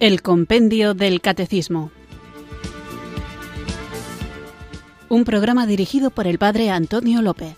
El 0.00 0.22
Compendio 0.22 0.94
del 0.94 1.20
Catecismo. 1.20 1.90
Un 5.10 5.24
programa 5.24 5.66
dirigido 5.66 6.10
por 6.10 6.26
el 6.26 6.38
Padre 6.38 6.70
Antonio 6.70 7.20
López. 7.20 7.54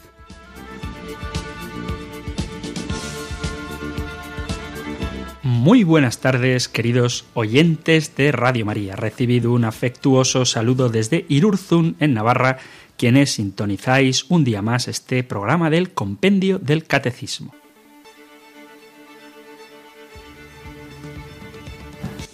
Muy 5.44 5.84
buenas 5.84 6.18
tardes, 6.18 6.66
queridos 6.66 7.26
oyentes 7.34 8.16
de 8.16 8.32
Radio 8.32 8.66
María. 8.66 8.96
Recibido 8.96 9.52
un 9.52 9.64
afectuoso 9.64 10.44
saludo 10.44 10.88
desde 10.88 11.24
Irurzun, 11.28 11.94
en 12.00 12.12
Navarra, 12.12 12.58
quienes 12.96 13.34
sintonizáis 13.34 14.28
un 14.28 14.42
día 14.42 14.62
más 14.62 14.88
este 14.88 15.22
programa 15.22 15.70
del 15.70 15.92
Compendio 15.92 16.58
del 16.58 16.82
Catecismo. 16.88 17.54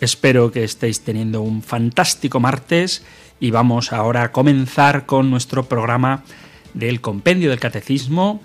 Espero 0.01 0.52
que 0.52 0.65
estéis 0.65 1.01
teniendo 1.01 1.43
un 1.43 1.62
fantástico 1.62 2.39
martes 2.39 3.05
y 3.41 3.51
vamos 3.51 3.93
ahora 3.93 4.23
a 4.23 4.33
comenzar 4.33 5.06
con 5.06 5.30
nuestro 5.30 5.65
programa 5.65 6.23
del 6.75 7.01
Compendio 7.01 7.51
del 7.51 7.59
Catecismo 7.59 8.41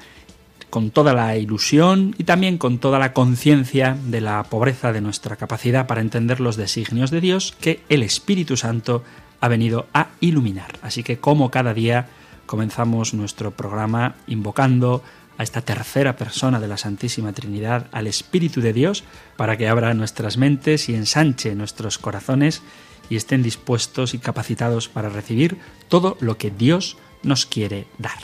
con 0.72 0.90
toda 0.90 1.14
la 1.14 1.38
ilusión 1.38 2.16
y 2.18 2.24
también 2.24 2.58
con 2.58 2.80
toda 2.80 2.98
la 2.98 3.14
conciencia 3.14 3.96
de 4.06 4.22
la 4.22 4.42
pobreza 4.46 4.92
de 4.92 5.02
nuestra 5.02 5.36
capacidad 5.36 5.86
para 5.86 6.02
entender 6.02 6.40
los 6.40 6.56
designios 6.56 7.12
de 7.12 7.22
Dios 7.22 7.56
que 7.62 7.82
el 7.90 8.02
Espíritu 8.02 8.58
Santo 8.58 9.04
ha 9.40 9.48
venido 9.48 9.86
a 9.94 10.08
iluminar. 10.20 10.80
Así 10.82 11.04
que 11.04 11.20
como 11.20 11.52
cada 11.52 11.76
día 11.76 12.08
comenzamos 12.48 13.14
nuestro 13.14 13.52
programa 13.52 14.16
invocando 14.26 15.04
a 15.38 15.44
esta 15.44 15.62
tercera 15.62 16.16
persona 16.16 16.60
de 16.60 16.68
la 16.68 16.78
Santísima 16.78 17.34
Trinidad, 17.34 17.88
al 17.92 18.08
Espíritu 18.08 18.62
de 18.62 18.74
Dios, 18.74 19.04
para 19.38 19.58
que 19.58 19.68
abra 19.68 19.94
nuestras 19.94 20.38
mentes 20.38 20.90
y 20.90 20.96
ensanche 20.96 21.56
nuestros 21.56 21.98
corazones 21.98 22.62
y 23.10 23.16
estén 23.16 23.44
dispuestos 23.44 24.14
y 24.14 24.20
capacitados 24.20 24.88
para 24.90 25.10
recibir 25.10 25.58
todo 25.90 26.18
lo 26.20 26.38
que 26.38 26.52
Dios 26.52 26.98
nos 27.24 27.46
quiere 27.46 27.88
dar. 27.98 28.20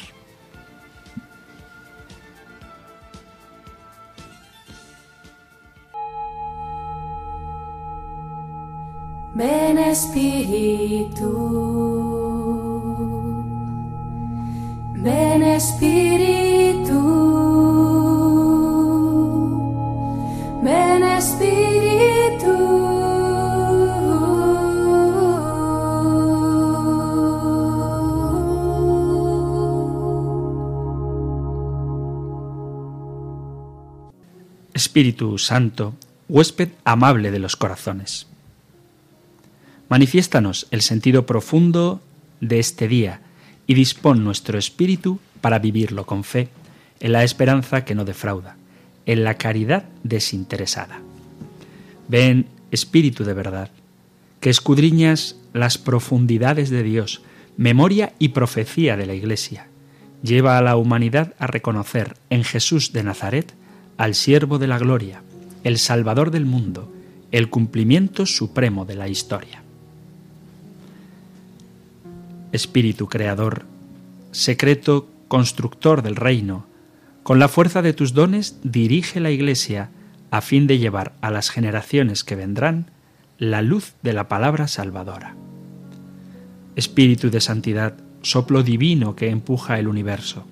Ven 9.36 9.78
Espíritu, 9.78 11.30
ven 15.02 15.44
Espíritu, 15.44 17.00
ven 20.62 21.04
Espíritu. 21.04 21.50
Espíritu 34.74 35.38
Santo, 35.38 35.94
huésped 36.28 36.70
amable 36.84 37.32
de 37.32 37.40
los 37.40 37.56
corazones. 37.56 38.28
Manifiéstanos 39.88 40.68
el 40.72 40.82
sentido 40.82 41.26
profundo 41.26 42.02
de 42.42 42.60
este 42.60 42.88
día 42.88 43.22
y 43.70 43.76
dispón 43.76 44.24
nuestro 44.24 44.58
espíritu 44.58 45.20
para 45.42 45.60
vivirlo 45.60 46.08
con 46.08 46.24
fe, 46.24 46.50
en 47.00 47.12
la 47.12 47.24
esperanza 47.24 47.86
que 47.86 47.94
no 47.94 48.04
defrauda, 48.04 48.58
en 49.06 49.24
la 49.24 49.36
caridad 49.36 49.86
desinteresada. 50.04 51.02
Ven, 52.08 52.48
Espíritu 52.72 53.24
de 53.24 53.36
verdad, 53.36 53.70
que 54.40 54.50
escudriñas 54.50 55.36
las 55.54 55.78
profundidades 55.78 56.72
de 56.72 56.82
Dios, 56.82 57.22
memoria 57.58 58.14
y 58.18 58.30
profecía 58.30 58.98
de 58.98 59.06
la 59.06 59.14
Iglesia. 59.14 59.68
Lleva 60.24 60.58
a 60.58 60.64
la 60.64 60.76
humanidad 60.76 61.36
a 61.38 61.46
reconocer 61.46 62.16
en 62.32 62.44
Jesús 62.44 62.92
de 62.92 63.04
Nazaret 63.04 63.54
al 63.98 64.16
siervo 64.16 64.58
de 64.58 64.66
la 64.66 64.80
gloria, 64.80 65.22
el 65.64 65.78
Salvador 65.78 66.32
del 66.32 66.48
mundo, 66.48 66.92
el 67.32 67.52
cumplimiento 67.52 68.26
supremo 68.26 68.86
de 68.86 68.96
la 68.96 69.10
historia. 69.10 69.62
Espíritu 72.52 73.08
Creador, 73.08 73.66
secreto 74.32 75.10
constructor 75.28 76.02
del 76.02 76.16
reino, 76.16 76.66
con 77.24 77.40
la 77.40 77.48
fuerza 77.48 77.82
de 77.82 77.94
tus 77.94 78.14
dones 78.14 78.58
dirige 78.64 79.20
la 79.20 79.32
Iglesia 79.32 79.92
a 80.32 80.42
fin 80.42 80.68
de 80.68 80.80
llevar 80.80 81.14
a 81.22 81.32
las 81.32 81.50
generaciones 81.50 82.24
que 82.24 82.36
vendrán 82.36 82.92
la 83.38 83.62
luz 83.62 83.94
de 84.02 84.14
la 84.14 84.28
palabra 84.28 84.68
salvadora. 84.68 85.36
Espíritu 86.76 87.30
de 87.30 87.42
santidad, 87.42 87.96
soplo 88.22 88.64
divino 88.64 89.16
que 89.16 89.30
empuja 89.30 89.80
el 89.80 89.88
universo, 89.88 90.46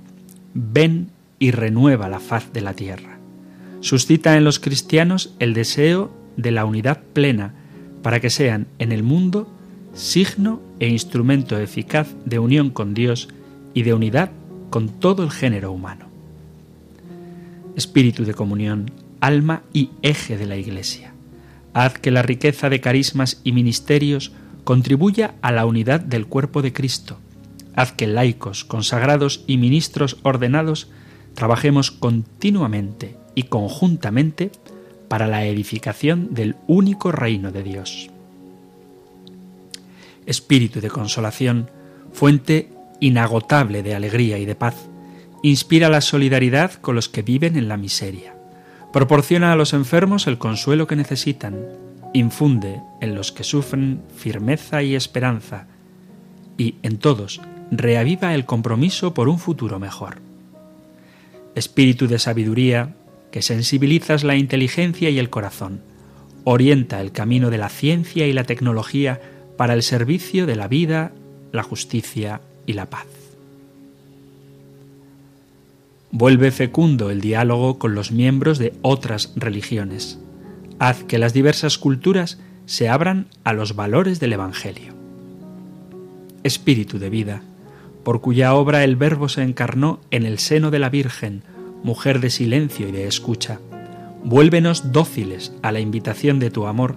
ven 0.54 1.10
y 1.40 1.52
renueva 1.52 2.10
la 2.10 2.20
faz 2.20 2.52
de 2.54 2.62
la 2.62 2.74
tierra. 2.74 3.18
Suscita 3.82 4.38
en 4.38 4.44
los 4.44 4.60
cristianos 4.60 5.36
el 5.40 5.54
deseo 5.54 6.12
de 6.36 6.52
la 6.52 6.66
unidad 6.66 7.02
plena 7.14 7.54
para 8.02 8.20
que 8.20 8.30
sean 8.30 8.68
en 8.80 8.92
el 8.92 9.04
mundo 9.04 9.48
signo 9.94 10.62
e 10.80 10.88
instrumento 10.88 11.60
eficaz 11.60 12.08
de 12.26 12.40
unión 12.40 12.70
con 12.70 12.94
Dios 12.94 13.30
y 13.74 13.84
de 13.84 13.94
unidad 13.94 14.32
con 14.70 14.90
todo 14.90 15.24
el 15.24 15.32
género 15.32 15.72
humano. 15.72 16.08
Espíritu 17.76 18.26
de 18.26 18.34
comunión, 18.34 18.92
alma 19.20 19.64
y 19.74 19.92
eje 20.02 20.38
de 20.38 20.46
la 20.46 20.58
Iglesia. 20.58 21.14
Haz 21.74 22.00
que 22.00 22.12
la 22.12 22.24
riqueza 22.24 22.70
de 22.70 22.82
carismas 22.82 23.42
y 23.44 23.52
ministerios 23.52 24.32
contribuya 24.64 25.36
a 25.42 25.52
la 25.52 25.66
unidad 25.66 26.00
del 26.00 26.26
cuerpo 26.26 26.62
de 26.62 26.74
Cristo. 26.74 27.20
Haz 27.76 27.92
que 27.92 28.08
laicos, 28.08 28.66
consagrados 28.66 29.44
y 29.48 29.58
ministros 29.58 30.18
ordenados 30.24 30.90
trabajemos 31.36 31.92
continuamente 31.92 33.16
y 33.36 33.44
conjuntamente 33.44 34.52
para 35.08 35.28
la 35.28 35.46
edificación 35.46 36.34
del 36.34 36.56
único 36.68 37.12
reino 37.12 37.52
de 37.52 37.64
Dios 37.64 38.10
espíritu 40.28 40.82
de 40.82 40.90
consolación, 40.90 41.72
fuente 42.12 42.70
inagotable 43.00 43.82
de 43.82 43.96
alegría 43.96 44.38
y 44.38 44.46
de 44.46 44.56
paz, 44.56 44.76
inspira 45.42 45.90
la 45.90 46.02
solidaridad 46.02 46.74
con 46.74 46.96
los 46.96 47.10
que 47.10 47.22
viven 47.22 47.56
en 47.56 47.68
la 47.68 47.78
miseria, 47.78 48.36
proporciona 48.94 49.54
a 49.54 49.56
los 49.56 49.74
enfermos 49.74 50.28
el 50.28 50.38
consuelo 50.38 50.88
que 50.88 50.96
necesitan, 50.96 51.58
infunde 52.14 52.82
en 53.02 53.16
los 53.16 53.32
que 53.32 53.44
sufren 53.44 54.02
firmeza 54.16 54.84
y 54.84 54.96
esperanza, 54.96 55.68
y 56.58 56.76
en 56.84 56.98
todos 56.98 57.42
reaviva 57.72 58.34
el 58.34 58.46
compromiso 58.46 59.14
por 59.14 59.30
un 59.30 59.40
futuro 59.40 59.80
mejor. 59.80 60.18
Espíritu 61.56 62.08
de 62.08 62.20
sabiduría, 62.20 62.96
que 63.32 63.42
sensibilizas 63.42 64.24
la 64.24 64.36
inteligencia 64.36 65.10
y 65.10 65.20
el 65.20 65.30
corazón, 65.30 65.82
orienta 66.44 67.02
el 67.02 67.12
camino 67.12 67.50
de 67.50 67.58
la 67.58 67.70
ciencia 67.70 68.26
y 68.26 68.34
la 68.34 68.46
tecnología 68.46 69.20
para 69.58 69.74
el 69.74 69.84
servicio 69.84 70.46
de 70.46 70.56
la 70.56 70.68
vida, 70.68 71.12
la 71.52 71.64
justicia 71.64 72.42
y 72.66 72.74
la 72.74 72.90
paz. 72.90 73.08
Vuelve 76.12 76.52
fecundo 76.52 77.10
el 77.10 77.20
diálogo 77.20 77.80
con 77.80 77.94
los 77.94 78.12
miembros 78.12 78.60
de 78.60 78.74
otras 78.82 79.34
religiones. 79.36 80.20
Haz 80.80 81.04
que 81.04 81.18
las 81.18 81.34
diversas 81.34 81.78
culturas 81.78 82.40
se 82.66 82.88
abran 82.88 83.28
a 83.44 83.54
los 83.54 83.76
valores 83.76 84.20
del 84.20 84.34
Evangelio. 84.34 84.94
Espíritu 86.44 87.00
de 87.00 87.10
vida, 87.10 87.42
por 88.04 88.22
cuya 88.22 88.54
obra 88.54 88.84
el 88.84 88.96
Verbo 88.96 89.28
se 89.28 89.42
encarnó 89.42 90.00
en 90.12 90.26
el 90.26 90.40
seno 90.40 90.72
de 90.72 90.80
la 90.80 90.90
Virgen, 90.90 91.44
mujer 91.84 92.20
de 92.20 92.30
silencio 92.30 92.88
y 92.88 92.92
de 92.92 93.08
escucha, 93.08 93.60
vuélvenos 94.24 94.92
dóciles 94.92 95.54
a 95.62 95.72
la 95.72 95.80
invitación 95.80 96.40
de 96.40 96.52
tu 96.52 96.68
amor 96.68 96.96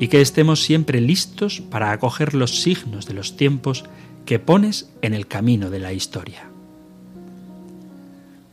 y 0.00 0.08
que 0.08 0.22
estemos 0.22 0.64
siempre 0.64 1.00
listos 1.00 1.60
para 1.60 1.92
acoger 1.92 2.34
los 2.34 2.62
signos 2.62 3.06
de 3.06 3.14
los 3.14 3.36
tiempos 3.36 3.84
que 4.24 4.38
pones 4.38 4.90
en 5.02 5.14
el 5.14 5.26
camino 5.26 5.70
de 5.70 5.78
la 5.78 5.92
historia. 5.92 6.48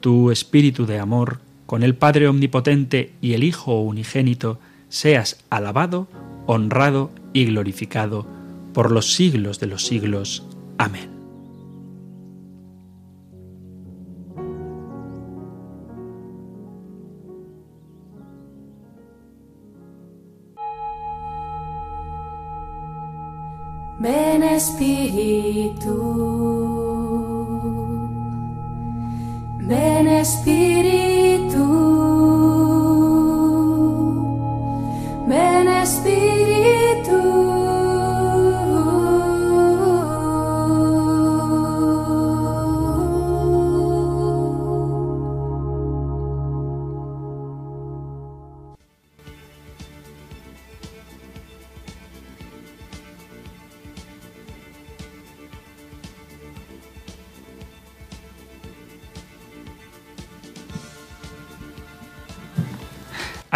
Tu 0.02 0.30
Espíritu 0.30 0.86
de 0.86 1.00
amor, 1.00 1.40
con 1.66 1.84
el 1.84 1.96
Padre 1.96 2.28
Omnipotente 2.28 3.14
y 3.22 3.34
el 3.34 3.44
Hijo 3.44 3.82
Unigénito, 3.82 4.60
seas 4.90 5.44
alabado, 5.50 6.08
honrado 6.46 7.12
y 7.34 7.46
glorificado 7.46 8.28
por 8.74 8.92
los 8.92 9.14
siglos 9.14 9.60
de 9.60 9.68
los 9.68 9.86
siglos. 9.86 10.46
Amén. 10.78 11.17
Ven 24.08 24.42
Espíritu, 24.42 25.98
ven 29.58 30.08
Espíritu, 30.08 31.17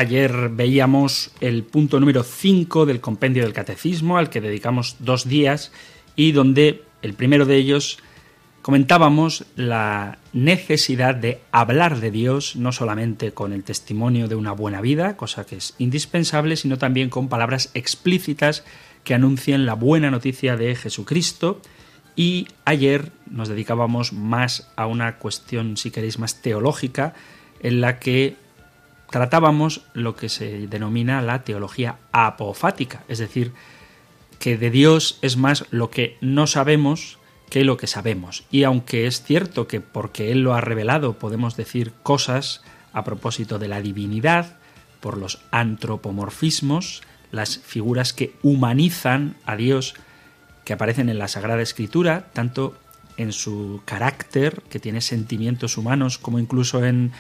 Ayer 0.02 0.50
veíamos 0.50 1.30
el 1.42 1.64
punto 1.64 2.00
número 2.00 2.24
5 2.24 2.88
del 2.88 3.02
compendio 3.02 3.44
del 3.44 3.54
catecismo, 3.54 4.18
al 4.18 4.32
que 4.32 4.42
dedicamos 4.42 4.96
dos 4.98 5.30
días, 5.30 5.72
y 6.16 6.32
donde 6.32 6.82
el 7.04 7.14
primero 7.14 7.46
de 7.46 7.58
ellos 7.58 8.00
comentábamos 8.64 9.46
la 9.56 10.18
necesidad 10.34 11.14
de 11.14 11.42
hablar 11.52 12.00
de 12.00 12.10
Dios 12.10 12.56
no 12.56 12.72
solamente 12.72 13.32
con 13.34 13.54
el 13.54 13.64
testimonio 13.64 14.28
de 14.28 14.34
una 14.34 14.54
buena 14.54 14.82
vida, 14.82 15.18
cosa 15.18 15.46
que 15.46 15.58
es 15.58 15.76
indispensable, 15.78 16.56
sino 16.56 16.80
también 16.80 17.12
con 17.12 17.30
palabras 17.30 17.70
explícitas 17.76 18.64
que 19.04 19.14
anuncien 19.14 19.68
la 19.68 19.76
buena 19.76 20.10
noticia 20.10 20.58
de 20.58 20.76
Jesucristo. 20.76 21.62
Y 22.16 22.48
ayer 22.66 23.12
nos 23.30 23.50
dedicábamos 23.50 24.14
más 24.14 24.68
a 24.76 24.88
una 24.88 25.20
cuestión, 25.20 25.78
si 25.78 25.92
queréis, 25.92 26.18
más 26.18 26.42
teológica, 26.42 27.14
en 27.60 27.82
la 27.82 28.00
que 28.00 28.41
tratábamos 29.12 29.82
lo 29.94 30.16
que 30.16 30.30
se 30.30 30.68
denomina 30.68 31.22
la 31.22 31.44
teología 31.44 31.98
apofática, 32.12 33.04
es 33.08 33.20
decir, 33.20 33.54
que 34.40 34.58
de 34.58 34.72
Dios 34.72 35.20
es 35.22 35.38
más 35.38 35.66
lo 35.70 35.92
que 35.92 36.18
no 36.22 36.48
sabemos 36.48 37.20
que 37.50 37.64
lo 37.64 37.78
que 37.78 37.86
sabemos. 37.86 38.46
Y 38.50 38.64
aunque 38.64 39.06
es 39.06 39.24
cierto 39.24 39.68
que 39.68 39.82
porque 39.82 40.32
Él 40.32 40.42
lo 40.42 40.56
ha 40.56 40.62
revelado 40.62 41.20
podemos 41.20 41.56
decir 41.56 41.92
cosas 42.02 42.64
a 42.94 43.04
propósito 43.04 43.60
de 43.60 43.68
la 43.68 43.82
divinidad, 43.82 44.58
por 45.02 45.18
los 45.18 45.40
antropomorfismos, 45.52 47.02
las 47.32 47.58
figuras 47.58 48.14
que 48.14 48.36
humanizan 48.44 49.36
a 49.46 49.56
Dios 49.58 49.96
que 50.64 50.74
aparecen 50.74 51.10
en 51.10 51.18
la 51.18 51.28
Sagrada 51.28 51.62
Escritura, 51.62 52.28
tanto 52.34 52.78
en 53.18 53.34
su 53.34 53.82
carácter, 53.86 54.62
que 54.70 54.80
tiene 54.80 55.02
sentimientos 55.02 55.78
humanos, 55.78 56.18
como 56.18 56.40
incluso 56.40 56.86
en 56.86 57.12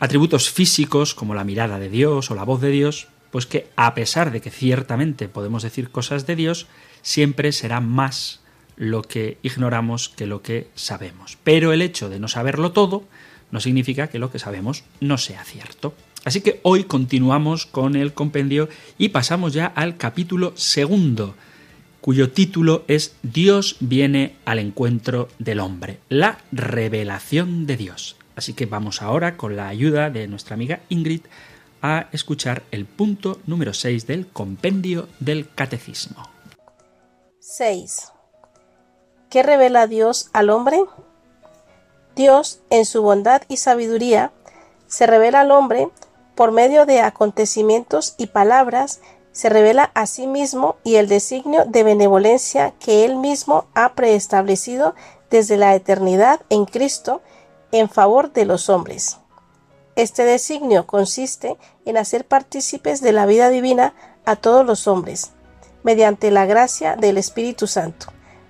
atributos 0.00 0.50
físicos 0.50 1.14
como 1.14 1.34
la 1.34 1.44
mirada 1.44 1.78
de 1.78 1.88
Dios 1.88 2.30
o 2.30 2.34
la 2.34 2.44
voz 2.44 2.60
de 2.60 2.70
Dios, 2.70 3.08
pues 3.30 3.46
que 3.46 3.68
a 3.76 3.94
pesar 3.94 4.30
de 4.30 4.40
que 4.40 4.50
ciertamente 4.50 5.28
podemos 5.28 5.62
decir 5.62 5.90
cosas 5.90 6.26
de 6.26 6.36
Dios, 6.36 6.66
siempre 7.02 7.52
será 7.52 7.80
más 7.80 8.40
lo 8.76 9.02
que 9.02 9.38
ignoramos 9.42 10.08
que 10.08 10.26
lo 10.26 10.40
que 10.40 10.68
sabemos. 10.74 11.36
Pero 11.42 11.72
el 11.72 11.82
hecho 11.82 12.08
de 12.08 12.20
no 12.20 12.28
saberlo 12.28 12.72
todo 12.72 13.04
no 13.50 13.60
significa 13.60 14.08
que 14.08 14.18
lo 14.18 14.30
que 14.30 14.38
sabemos 14.38 14.84
no 15.00 15.18
sea 15.18 15.44
cierto. 15.44 15.94
Así 16.24 16.40
que 16.40 16.60
hoy 16.62 16.84
continuamos 16.84 17.66
con 17.66 17.96
el 17.96 18.12
compendio 18.12 18.68
y 18.98 19.08
pasamos 19.08 19.52
ya 19.52 19.66
al 19.66 19.96
capítulo 19.96 20.52
segundo, 20.56 21.34
cuyo 22.00 22.30
título 22.30 22.84
es 22.88 23.16
Dios 23.22 23.76
viene 23.80 24.36
al 24.44 24.58
encuentro 24.58 25.28
del 25.38 25.60
hombre, 25.60 25.98
la 26.08 26.38
revelación 26.52 27.66
de 27.66 27.76
Dios. 27.76 28.17
Así 28.38 28.54
que 28.54 28.66
vamos 28.66 29.02
ahora, 29.02 29.36
con 29.36 29.56
la 29.56 29.66
ayuda 29.66 30.10
de 30.10 30.28
nuestra 30.28 30.54
amiga 30.54 30.78
Ingrid, 30.90 31.22
a 31.82 32.06
escuchar 32.12 32.62
el 32.70 32.86
punto 32.86 33.40
número 33.46 33.74
6 33.74 34.06
del 34.06 34.28
compendio 34.28 35.08
del 35.18 35.52
catecismo. 35.52 36.22
6. 37.40 38.12
¿Qué 39.28 39.42
revela 39.42 39.88
Dios 39.88 40.30
al 40.32 40.50
hombre? 40.50 40.84
Dios, 42.14 42.60
en 42.70 42.84
su 42.84 43.02
bondad 43.02 43.42
y 43.48 43.56
sabiduría, 43.56 44.30
se 44.86 45.08
revela 45.08 45.40
al 45.40 45.50
hombre 45.50 45.88
por 46.36 46.52
medio 46.52 46.86
de 46.86 47.00
acontecimientos 47.00 48.14
y 48.18 48.28
palabras, 48.28 49.00
se 49.32 49.48
revela 49.48 49.90
a 49.94 50.06
sí 50.06 50.28
mismo 50.28 50.76
y 50.84 50.94
el 50.94 51.08
designio 51.08 51.64
de 51.64 51.82
benevolencia 51.82 52.72
que 52.78 53.04
él 53.04 53.16
mismo 53.16 53.66
ha 53.74 53.94
preestablecido 53.94 54.94
desde 55.28 55.56
la 55.56 55.74
eternidad 55.74 56.42
en 56.50 56.66
Cristo, 56.66 57.20
en 57.72 57.88
favor 57.88 58.32
de 58.32 58.44
los 58.44 58.68
hombres. 58.68 59.18
Este 59.96 60.24
designio 60.24 60.86
consiste 60.86 61.56
en 61.84 61.96
hacer 61.96 62.26
partícipes 62.26 63.00
de 63.00 63.12
la 63.12 63.26
vida 63.26 63.50
divina 63.50 63.94
a 64.24 64.36
todos 64.36 64.64
los 64.64 64.86
hombres, 64.86 65.32
mediante 65.82 66.30
la 66.30 66.46
gracia 66.46 66.96
del 66.96 67.18
Espíritu 67.18 67.66
Santo, 67.66 68.06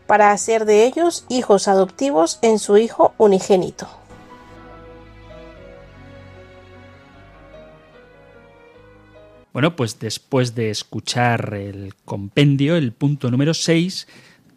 para 0.07 0.33
hacer 0.33 0.65
de 0.65 0.85
ellos 0.85 1.25
hijos 1.29 1.69
adoptivos 1.69 2.39
en 2.43 2.59
su 2.59 2.77
Hijo 2.77 3.15
unigénito. 3.19 3.89
Bueno, 9.53 9.75
pues 9.75 9.99
después 9.99 10.55
de 10.55 10.71
escuchar 10.71 11.55
el 11.55 11.95
compendio, 12.05 12.77
el 12.77 12.93
punto 12.93 13.31
número 13.31 13.55
6, 13.55 14.07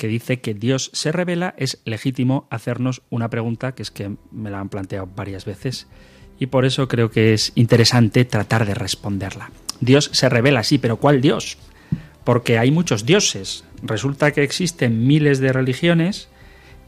que 0.01 0.07
dice 0.07 0.41
que 0.41 0.55
Dios 0.55 0.89
se 0.93 1.11
revela, 1.11 1.53
es 1.57 1.79
legítimo 1.85 2.47
hacernos 2.49 3.03
una 3.11 3.29
pregunta 3.29 3.73
que 3.73 3.83
es 3.83 3.91
que 3.91 4.15
me 4.31 4.49
la 4.49 4.59
han 4.59 4.69
planteado 4.69 5.07
varias 5.15 5.45
veces 5.45 5.85
y 6.39 6.47
por 6.47 6.65
eso 6.65 6.87
creo 6.87 7.11
que 7.11 7.35
es 7.35 7.51
interesante 7.53 8.25
tratar 8.25 8.65
de 8.65 8.73
responderla. 8.73 9.51
Dios 9.79 10.09
se 10.11 10.27
revela, 10.27 10.63
sí, 10.63 10.79
pero 10.79 10.97
¿cuál 10.97 11.21
Dios? 11.21 11.59
Porque 12.23 12.57
hay 12.57 12.71
muchos 12.71 13.05
dioses. 13.05 13.63
Resulta 13.83 14.31
que 14.31 14.41
existen 14.41 15.05
miles 15.05 15.37
de 15.37 15.53
religiones 15.53 16.29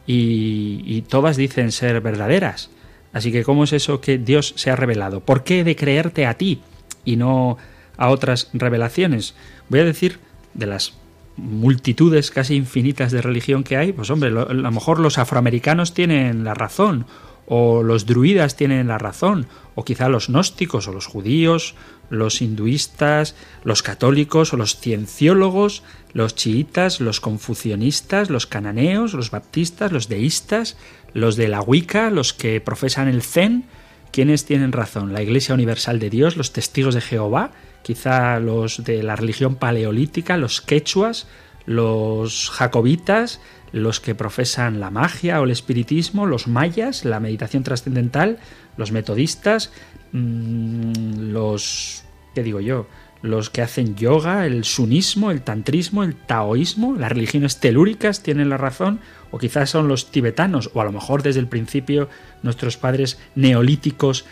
y, 0.08 0.82
y 0.84 1.04
todas 1.04 1.38
dicen 1.38 1.72
ser 1.72 2.02
verdaderas. 2.02 2.72
Así 3.14 3.32
que 3.32 3.44
¿cómo 3.44 3.66
es 3.66 3.74
eso 3.74 4.02
que 4.02 4.18
Dios 4.18 4.56
se 4.58 4.72
ha 4.72 4.76
revelado? 4.76 5.20
¿Por 5.20 5.44
qué 5.44 5.60
he 5.60 5.64
de 5.64 5.76
creerte 5.76 6.26
a 6.26 6.34
ti 6.34 6.62
y 7.06 7.16
no 7.18 7.60
a 7.96 8.10
otras 8.10 8.50
revelaciones? 8.54 9.36
Voy 9.70 9.82
a 9.82 9.86
decir 9.86 10.18
de 10.56 10.66
las 10.66 10.96
multitudes 11.38 12.32
casi 12.32 12.56
infinitas 12.56 13.12
de 13.12 13.22
religión 13.22 13.64
que 13.64 13.78
hay, 13.78 13.92
pues 13.92 14.10
hombre, 14.10 14.30
a 14.30 14.54
lo 14.54 14.72
mejor 14.72 15.00
los 15.00 15.18
afroamericanos 15.18 15.94
tienen 15.94 16.44
la 16.44 16.54
razón, 16.54 17.06
o 17.46 17.84
los 17.84 18.06
druidas 18.06 18.56
tienen 18.56 18.88
la 18.88 18.98
razón, 18.98 19.48
o 19.76 19.84
quizá 19.84 20.10
los 20.10 20.28
gnósticos, 20.28 20.88
o 20.88 20.94
los 20.94 21.08
judíos, 21.08 21.76
los 22.10 22.42
hinduistas, 22.42 23.36
los 23.64 23.84
católicos, 23.84 24.54
o 24.54 24.58
los 24.58 24.80
cienciólogos, 24.80 25.84
los 26.14 26.36
chiitas, 26.36 27.02
los 27.02 27.20
confucionistas, 27.20 28.30
los 28.30 28.46
cananeos, 28.46 29.14
los 29.14 29.32
baptistas, 29.32 29.92
los 29.92 30.08
deístas, 30.08 30.78
los 31.14 31.36
de 31.36 31.48
la 31.48 31.62
Wicca, 31.62 32.10
los 32.10 32.34
que 32.34 32.62
profesan 32.62 33.08
el 33.08 33.24
Zen, 33.24 33.66
¿quiénes 34.12 34.46
tienen 34.46 34.72
razón? 34.72 35.12
¿La 35.12 35.24
Iglesia 35.24 35.56
Universal 35.56 36.00
de 36.00 36.10
Dios, 36.10 36.38
los 36.38 36.54
testigos 36.54 36.94
de 36.94 37.02
Jehová? 37.02 37.52
Quizá 37.84 38.40
los 38.40 38.84
de 38.84 39.04
la 39.04 39.16
religión 39.16 39.56
paleolítica, 39.56 40.38
los 40.38 40.62
quechuas, 40.62 41.28
los 41.66 42.50
jacobitas, 42.50 43.40
los 43.72 44.00
que 44.00 44.16
profesan 44.16 44.80
la 44.80 44.90
magia 44.90 45.42
o 45.42 45.44
el 45.44 45.52
espiritismo, 45.52 46.26
los 46.26 46.48
mayas, 46.48 47.06
la 47.06 47.20
meditación 47.20 47.64
trascendental, 47.64 48.40
los 48.78 48.92
metodistas, 48.92 49.72
mmm, 50.12 51.32
los, 51.32 52.04
¿qué 52.34 52.44
digo 52.44 52.60
yo? 52.60 52.88
Los 53.22 53.50
que 53.50 53.62
hacen 53.62 53.96
yoga, 53.96 54.46
el 54.46 54.64
sunismo, 54.64 55.32
el 55.32 55.42
tantrismo, 55.42 56.04
el 56.04 56.16
taoísmo, 56.16 56.96
las 56.96 57.12
religiones 57.12 57.60
telúricas 57.60 58.22
tienen 58.22 58.50
la 58.50 58.58
razón, 58.58 59.00
o 59.32 59.38
quizás 59.40 59.70
son 59.70 59.88
los 59.88 60.12
tibetanos, 60.12 60.70
o 60.74 60.82
a 60.82 60.86
lo 60.86 60.92
mejor 60.92 61.24
desde 61.24 61.40
el 61.40 61.48
principio 61.48 62.10
nuestros 62.44 62.78
padres 62.78 63.18
neolíticos, 63.36 64.26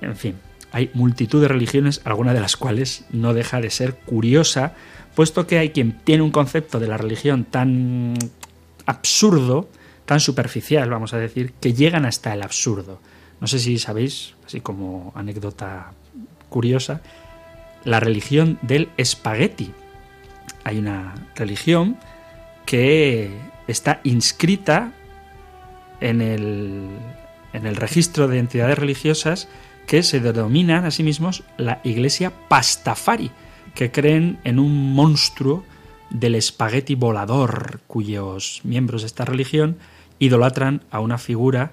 en 0.00 0.16
fin, 0.16 0.36
hay 0.74 0.90
multitud 0.92 1.40
de 1.40 1.46
religiones, 1.46 2.00
alguna 2.02 2.34
de 2.34 2.40
las 2.40 2.56
cuales 2.56 3.04
no 3.10 3.32
deja 3.32 3.60
de 3.60 3.70
ser 3.70 3.94
curiosa, 3.94 4.74
puesto 5.14 5.46
que 5.46 5.58
hay 5.58 5.70
quien 5.70 6.00
tiene 6.02 6.24
un 6.24 6.32
concepto 6.32 6.80
de 6.80 6.88
la 6.88 6.96
religión 6.96 7.44
tan 7.44 8.14
absurdo, 8.84 9.68
tan 10.04 10.18
superficial, 10.18 10.90
vamos 10.90 11.14
a 11.14 11.18
decir, 11.18 11.52
que 11.60 11.74
llegan 11.74 12.04
hasta 12.04 12.34
el 12.34 12.42
absurdo. 12.42 12.98
No 13.40 13.46
sé 13.46 13.60
si 13.60 13.78
sabéis, 13.78 14.34
así 14.46 14.60
como 14.60 15.12
anécdota 15.14 15.92
curiosa, 16.48 17.02
la 17.84 18.00
religión 18.00 18.58
del 18.62 18.88
espagueti. 18.96 19.70
Hay 20.64 20.80
una 20.80 21.14
religión 21.36 21.98
que 22.66 23.30
está 23.68 24.00
inscrita 24.02 24.90
en 26.00 26.20
el, 26.20 26.88
en 27.52 27.64
el 27.64 27.76
registro 27.76 28.26
de 28.26 28.40
entidades 28.40 28.76
religiosas 28.76 29.46
que 29.86 30.02
se 30.02 30.20
denominan 30.20 30.84
a 30.84 30.90
sí 30.90 31.02
mismos 31.02 31.44
la 31.56 31.80
Iglesia 31.84 32.32
Pastafari, 32.48 33.30
que 33.74 33.90
creen 33.90 34.38
en 34.44 34.58
un 34.58 34.94
monstruo 34.94 35.64
del 36.10 36.36
espagueti 36.36 36.94
volador, 36.94 37.80
cuyos 37.86 38.60
miembros 38.64 39.02
de 39.02 39.06
esta 39.06 39.24
religión 39.24 39.78
idolatran 40.18 40.82
a 40.90 41.00
una 41.00 41.18
figura 41.18 41.72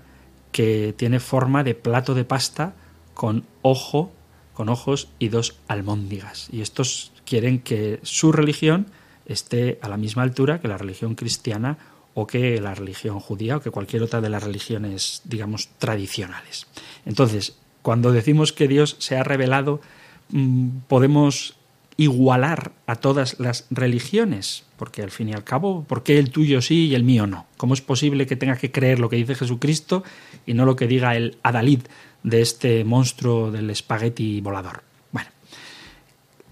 que 0.51 0.93
tiene 0.97 1.19
forma 1.19 1.63
de 1.63 1.75
plato 1.75 2.15
de 2.15 2.25
pasta 2.25 2.73
con 3.13 3.45
ojo, 3.61 4.11
con 4.53 4.69
ojos 4.69 5.09
y 5.19 5.29
dos 5.29 5.55
almóndigas. 5.67 6.47
Y 6.51 6.61
estos 6.61 7.11
quieren 7.25 7.59
que 7.59 7.99
su 8.03 8.31
religión 8.31 8.87
esté 9.25 9.79
a 9.81 9.87
la 9.87 9.97
misma 9.97 10.23
altura 10.23 10.59
que 10.59 10.67
la 10.67 10.77
religión 10.77 11.15
cristiana 11.15 11.77
o 12.13 12.27
que 12.27 12.59
la 12.59 12.75
religión 12.75 13.19
judía 13.19 13.57
o 13.57 13.61
que 13.61 13.71
cualquier 13.71 14.03
otra 14.03 14.19
de 14.19 14.29
las 14.29 14.43
religiones, 14.43 15.21
digamos, 15.23 15.69
tradicionales. 15.77 16.67
Entonces, 17.05 17.60
cuando 17.81 18.11
decimos 18.11 18.53
que 18.53 18.67
Dios 18.67 18.95
se 18.99 19.17
ha 19.17 19.23
revelado, 19.23 19.81
mm, 20.29 20.69
podemos 20.87 21.55
igualar 21.97 22.71
a 22.87 22.95
todas 22.95 23.39
las 23.39 23.67
religiones, 23.69 24.63
porque 24.77 25.03
al 25.03 25.11
fin 25.11 25.29
y 25.29 25.33
al 25.33 25.43
cabo, 25.43 25.83
¿por 25.83 26.03
qué 26.03 26.17
el 26.17 26.31
tuyo 26.31 26.61
sí 26.61 26.87
y 26.87 26.95
el 26.95 27.03
mío 27.03 27.27
no? 27.27 27.45
¿Cómo 27.57 27.73
es 27.73 27.81
posible 27.81 28.25
que 28.25 28.35
tenga 28.35 28.55
que 28.55 28.71
creer 28.71 28.99
lo 28.99 29.09
que 29.09 29.17
dice 29.17 29.35
Jesucristo 29.35 30.03
y 30.45 30.53
no 30.53 30.65
lo 30.65 30.75
que 30.75 30.87
diga 30.87 31.15
el 31.15 31.37
adalid 31.43 31.81
de 32.23 32.41
este 32.41 32.83
monstruo 32.83 33.51
del 33.51 33.69
espagueti 33.69 34.41
volador? 34.41 34.83
Bueno, 35.11 35.29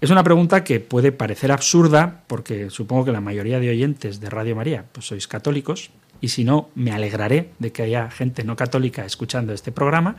Es 0.00 0.10
una 0.10 0.22
pregunta 0.22 0.62
que 0.62 0.78
puede 0.78 1.10
parecer 1.10 1.50
absurda 1.50 2.22
porque 2.26 2.70
supongo 2.70 3.06
que 3.06 3.12
la 3.12 3.20
mayoría 3.20 3.58
de 3.58 3.70
oyentes 3.70 4.20
de 4.20 4.30
Radio 4.30 4.54
María 4.54 4.84
pues 4.92 5.06
sois 5.06 5.26
católicos 5.26 5.90
y 6.20 6.28
si 6.28 6.44
no 6.44 6.68
me 6.74 6.92
alegraré 6.92 7.50
de 7.58 7.72
que 7.72 7.82
haya 7.82 8.10
gente 8.10 8.44
no 8.44 8.54
católica 8.54 9.04
escuchando 9.04 9.52
este 9.52 9.72
programa, 9.72 10.16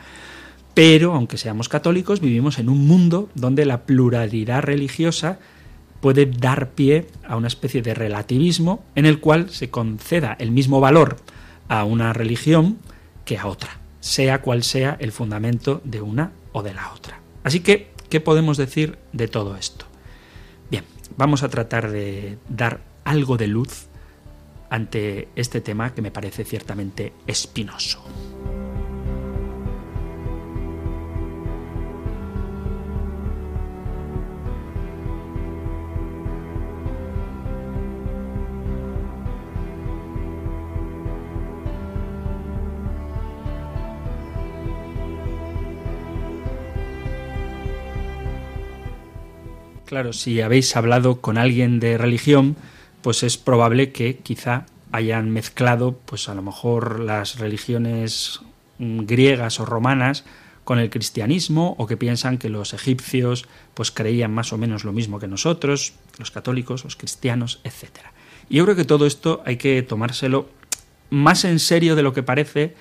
pero 0.73 1.13
aunque 1.13 1.37
seamos 1.37 1.69
católicos 1.69 2.19
vivimos 2.19 2.59
en 2.59 2.69
un 2.69 2.87
mundo 2.87 3.29
donde 3.35 3.65
la 3.65 3.83
pluralidad 3.83 4.63
religiosa 4.63 5.39
puede 5.99 6.25
dar 6.25 6.71
pie 6.71 7.07
a 7.27 7.37
una 7.37 7.47
especie 7.47 7.81
de 7.81 7.93
relativismo 7.93 8.83
en 8.95 9.05
el 9.05 9.19
cual 9.19 9.49
se 9.49 9.69
conceda 9.69 10.35
el 10.39 10.51
mismo 10.51 10.79
valor 10.79 11.17
a 11.67 11.85
una 11.85 12.11
religión 12.11 12.79
que 13.23 13.37
a 13.37 13.47
otra, 13.47 13.79
sea 13.99 14.41
cual 14.41 14.63
sea 14.63 14.97
el 14.99 15.11
fundamento 15.11 15.81
de 15.85 16.01
una 16.01 16.31
o 16.51 16.63
de 16.63 16.73
la 16.73 16.91
otra. 16.93 17.21
Así 17.43 17.59
que, 17.61 17.91
¿qué 18.09 18.19
podemos 18.19 18.57
decir 18.57 18.97
de 19.13 19.27
todo 19.27 19.55
esto? 19.55 19.85
Bien, 20.69 20.83
vamos 21.17 21.43
a 21.43 21.49
tratar 21.49 21.91
de 21.91 22.37
dar 22.49 22.81
algo 23.03 23.37
de 23.37 23.47
luz 23.47 23.87
ante 24.69 25.27
este 25.35 25.61
tema 25.61 25.93
que 25.93 26.01
me 26.01 26.11
parece 26.11 26.45
ciertamente 26.45 27.13
espinoso. 27.27 28.03
Claro, 49.91 50.13
si 50.13 50.39
habéis 50.39 50.77
hablado 50.77 51.19
con 51.19 51.38
alguien 51.38 51.81
de 51.81 51.98
religión, 51.98 52.55
pues 53.01 53.24
es 53.24 53.38
probable 53.38 53.91
que 53.91 54.19
quizá 54.19 54.65
hayan 54.93 55.31
mezclado, 55.31 56.00
pues 56.05 56.29
a 56.29 56.33
lo 56.33 56.41
mejor 56.41 57.01
las 57.01 57.39
religiones 57.39 58.39
mm, 58.77 59.01
griegas 59.01 59.60
o 59.60 59.65
romanas 59.65 60.24
con 60.63 60.79
el 60.79 60.89
cristianismo 60.89 61.75
o 61.77 61.88
que 61.88 61.98
piensan 61.98 62.38
que 62.38 62.48
los 62.48 62.74
egipcios 62.74 63.50
pues 63.74 63.91
creían 63.91 64.33
más 64.33 64.53
o 64.53 64.57
menos 64.57 64.86
lo 64.86 64.93
mismo 64.93 65.19
que 65.19 65.27
nosotros, 65.27 65.91
los 66.17 66.31
católicos, 66.31 66.86
los 66.86 66.95
cristianos, 66.95 67.60
etc. 67.65 67.89
Y 68.48 68.55
yo 68.60 68.63
creo 68.63 68.77
que 68.77 68.86
todo 68.86 69.05
esto 69.05 69.43
hay 69.45 69.57
que 69.57 69.83
tomárselo 69.83 70.48
más 71.10 71.43
en 71.43 71.60
serio 71.60 71.98
de 71.98 72.03
lo 72.03 72.13
que 72.13 72.24
parece, 72.24 72.75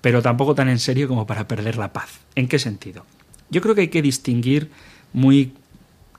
pero 0.00 0.22
tampoco 0.22 0.54
tan 0.54 0.68
en 0.68 0.78
serio 0.78 1.08
como 1.08 1.26
para 1.26 1.48
perder 1.48 1.76
la 1.76 1.92
paz. 1.92 2.20
¿En 2.36 2.46
qué 2.46 2.60
sentido? 2.60 3.04
Yo 3.50 3.60
creo 3.60 3.74
que 3.74 3.80
hay 3.80 3.88
que 3.88 4.00
distinguir 4.00 4.70
muy 5.12 5.54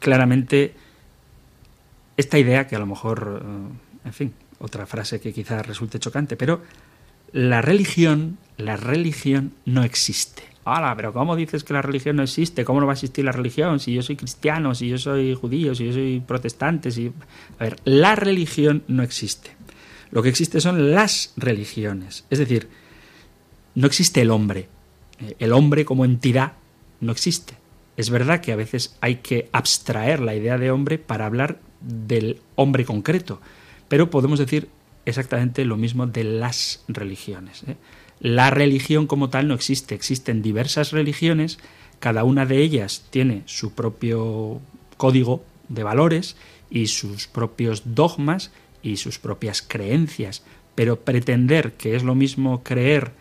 claramente 0.03 0.75
esta 2.17 2.37
idea 2.37 2.67
que 2.67 2.75
a 2.75 2.79
lo 2.79 2.85
mejor, 2.85 3.41
eh, 3.43 4.07
en 4.07 4.13
fin, 4.13 4.33
otra 4.59 4.85
frase 4.85 5.21
que 5.21 5.33
quizá 5.33 5.63
resulte 5.63 5.97
chocante, 5.97 6.35
pero 6.35 6.61
la 7.31 7.61
religión, 7.61 8.37
la 8.57 8.75
religión 8.75 9.53
no 9.65 9.83
existe. 9.83 10.43
Hola, 10.65 10.93
pero 10.95 11.13
¿cómo 11.13 11.35
dices 11.35 11.63
que 11.63 11.73
la 11.73 11.81
religión 11.81 12.17
no 12.17 12.23
existe? 12.23 12.65
¿Cómo 12.65 12.81
no 12.81 12.85
va 12.85 12.93
a 12.93 12.95
existir 12.95 13.23
la 13.23 13.31
religión 13.31 13.79
si 13.79 13.93
yo 13.93 14.01
soy 14.01 14.17
cristiano, 14.17 14.75
si 14.75 14.89
yo 14.89 14.97
soy 14.97 15.35
judío, 15.35 15.73
si 15.73 15.85
yo 15.87 15.93
soy 15.93 16.21
protestante? 16.25 16.91
Si... 16.91 17.11
A 17.59 17.63
ver, 17.63 17.77
la 17.85 18.15
religión 18.15 18.83
no 18.87 19.03
existe. 19.03 19.51
Lo 20.11 20.21
que 20.21 20.29
existe 20.29 20.61
son 20.61 20.93
las 20.93 21.33
religiones. 21.37 22.25
Es 22.29 22.39
decir, 22.39 22.67
no 23.75 23.87
existe 23.87 24.21
el 24.21 24.31
hombre. 24.31 24.67
Eh, 25.19 25.35
el 25.39 25.53
hombre 25.53 25.85
como 25.85 26.05
entidad 26.05 26.53
no 26.99 27.13
existe. 27.13 27.62
Es 27.97 28.09
verdad 28.09 28.41
que 28.41 28.51
a 28.51 28.55
veces 28.55 28.97
hay 29.01 29.17
que 29.17 29.49
abstraer 29.51 30.19
la 30.19 30.35
idea 30.35 30.57
de 30.57 30.71
hombre 30.71 30.97
para 30.97 31.25
hablar 31.25 31.59
del 31.81 32.39
hombre 32.55 32.85
concreto, 32.85 33.39
pero 33.87 34.09
podemos 34.09 34.39
decir 34.39 34.69
exactamente 35.05 35.65
lo 35.65 35.77
mismo 35.77 36.07
de 36.07 36.23
las 36.23 36.83
religiones. 36.87 37.63
¿eh? 37.67 37.75
La 38.19 38.49
religión 38.49 39.05
como 39.05 39.29
tal 39.29 39.47
no 39.47 39.53
existe, 39.53 39.95
existen 39.95 40.41
diversas 40.41 40.91
religiones, 40.91 41.59
cada 41.99 42.23
una 42.23 42.45
de 42.45 42.57
ellas 42.57 43.05
tiene 43.09 43.43
su 43.45 43.73
propio 43.73 44.59
código 44.97 45.43
de 45.69 45.83
valores 45.83 46.35
y 46.69 46.87
sus 46.87 47.27
propios 47.27 47.83
dogmas 47.95 48.51
y 48.81 48.97
sus 48.97 49.19
propias 49.19 49.61
creencias, 49.61 50.43
pero 50.75 50.99
pretender 51.01 51.73
que 51.73 51.95
es 51.95 52.03
lo 52.03 52.15
mismo 52.15 52.63
creer 52.63 53.11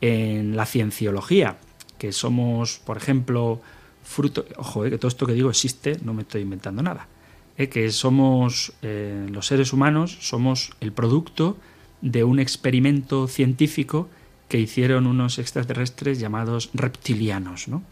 en 0.00 0.56
la 0.56 0.66
cienciología, 0.66 1.58
que 1.98 2.12
somos, 2.12 2.80
por 2.84 2.96
ejemplo, 2.96 3.60
fruto, 4.04 4.44
ojo, 4.56 4.84
eh, 4.84 4.90
que 4.90 4.98
todo 4.98 5.08
esto 5.08 5.26
que 5.26 5.32
digo 5.32 5.50
existe, 5.50 5.98
no 6.04 6.14
me 6.14 6.22
estoy 6.22 6.42
inventando 6.42 6.82
nada, 6.82 7.08
eh, 7.56 7.68
que 7.68 7.90
somos 7.90 8.72
eh, 8.82 9.26
los 9.30 9.46
seres 9.46 9.72
humanos, 9.72 10.16
somos 10.20 10.72
el 10.80 10.92
producto 10.92 11.56
de 12.00 12.22
un 12.22 12.38
experimento 12.38 13.26
científico 13.26 14.08
que 14.48 14.60
hicieron 14.60 15.06
unos 15.06 15.38
extraterrestres 15.38 16.20
llamados 16.20 16.70
reptilianos, 16.74 17.66
¿no? 17.66 17.82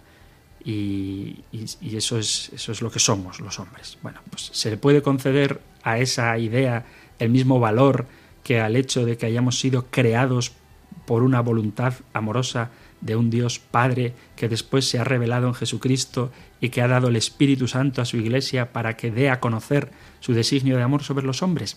Y, 0.65 1.41
y, 1.51 1.97
eso, 1.97 2.19
es, 2.19 2.53
eso 2.55 2.71
es 2.71 2.83
lo 2.83 2.91
que 2.93 3.01
somos 3.01 3.41
los 3.41 3.59
hombres. 3.59 3.99
Bueno, 4.01 4.21
pues 4.31 4.51
se 4.53 4.71
le 4.71 4.77
puede 4.77 5.03
conceder 5.03 5.61
a 5.83 5.99
esa 5.99 6.39
idea 6.39 6.87
el 7.19 7.31
mismo 7.31 7.59
valor 7.59 8.07
que 8.45 8.61
al 8.61 8.77
hecho 8.77 9.05
de 9.05 9.17
que 9.17 9.27
hayamos 9.27 9.59
sido 9.59 9.87
creados 9.91 10.53
por 11.05 11.25
una 11.25 11.41
voluntad 11.41 11.95
amorosa 12.13 12.71
de 13.03 13.17
un 13.17 13.29
Dios 13.29 13.59
Padre 13.59 14.15
que 14.37 14.49
después 14.49 14.89
se 14.89 14.99
ha 14.99 15.05
revelado 15.05 15.49
en 15.49 15.55
Jesucristo 15.55 16.33
y 16.61 16.71
que 16.71 16.81
ha 16.81 16.89
dado 16.89 17.09
el 17.09 17.17
Espíritu 17.17 17.69
Santo 17.69 18.01
a 18.01 18.07
su 18.07 18.17
Iglesia 18.17 18.73
para 18.73 18.97
que 18.97 19.11
dé 19.11 19.29
a 19.29 19.41
conocer 19.41 19.91
su 20.21 20.33
designio 20.33 20.77
de 20.77 20.85
amor 20.85 21.03
sobre 21.03 21.27
los 21.27 21.43
hombres. 21.43 21.77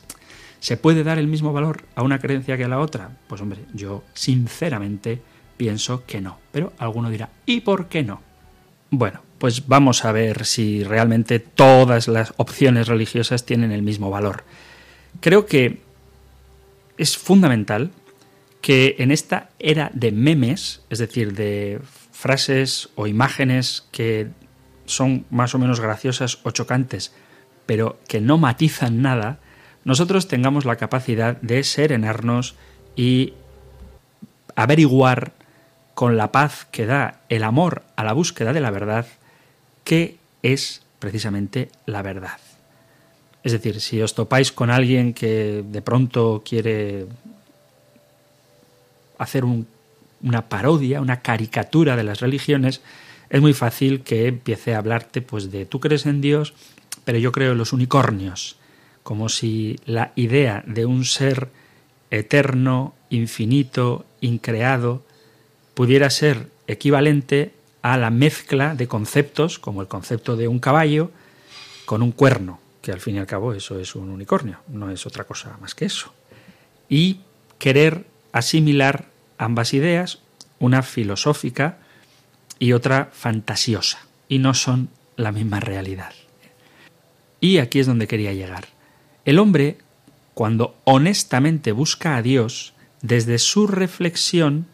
¿Se 0.59 0.77
puede 0.77 1.03
dar 1.03 1.19
el 1.19 1.27
mismo 1.27 1.51
valor 1.51 1.83
a 1.95 2.03
una 2.03 2.19
creencia 2.19 2.57
que 2.57 2.63
a 2.63 2.69
la 2.69 2.79
otra? 2.79 3.17
Pues 3.27 3.41
hombre, 3.41 3.61
yo 3.73 4.03
sinceramente 4.13 5.21
pienso 5.57 6.05
que 6.05 6.21
no. 6.21 6.39
Pero 6.51 6.73
alguno 6.77 7.09
dirá, 7.09 7.29
¿y 7.45 7.61
por 7.61 7.87
qué 7.87 8.03
no? 8.03 8.21
Bueno, 8.91 9.21
pues 9.39 9.67
vamos 9.67 10.05
a 10.05 10.11
ver 10.11 10.45
si 10.45 10.83
realmente 10.83 11.39
todas 11.39 12.07
las 12.07 12.33
opciones 12.37 12.87
religiosas 12.87 13.45
tienen 13.45 13.71
el 13.71 13.81
mismo 13.81 14.09
valor. 14.09 14.43
Creo 15.19 15.45
que 15.45 15.81
es 16.97 17.17
fundamental 17.17 17.91
que 18.65 18.95
en 18.97 19.11
esta 19.11 19.51
era 19.59 19.91
de 19.93 20.11
memes, 20.11 20.81
es 20.89 20.97
decir, 20.97 21.35
de 21.35 21.79
frases 22.11 22.89
o 22.95 23.05
imágenes 23.05 23.87
que 23.91 24.29
son 24.85 25.27
más 25.29 25.53
o 25.53 25.59
menos 25.59 25.79
graciosas 25.79 26.39
o 26.41 26.49
chocantes, 26.49 27.13
pero 27.67 27.99
que 28.07 28.21
no 28.21 28.39
matizan 28.39 29.03
nada, 29.03 29.37
nosotros 29.83 30.27
tengamos 30.27 30.65
la 30.65 30.77
capacidad 30.77 31.39
de 31.41 31.63
serenarnos 31.63 32.55
y 32.95 33.35
averiguar 34.55 35.33
con 35.93 36.17
la 36.17 36.31
paz 36.31 36.65
que 36.71 36.87
da 36.87 37.21
el 37.29 37.43
amor 37.43 37.83
a 37.95 38.03
la 38.03 38.13
búsqueda 38.13 38.51
de 38.51 38.61
la 38.61 38.71
verdad, 38.71 39.05
qué 39.83 40.17
es 40.41 40.81
precisamente 40.97 41.69
la 41.85 42.01
verdad. 42.01 42.39
Es 43.43 43.51
decir, 43.51 43.79
si 43.79 44.01
os 44.01 44.15
topáis 44.15 44.51
con 44.51 44.71
alguien 44.71 45.13
que 45.13 45.63
de 45.63 45.81
pronto 45.83 46.41
quiere 46.43 47.05
hacer 49.17 49.43
una 49.45 50.49
parodia, 50.49 51.01
una 51.01 51.21
caricatura 51.21 51.95
de 51.95 52.03
las 52.03 52.19
religiones, 52.19 52.81
es 53.29 53.41
muy 53.41 53.53
fácil 53.53 54.01
que 54.01 54.27
empiece 54.27 54.75
a 54.75 54.77
hablarte 54.79 55.21
pues 55.21 55.51
de 55.51 55.65
tú 55.65 55.79
crees 55.79 56.05
en 56.05 56.21
Dios, 56.21 56.53
pero 57.03 57.17
yo 57.17 57.31
creo 57.31 57.53
en 57.53 57.57
los 57.57 57.73
unicornios, 57.73 58.57
como 59.03 59.29
si 59.29 59.79
la 59.85 60.11
idea 60.15 60.63
de 60.65 60.85
un 60.85 61.05
ser 61.05 61.49
eterno, 62.11 62.93
infinito, 63.09 64.05
increado, 64.21 65.03
pudiera 65.73 66.09
ser 66.09 66.49
equivalente 66.67 67.53
a 67.81 67.97
la 67.97 68.09
mezcla 68.09 68.73
de 68.73 68.87
conceptos, 68.87 69.59
como 69.59 69.81
el 69.81 69.87
concepto 69.87 70.35
de 70.35 70.47
un 70.47 70.59
caballo, 70.59 71.11
con 71.85 72.01
un 72.01 72.11
cuerno, 72.11 72.59
que 72.81 72.91
al 72.91 72.99
fin 72.99 73.15
y 73.15 73.19
al 73.19 73.27
cabo 73.27 73.53
eso 73.53 73.79
es 73.79 73.95
un 73.95 74.09
unicornio, 74.09 74.59
no 74.69 74.89
es 74.89 75.05
otra 75.05 75.23
cosa 75.25 75.57
más 75.61 75.75
que 75.75 75.85
eso. 75.85 76.11
Y 76.89 77.21
querer 77.59 78.05
asimilar 78.35 79.05
ambas 79.37 79.73
ideas, 79.73 80.19
una 80.59 80.83
filosófica 80.83 81.77
y 82.59 82.73
otra 82.73 83.09
fantasiosa, 83.13 83.99
y 84.27 84.39
no 84.39 84.53
son 84.53 84.89
la 85.15 85.31
misma 85.31 85.61
realidad. 85.61 86.11
Y 87.39 87.59
aquí 87.59 87.79
es 87.79 87.87
donde 87.87 88.09
quería 88.09 88.33
llegar. 88.33 88.65
El 89.23 89.39
hombre, 89.39 89.77
cuando 90.33 90.75
honestamente 90.83 91.71
busca 91.71 92.17
a 92.17 92.21
Dios, 92.21 92.73
desde 93.01 93.39
su 93.39 93.67
reflexión, 93.67 94.67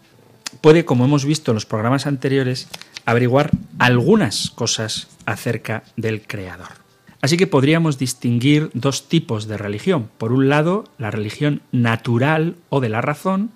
puede, 0.61 0.83
como 0.83 1.05
hemos 1.05 1.23
visto 1.23 1.51
en 1.51 1.55
los 1.55 1.67
programas 1.67 2.07
anteriores, 2.07 2.67
averiguar 3.05 3.51
algunas 3.77 4.49
cosas 4.49 5.07
acerca 5.27 5.83
del 5.97 6.23
Creador. 6.25 6.80
Así 7.21 7.37
que 7.37 7.45
podríamos 7.45 7.99
distinguir 7.99 8.71
dos 8.73 9.07
tipos 9.07 9.47
de 9.47 9.57
religión. 9.57 10.09
Por 10.17 10.31
un 10.33 10.49
lado, 10.49 10.85
la 10.97 11.11
religión 11.11 11.61
natural 11.71 12.55
o 12.69 12.81
de 12.81 12.89
la 12.89 13.01
razón, 13.01 13.51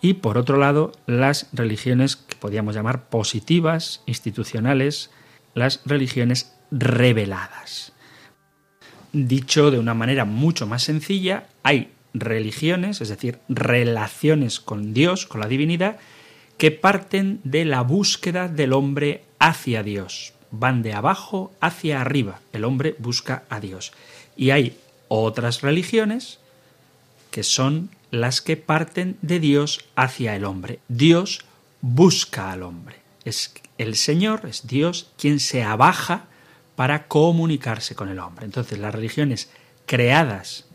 y 0.00 0.14
por 0.14 0.38
otro 0.38 0.56
lado, 0.56 0.92
las 1.06 1.48
religiones 1.52 2.16
que 2.16 2.36
podríamos 2.36 2.74
llamar 2.74 3.08
positivas, 3.08 4.02
institucionales, 4.06 5.10
las 5.54 5.82
religiones 5.84 6.54
reveladas. 6.70 7.92
Dicho 9.12 9.70
de 9.70 9.78
una 9.78 9.94
manera 9.94 10.24
mucho 10.24 10.66
más 10.66 10.82
sencilla, 10.82 11.46
hay 11.62 11.92
religiones, 12.14 13.00
es 13.00 13.10
decir, 13.10 13.40
relaciones 13.48 14.58
con 14.58 14.94
Dios, 14.94 15.26
con 15.26 15.40
la 15.40 15.48
divinidad, 15.48 15.98
que 16.56 16.70
parten 16.70 17.40
de 17.44 17.64
la 17.64 17.82
búsqueda 17.82 18.48
del 18.48 18.72
hombre 18.72 19.24
hacia 19.38 19.82
Dios. 19.82 20.31
Van 20.52 20.82
de 20.82 20.92
abajo 20.92 21.52
hacia 21.60 22.00
arriba. 22.00 22.38
El 22.52 22.64
hombre 22.64 22.94
busca 22.98 23.42
a 23.48 23.58
Dios. 23.58 23.92
Y 24.36 24.50
hay 24.50 24.78
otras 25.08 25.62
religiones 25.62 26.38
que 27.30 27.42
son 27.42 27.90
las 28.10 28.40
que 28.40 28.56
parten 28.56 29.16
de 29.22 29.40
Dios 29.40 29.84
hacia 29.96 30.36
el 30.36 30.44
hombre. 30.44 30.78
Dios 30.88 31.44
busca 31.80 32.52
al 32.52 32.62
hombre. 32.62 32.96
Es 33.24 33.54
el 33.78 33.96
Señor, 33.96 34.46
es 34.46 34.66
Dios 34.66 35.10
quien 35.18 35.40
se 35.40 35.64
abaja 35.64 36.26
para 36.76 37.08
comunicarse 37.08 37.94
con 37.94 38.08
el 38.08 38.18
hombre. 38.18 38.44
Entonces 38.44 38.78
las 38.78 38.94
religiones 38.94 39.50
creadas 39.86 40.66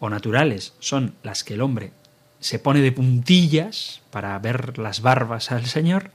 o 0.00 0.10
naturales 0.10 0.74
son 0.80 1.14
las 1.22 1.44
que 1.44 1.54
el 1.54 1.62
hombre 1.62 1.92
se 2.40 2.58
pone 2.58 2.80
de 2.80 2.92
puntillas 2.92 4.00
para 4.10 4.38
ver 4.38 4.78
las 4.78 5.02
barbas 5.02 5.52
al 5.52 5.66
Señor 5.66 6.10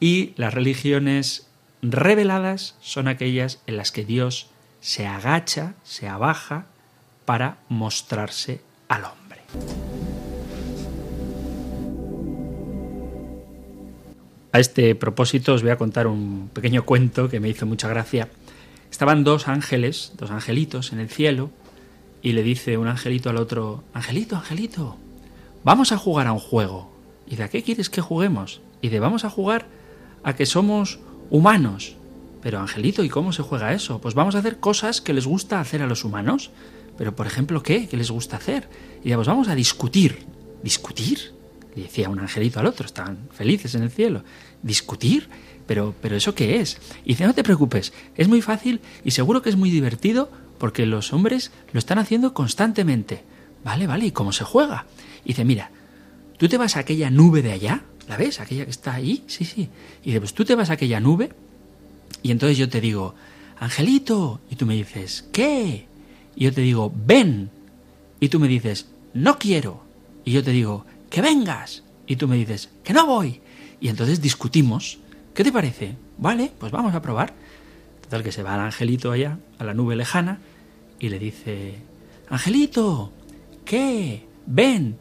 y 0.00 0.32
las 0.36 0.54
religiones 0.54 1.46
reveladas 1.82 2.76
son 2.80 3.08
aquellas 3.08 3.60
en 3.66 3.76
las 3.76 3.92
que 3.92 4.04
Dios 4.04 4.48
se 4.80 5.06
agacha, 5.06 5.74
se 5.82 6.08
abaja 6.08 6.66
para 7.24 7.58
mostrarse 7.68 8.60
al 8.88 9.04
hombre. 9.04 9.40
A 14.52 14.58
este 14.58 14.94
propósito 14.96 15.54
os 15.54 15.62
voy 15.62 15.70
a 15.70 15.78
contar 15.78 16.06
un 16.06 16.50
pequeño 16.52 16.84
cuento 16.84 17.28
que 17.28 17.38
me 17.38 17.48
hizo 17.48 17.66
mucha 17.66 17.88
gracia. 17.88 18.28
Estaban 18.90 19.22
dos 19.22 19.46
ángeles, 19.46 20.12
dos 20.16 20.32
angelitos 20.32 20.92
en 20.92 20.98
el 20.98 21.08
cielo, 21.08 21.50
y 22.22 22.32
le 22.32 22.42
dice 22.42 22.76
un 22.76 22.88
angelito 22.88 23.30
al 23.30 23.36
otro, 23.36 23.84
Angelito, 23.94 24.36
Angelito, 24.36 24.96
vamos 25.62 25.92
a 25.92 25.98
jugar 25.98 26.26
a 26.26 26.32
un 26.32 26.40
juego. 26.40 26.90
¿Y 27.26 27.36
de 27.36 27.48
qué 27.48 27.62
quieres 27.62 27.88
que 27.88 28.00
juguemos? 28.00 28.60
Y 28.82 28.88
de 28.88 28.98
vamos 28.98 29.24
a 29.24 29.30
jugar 29.30 29.66
a 30.24 30.34
que 30.34 30.46
somos 30.46 30.98
humanos. 31.30 31.96
Pero 32.42 32.58
Angelito, 32.58 33.04
¿y 33.04 33.08
cómo 33.08 33.32
se 33.32 33.42
juega 33.42 33.72
eso? 33.72 34.00
Pues 34.00 34.14
vamos 34.14 34.34
a 34.34 34.38
hacer 34.38 34.58
cosas 34.58 35.00
que 35.00 35.12
les 35.12 35.26
gusta 35.26 35.60
hacer 35.60 35.82
a 35.82 35.86
los 35.86 36.04
humanos. 36.04 36.50
Pero, 36.98 37.14
por 37.16 37.26
ejemplo, 37.26 37.62
¿qué? 37.62 37.88
¿Qué 37.88 37.96
les 37.96 38.10
gusta 38.10 38.36
hacer? 38.36 38.68
Y 39.04 39.14
pues 39.14 39.26
vamos 39.26 39.48
a 39.48 39.54
discutir. 39.54 40.26
¿Discutir? 40.62 41.32
Le 41.74 41.84
decía 41.84 42.08
un 42.08 42.18
angelito 42.18 42.60
al 42.60 42.66
otro, 42.66 42.86
estaban 42.86 43.28
felices 43.32 43.74
en 43.74 43.82
el 43.82 43.90
cielo. 43.90 44.24
¿Discutir? 44.62 45.28
Pero, 45.66 45.94
pero 46.00 46.16
¿eso 46.16 46.34
qué 46.34 46.60
es? 46.60 46.78
Y 47.04 47.10
dice, 47.10 47.26
no 47.26 47.34
te 47.34 47.44
preocupes, 47.44 47.92
es 48.16 48.26
muy 48.26 48.42
fácil 48.42 48.80
y 49.04 49.12
seguro 49.12 49.40
que 49.40 49.50
es 49.50 49.56
muy 49.56 49.70
divertido 49.70 50.30
porque 50.58 50.84
los 50.84 51.12
hombres 51.12 51.52
lo 51.72 51.78
están 51.78 51.98
haciendo 51.98 52.34
constantemente. 52.34 53.22
Vale, 53.64 53.86
vale, 53.86 54.06
¿y 54.06 54.10
cómo 54.10 54.32
se 54.32 54.44
juega? 54.44 54.86
Y 55.24 55.28
dice, 55.28 55.44
mira, 55.44 55.70
tú 56.38 56.48
te 56.48 56.58
vas 56.58 56.76
a 56.76 56.80
aquella 56.80 57.10
nube 57.10 57.40
de 57.40 57.52
allá, 57.52 57.84
¿la 58.10 58.16
ves? 58.16 58.40
Aquella 58.40 58.64
que 58.64 58.72
está 58.72 58.94
ahí, 58.94 59.22
sí, 59.28 59.44
sí. 59.44 59.68
Y 60.02 60.06
dice, 60.06 60.18
pues 60.18 60.34
tú 60.34 60.44
te 60.44 60.56
vas 60.56 60.68
a 60.68 60.72
aquella 60.72 60.98
nube 60.98 61.30
y 62.24 62.32
entonces 62.32 62.58
yo 62.58 62.68
te 62.68 62.80
digo, 62.80 63.14
Angelito, 63.60 64.40
y 64.50 64.56
tú 64.56 64.66
me 64.66 64.74
dices, 64.74 65.28
¿qué? 65.32 65.86
Y 66.34 66.44
yo 66.44 66.52
te 66.52 66.60
digo, 66.60 66.92
ven. 67.06 67.50
Y 68.18 68.28
tú 68.28 68.40
me 68.40 68.48
dices, 68.48 68.88
no 69.14 69.38
quiero. 69.38 69.84
Y 70.24 70.32
yo 70.32 70.42
te 70.42 70.50
digo, 70.50 70.86
que 71.08 71.22
vengas. 71.22 71.84
Y 72.08 72.16
tú 72.16 72.26
me 72.26 72.36
dices, 72.36 72.68
que 72.82 72.92
no 72.92 73.06
voy. 73.06 73.40
Y 73.80 73.88
entonces 73.88 74.20
discutimos. 74.20 74.98
¿Qué 75.32 75.44
te 75.44 75.52
parece? 75.52 75.94
Vale, 76.18 76.50
pues 76.58 76.72
vamos 76.72 76.92
a 76.94 77.00
probar. 77.00 77.32
Total 78.02 78.24
que 78.24 78.32
se 78.32 78.42
va 78.42 78.54
al 78.54 78.60
angelito 78.60 79.12
allá, 79.12 79.38
a 79.58 79.64
la 79.64 79.72
nube 79.72 79.94
lejana, 79.94 80.40
y 80.98 81.10
le 81.10 81.20
dice, 81.20 81.76
Angelito, 82.28 83.12
¿qué? 83.64 84.26
Ven, 84.46 84.98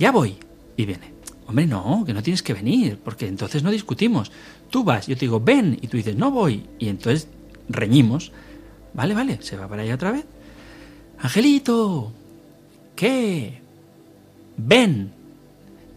ya 0.00 0.10
voy. 0.10 0.36
Y 0.76 0.86
viene. 0.86 1.11
Hombre, 1.52 1.66
no, 1.66 2.02
que 2.06 2.14
no 2.14 2.22
tienes 2.22 2.42
que 2.42 2.54
venir, 2.54 2.98
porque 3.04 3.26
entonces 3.26 3.62
no 3.62 3.70
discutimos. 3.70 4.32
Tú 4.70 4.84
vas, 4.84 5.06
yo 5.06 5.16
te 5.16 5.26
digo, 5.26 5.38
ven, 5.38 5.78
y 5.82 5.86
tú 5.86 5.98
dices, 5.98 6.16
no 6.16 6.30
voy. 6.30 6.64
Y 6.78 6.88
entonces 6.88 7.28
reñimos. 7.68 8.32
Vale, 8.94 9.12
vale, 9.12 9.36
se 9.42 9.58
va 9.58 9.68
para 9.68 9.82
allá 9.82 9.96
otra 9.96 10.12
vez. 10.12 10.24
Angelito, 11.18 12.10
¿qué? 12.96 13.60
Ven, 14.56 15.12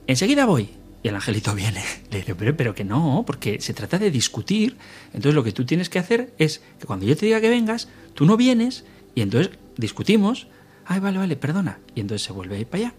enseguida 0.08 0.46
voy. 0.46 0.72
Y 1.02 1.08
el 1.08 1.16
angelito 1.16 1.56
viene. 1.56 1.82
Le 2.12 2.36
pero, 2.36 2.58
pero 2.58 2.76
que 2.76 2.84
no, 2.84 3.24
porque 3.26 3.62
se 3.62 3.74
trata 3.74 3.98
de 3.98 4.12
discutir. 4.12 4.76
Entonces 5.14 5.36
lo 5.36 5.44
que 5.46 5.54
tú 5.54 5.66
tienes 5.66 5.88
que 5.88 6.00
hacer 6.00 6.34
es 6.38 6.62
que 6.82 6.86
cuando 6.86 7.06
yo 7.06 7.16
te 7.16 7.28
diga 7.28 7.40
que 7.40 7.48
vengas, 7.48 7.88
tú 8.14 8.26
no 8.26 8.36
vienes 8.36 8.84
y 9.16 9.22
entonces 9.22 9.58
discutimos. 9.78 10.48
Ay, 10.86 11.00
vale, 11.00 11.18
vale, 11.18 11.38
perdona. 11.38 11.80
Y 11.96 12.02
entonces 12.02 12.28
se 12.28 12.34
vuelve 12.34 12.58
a 12.58 12.60
ir 12.60 12.68
para 12.68 12.88
allá. 12.88 12.96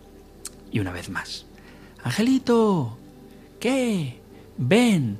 Y 0.72 0.80
una 0.80 0.92
vez 0.92 1.10
más. 1.10 1.44
Angelito, 2.06 2.96
¿qué? 3.58 4.20
Ven. 4.56 5.18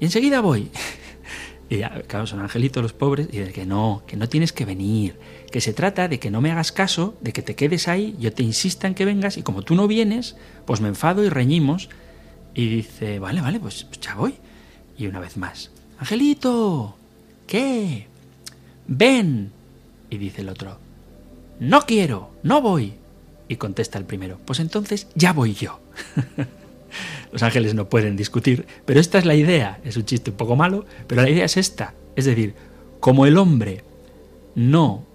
Y 0.00 0.06
enseguida 0.06 0.40
voy. 0.40 0.70
Y 1.68 1.78
ya, 1.78 2.02
claro, 2.02 2.26
son 2.26 2.40
angelitos 2.40 2.82
los 2.82 2.92
pobres, 2.92 3.28
y 3.32 3.38
de 3.38 3.50
que 3.50 3.64
no, 3.64 4.02
que 4.06 4.18
no 4.18 4.28
tienes 4.28 4.52
que 4.52 4.66
venir, 4.66 5.18
que 5.50 5.62
se 5.62 5.72
trata 5.72 6.06
de 6.06 6.20
que 6.20 6.30
no 6.30 6.42
me 6.42 6.50
hagas 6.50 6.70
caso, 6.70 7.16
de 7.22 7.32
que 7.32 7.40
te 7.40 7.54
quedes 7.54 7.88
ahí, 7.88 8.14
yo 8.18 8.30
te 8.30 8.42
insista 8.42 8.86
en 8.86 8.94
que 8.94 9.06
vengas, 9.06 9.38
y 9.38 9.42
como 9.42 9.62
tú 9.62 9.74
no 9.74 9.88
vienes, 9.88 10.36
pues 10.66 10.82
me 10.82 10.88
enfado 10.88 11.24
y 11.24 11.30
reñimos. 11.30 11.88
Y 12.54 12.68
dice, 12.68 13.18
vale, 13.20 13.40
vale, 13.40 13.58
pues, 13.58 13.86
ya 14.02 14.14
voy. 14.16 14.34
Y 14.98 15.06
una 15.06 15.18
vez 15.18 15.38
más, 15.38 15.70
Angelito, 15.98 16.94
¿qué? 17.46 18.06
Ven. 18.86 19.50
Y 20.10 20.18
dice 20.18 20.42
el 20.42 20.50
otro, 20.50 20.78
no 21.58 21.82
quiero, 21.82 22.32
no 22.42 22.60
voy. 22.60 22.92
Y 23.48 23.56
contesta 23.56 23.96
el 23.96 24.04
primero, 24.04 24.38
pues 24.44 24.60
entonces 24.60 25.08
ya 25.14 25.32
voy 25.32 25.54
yo. 25.54 25.81
Los 27.32 27.42
ángeles 27.42 27.74
no 27.74 27.88
pueden 27.88 28.16
discutir, 28.16 28.66
pero 28.84 29.00
esta 29.00 29.18
es 29.18 29.24
la 29.24 29.34
idea. 29.34 29.80
Es 29.84 29.96
un 29.96 30.04
chiste 30.04 30.30
un 30.30 30.36
poco 30.36 30.56
malo, 30.56 30.84
pero 31.06 31.22
la 31.22 31.30
idea 31.30 31.44
es 31.44 31.56
esta. 31.56 31.94
Es 32.16 32.26
decir, 32.26 32.54
como 33.00 33.26
el 33.26 33.38
hombre 33.38 33.82
no 34.54 35.06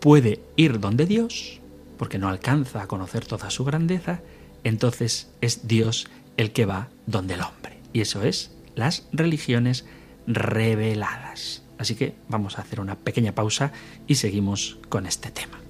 puede 0.00 0.40
ir 0.56 0.80
donde 0.80 1.06
Dios, 1.06 1.60
porque 1.96 2.18
no 2.18 2.28
alcanza 2.28 2.82
a 2.82 2.86
conocer 2.86 3.24
toda 3.24 3.50
su 3.50 3.64
grandeza, 3.64 4.20
entonces 4.64 5.30
es 5.40 5.66
Dios 5.66 6.08
el 6.36 6.52
que 6.52 6.66
va 6.66 6.88
donde 7.06 7.34
el 7.34 7.40
hombre. 7.40 7.78
Y 7.92 8.00
eso 8.00 8.22
es 8.22 8.52
las 8.74 9.06
religiones 9.12 9.86
reveladas. 10.26 11.62
Así 11.78 11.94
que 11.94 12.14
vamos 12.28 12.58
a 12.58 12.62
hacer 12.62 12.80
una 12.80 12.96
pequeña 12.96 13.34
pausa 13.34 13.72
y 14.06 14.16
seguimos 14.16 14.78
con 14.88 15.06
este 15.06 15.30
tema. 15.30 15.61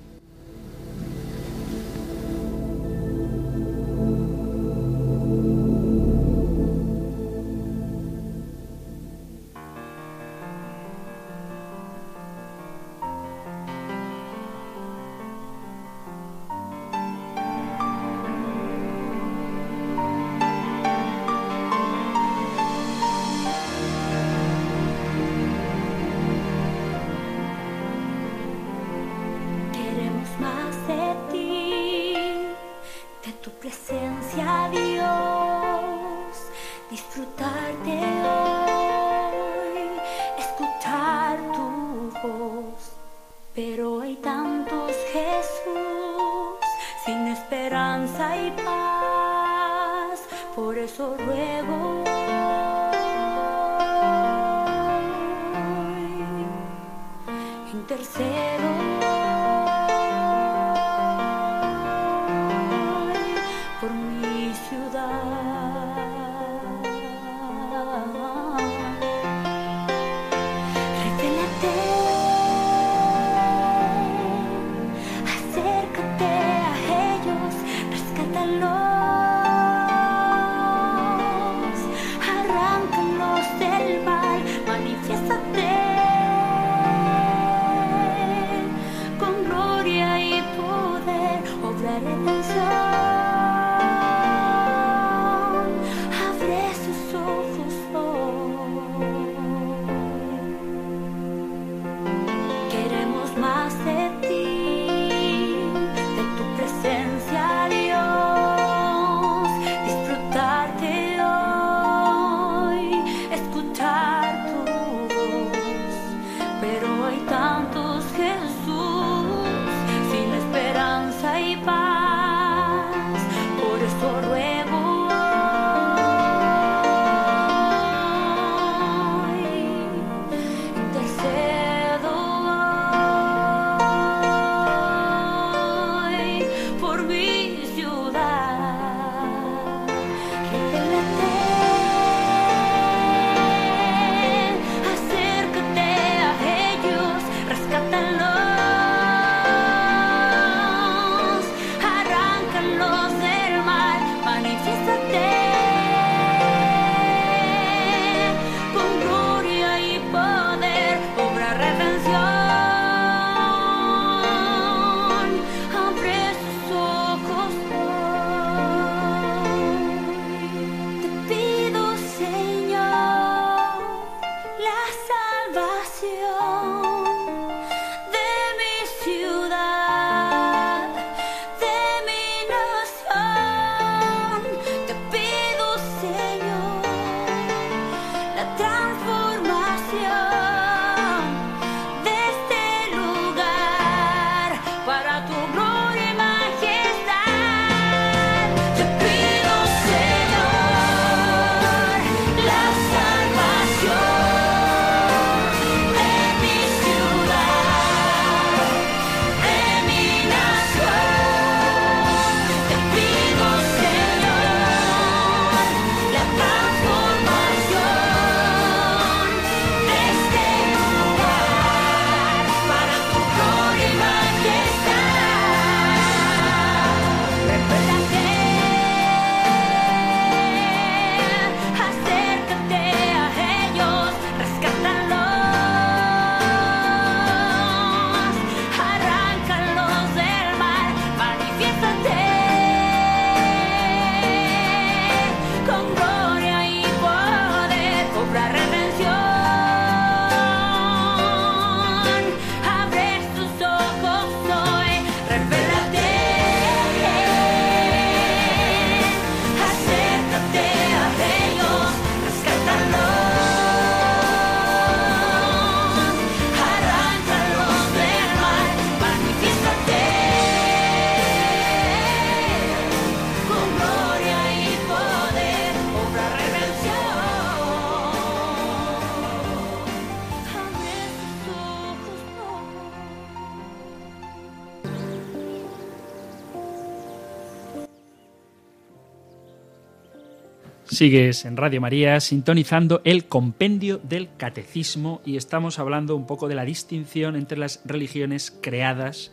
Sigues 291.03 291.47
en 291.47 291.57
Radio 291.57 291.81
María 291.81 292.21
sintonizando 292.21 293.01
el 293.03 293.25
compendio 293.25 293.99
del 293.99 294.29
catecismo 294.37 295.21
y 295.25 295.37
estamos 295.37 295.81
hablando 295.81 296.15
un 296.15 296.29
poco 296.29 296.47
de 296.47 296.55
la 296.55 296.65
distinción 296.65 297.35
entre 297.35 297.59
las 297.59 297.81
religiones 297.85 298.57
creadas 298.63 299.33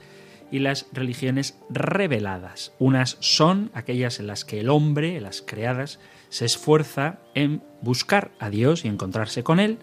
y 0.50 0.58
las 0.58 0.88
religiones 0.94 1.60
reveladas. 1.70 2.74
Unas 2.80 3.18
son 3.20 3.70
aquellas 3.76 4.20
en 4.20 4.26
las 4.26 4.46
que 4.46 4.62
el 4.62 4.70
hombre, 4.70 5.22
las 5.22 5.44
creadas, 5.44 6.00
se 6.30 6.46
esfuerza 6.46 7.20
en 7.36 7.62
buscar 7.84 8.32
a 8.40 8.50
Dios 8.50 8.84
y 8.84 8.88
encontrarse 8.88 9.44
con 9.44 9.60
Él, 9.60 9.78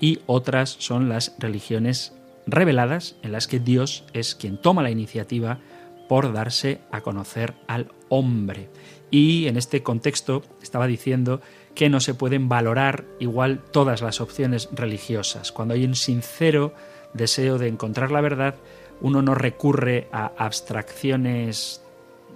y 0.00 0.18
otras 0.26 0.70
son 0.80 1.08
las 1.08 1.36
religiones 1.38 2.14
reveladas 2.48 3.14
en 3.22 3.30
las 3.30 3.46
que 3.46 3.60
Dios 3.60 4.02
es 4.12 4.34
quien 4.34 4.60
toma 4.60 4.82
la 4.82 4.90
iniciativa 4.90 5.60
por 6.08 6.32
darse 6.32 6.80
a 6.90 7.02
conocer 7.02 7.54
al 7.68 7.92
hombre. 8.08 8.70
Y 9.10 9.46
en 9.46 9.56
este 9.56 9.82
contexto 9.82 10.42
estaba 10.62 10.86
diciendo 10.86 11.40
que 11.74 11.88
no 11.88 12.00
se 12.00 12.14
pueden 12.14 12.48
valorar 12.48 13.04
igual 13.20 13.60
todas 13.70 14.02
las 14.02 14.20
opciones 14.20 14.68
religiosas. 14.72 15.52
Cuando 15.52 15.74
hay 15.74 15.84
un 15.84 15.94
sincero 15.94 16.74
deseo 17.14 17.58
de 17.58 17.68
encontrar 17.68 18.10
la 18.10 18.20
verdad, 18.20 18.56
uno 19.00 19.22
no 19.22 19.34
recurre 19.34 20.08
a 20.12 20.32
abstracciones 20.36 21.82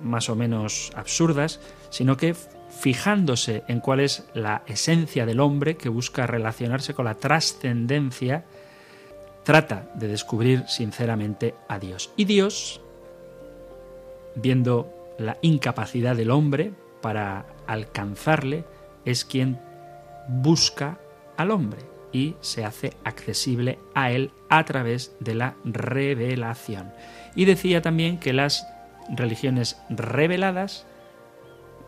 más 0.03 0.29
o 0.29 0.37
menos 0.37 0.93
absurdas, 0.95 1.61
sino 1.91 2.17
que 2.17 2.35
fijándose 2.71 3.63
en 3.69 3.81
cuál 3.81 4.01
es 4.01 4.25
la 4.35 4.63
esencia 4.67 5.27
del 5.27 5.41
hombre 5.41 5.77
que 5.77 5.89
busca 5.89 6.27
relacionarse 6.27 6.95
con 6.95 7.05
la 7.05 7.15
trascendencia, 7.15 8.45
trata 9.45 9.91
de 9.95 10.09
descubrir 10.09 10.65
sinceramente 10.69 11.55
a 11.69 11.79
Dios. 11.79 12.11
Y 12.17 12.25
Dios, 12.25 12.81
viendo 14.35 14.92
la 15.18 15.38
incapacidad 15.42 16.16
del 16.16 16.31
hombre 16.31 16.72
para 17.01 17.46
alcanzarle, 17.66 18.64
es 19.05 19.25
quien 19.25 19.59
busca 20.29 20.98
al 21.37 21.51
hombre 21.51 21.81
y 22.12 22.37
se 22.40 22.64
hace 22.64 22.92
accesible 23.05 23.79
a 23.94 24.11
él 24.12 24.31
a 24.48 24.64
través 24.64 25.16
de 25.20 25.35
la 25.35 25.57
revelación. 25.64 26.92
Y 27.35 27.44
decía 27.46 27.83
también 27.83 28.18
que 28.18 28.33
las 28.33 28.66
religiones 29.14 29.79
reveladas, 29.88 30.87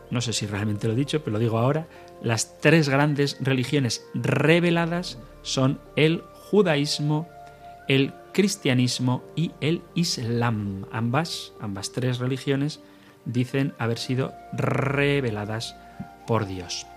no 0.09 0.21
sé 0.21 0.33
si 0.33 0.45
realmente 0.47 0.87
lo 0.87 0.93
he 0.93 0.97
dicho, 0.97 1.23
pero 1.23 1.33
lo 1.33 1.39
digo 1.39 1.57
ahora, 1.57 1.87
las 2.21 2.59
tres 2.59 2.89
grandes 2.89 3.37
religiones 3.39 4.05
reveladas 4.13 5.19
son 5.41 5.79
el 5.95 6.23
judaísmo, 6.49 7.29
el 7.87 8.13
cristianismo 8.33 9.23
y 9.35 9.51
el 9.61 9.81
islam. 9.93 10.85
Ambas, 10.91 11.53
ambas 11.59 11.91
tres 11.91 12.19
religiones 12.19 12.81
dicen 13.25 13.73
haber 13.77 13.97
sido 13.97 14.33
reveladas 14.53 15.75
por 16.27 16.45
Dios. 16.47 16.87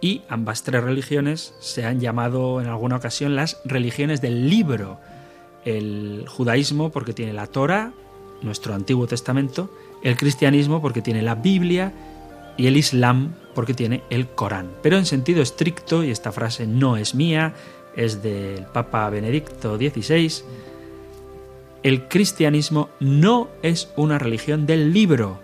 Y 0.00 0.22
ambas 0.28 0.62
tres 0.62 0.84
religiones 0.84 1.54
se 1.60 1.84
han 1.84 2.00
llamado 2.00 2.60
en 2.60 2.66
alguna 2.66 2.96
ocasión 2.96 3.34
las 3.34 3.60
religiones 3.64 4.20
del 4.20 4.48
libro. 4.48 4.98
El 5.64 6.26
judaísmo 6.28 6.90
porque 6.90 7.12
tiene 7.12 7.32
la 7.32 7.46
Torah, 7.46 7.92
nuestro 8.42 8.74
Antiguo 8.74 9.06
Testamento, 9.06 9.70
el 10.02 10.16
cristianismo 10.16 10.82
porque 10.82 11.02
tiene 11.02 11.22
la 11.22 11.34
Biblia 11.34 11.92
y 12.56 12.66
el 12.66 12.76
Islam 12.76 13.34
porque 13.54 13.74
tiene 13.74 14.02
el 14.10 14.28
Corán. 14.28 14.70
Pero 14.82 14.98
en 14.98 15.06
sentido 15.06 15.42
estricto, 15.42 16.04
y 16.04 16.10
esta 16.10 16.30
frase 16.30 16.66
no 16.66 16.96
es 16.96 17.14
mía, 17.14 17.54
es 17.96 18.22
del 18.22 18.66
Papa 18.66 19.08
Benedicto 19.08 19.76
XVI, 19.76 20.44
el 21.82 22.08
cristianismo 22.08 22.90
no 23.00 23.48
es 23.62 23.90
una 23.96 24.18
religión 24.18 24.66
del 24.66 24.92
libro, 24.92 25.40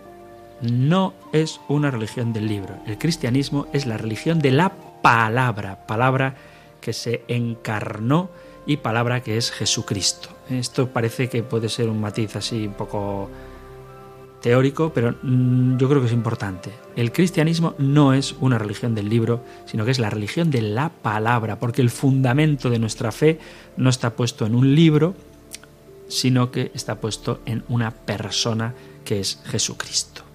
no 0.62 1.14
es 1.32 1.60
una 1.68 1.90
religión 1.90 2.32
del 2.32 2.46
libro. 2.46 2.76
El 2.86 2.98
cristianismo 2.98 3.66
es 3.72 3.86
la 3.86 3.98
religión 3.98 4.38
de 4.38 4.52
la 4.52 4.72
palabra, 5.02 5.86
palabra 5.86 6.36
que 6.80 6.92
se 6.92 7.22
encarnó 7.28 8.30
y 8.66 8.78
palabra 8.78 9.22
que 9.22 9.36
es 9.36 9.50
Jesucristo. 9.50 10.28
Esto 10.48 10.88
parece 10.88 11.28
que 11.28 11.42
puede 11.42 11.68
ser 11.68 11.88
un 11.88 12.00
matiz 12.00 12.36
así 12.36 12.66
un 12.66 12.74
poco 12.74 13.28
teórico, 14.40 14.92
pero 14.92 15.16
mm, 15.22 15.78
yo 15.78 15.88
creo 15.88 16.00
que 16.00 16.06
es 16.08 16.12
importante. 16.12 16.70
El 16.96 17.12
cristianismo 17.12 17.74
no 17.78 18.12
es 18.12 18.34
una 18.40 18.58
religión 18.58 18.94
del 18.94 19.08
libro, 19.08 19.42
sino 19.66 19.84
que 19.84 19.92
es 19.92 19.98
la 19.98 20.10
religión 20.10 20.50
de 20.50 20.62
la 20.62 20.90
palabra, 20.90 21.58
porque 21.58 21.80
el 21.80 21.90
fundamento 21.90 22.68
de 22.68 22.78
nuestra 22.78 23.12
fe 23.12 23.38
no 23.76 23.88
está 23.88 24.10
puesto 24.10 24.44
en 24.44 24.54
un 24.54 24.74
libro, 24.74 25.14
sino 26.08 26.50
que 26.50 26.70
está 26.74 27.00
puesto 27.00 27.40
en 27.46 27.64
una 27.68 27.90
persona 27.90 28.74
que 29.04 29.20
es 29.20 29.40
Jesucristo. 29.44 30.31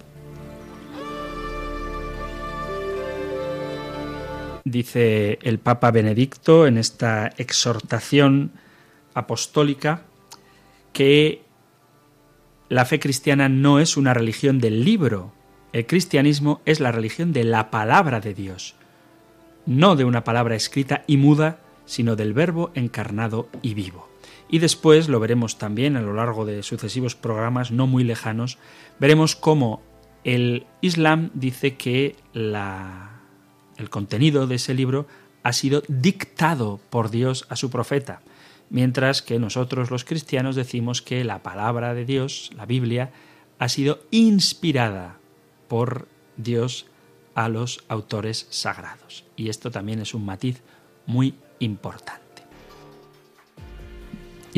Dice 4.70 5.38
el 5.42 5.58
Papa 5.58 5.90
Benedicto 5.90 6.66
en 6.66 6.78
esta 6.78 7.32
exhortación 7.36 8.52
apostólica 9.14 10.02
que 10.92 11.42
la 12.68 12.84
fe 12.84 13.00
cristiana 13.00 13.48
no 13.48 13.80
es 13.80 13.96
una 13.96 14.14
religión 14.14 14.58
del 14.58 14.84
libro, 14.84 15.32
el 15.72 15.86
cristianismo 15.86 16.60
es 16.64 16.80
la 16.80 16.92
religión 16.92 17.32
de 17.32 17.44
la 17.44 17.70
palabra 17.70 18.20
de 18.20 18.34
Dios, 18.34 18.74
no 19.66 19.96
de 19.96 20.04
una 20.04 20.24
palabra 20.24 20.54
escrita 20.54 21.04
y 21.06 21.16
muda, 21.16 21.60
sino 21.86 22.16
del 22.16 22.34
verbo 22.34 22.70
encarnado 22.74 23.48
y 23.62 23.74
vivo. 23.74 24.08
Y 24.50 24.58
después 24.58 25.08
lo 25.08 25.20
veremos 25.20 25.58
también 25.58 25.96
a 25.96 26.02
lo 26.02 26.14
largo 26.14 26.44
de 26.44 26.62
sucesivos 26.62 27.14
programas 27.14 27.70
no 27.70 27.86
muy 27.86 28.04
lejanos, 28.04 28.58
veremos 28.98 29.36
cómo 29.36 29.82
el 30.24 30.66
Islam 30.80 31.30
dice 31.34 31.76
que 31.76 32.16
la 32.32 33.17
el 33.78 33.90
contenido 33.90 34.46
de 34.46 34.56
ese 34.56 34.74
libro 34.74 35.06
ha 35.42 35.52
sido 35.52 35.82
dictado 35.88 36.80
por 36.90 37.10
Dios 37.10 37.46
a 37.48 37.56
su 37.56 37.70
profeta, 37.70 38.20
mientras 38.68 39.22
que 39.22 39.38
nosotros 39.38 39.90
los 39.90 40.04
cristianos 40.04 40.56
decimos 40.56 41.00
que 41.00 41.24
la 41.24 41.42
palabra 41.42 41.94
de 41.94 42.04
Dios, 42.04 42.50
la 42.56 42.66
Biblia, 42.66 43.10
ha 43.58 43.68
sido 43.68 44.00
inspirada 44.10 45.16
por 45.68 46.08
Dios 46.36 46.86
a 47.34 47.48
los 47.48 47.84
autores 47.88 48.46
sagrados. 48.50 49.24
Y 49.36 49.48
esto 49.48 49.70
también 49.70 50.00
es 50.00 50.12
un 50.12 50.24
matiz 50.24 50.60
muy 51.06 51.34
importante. 51.60 52.27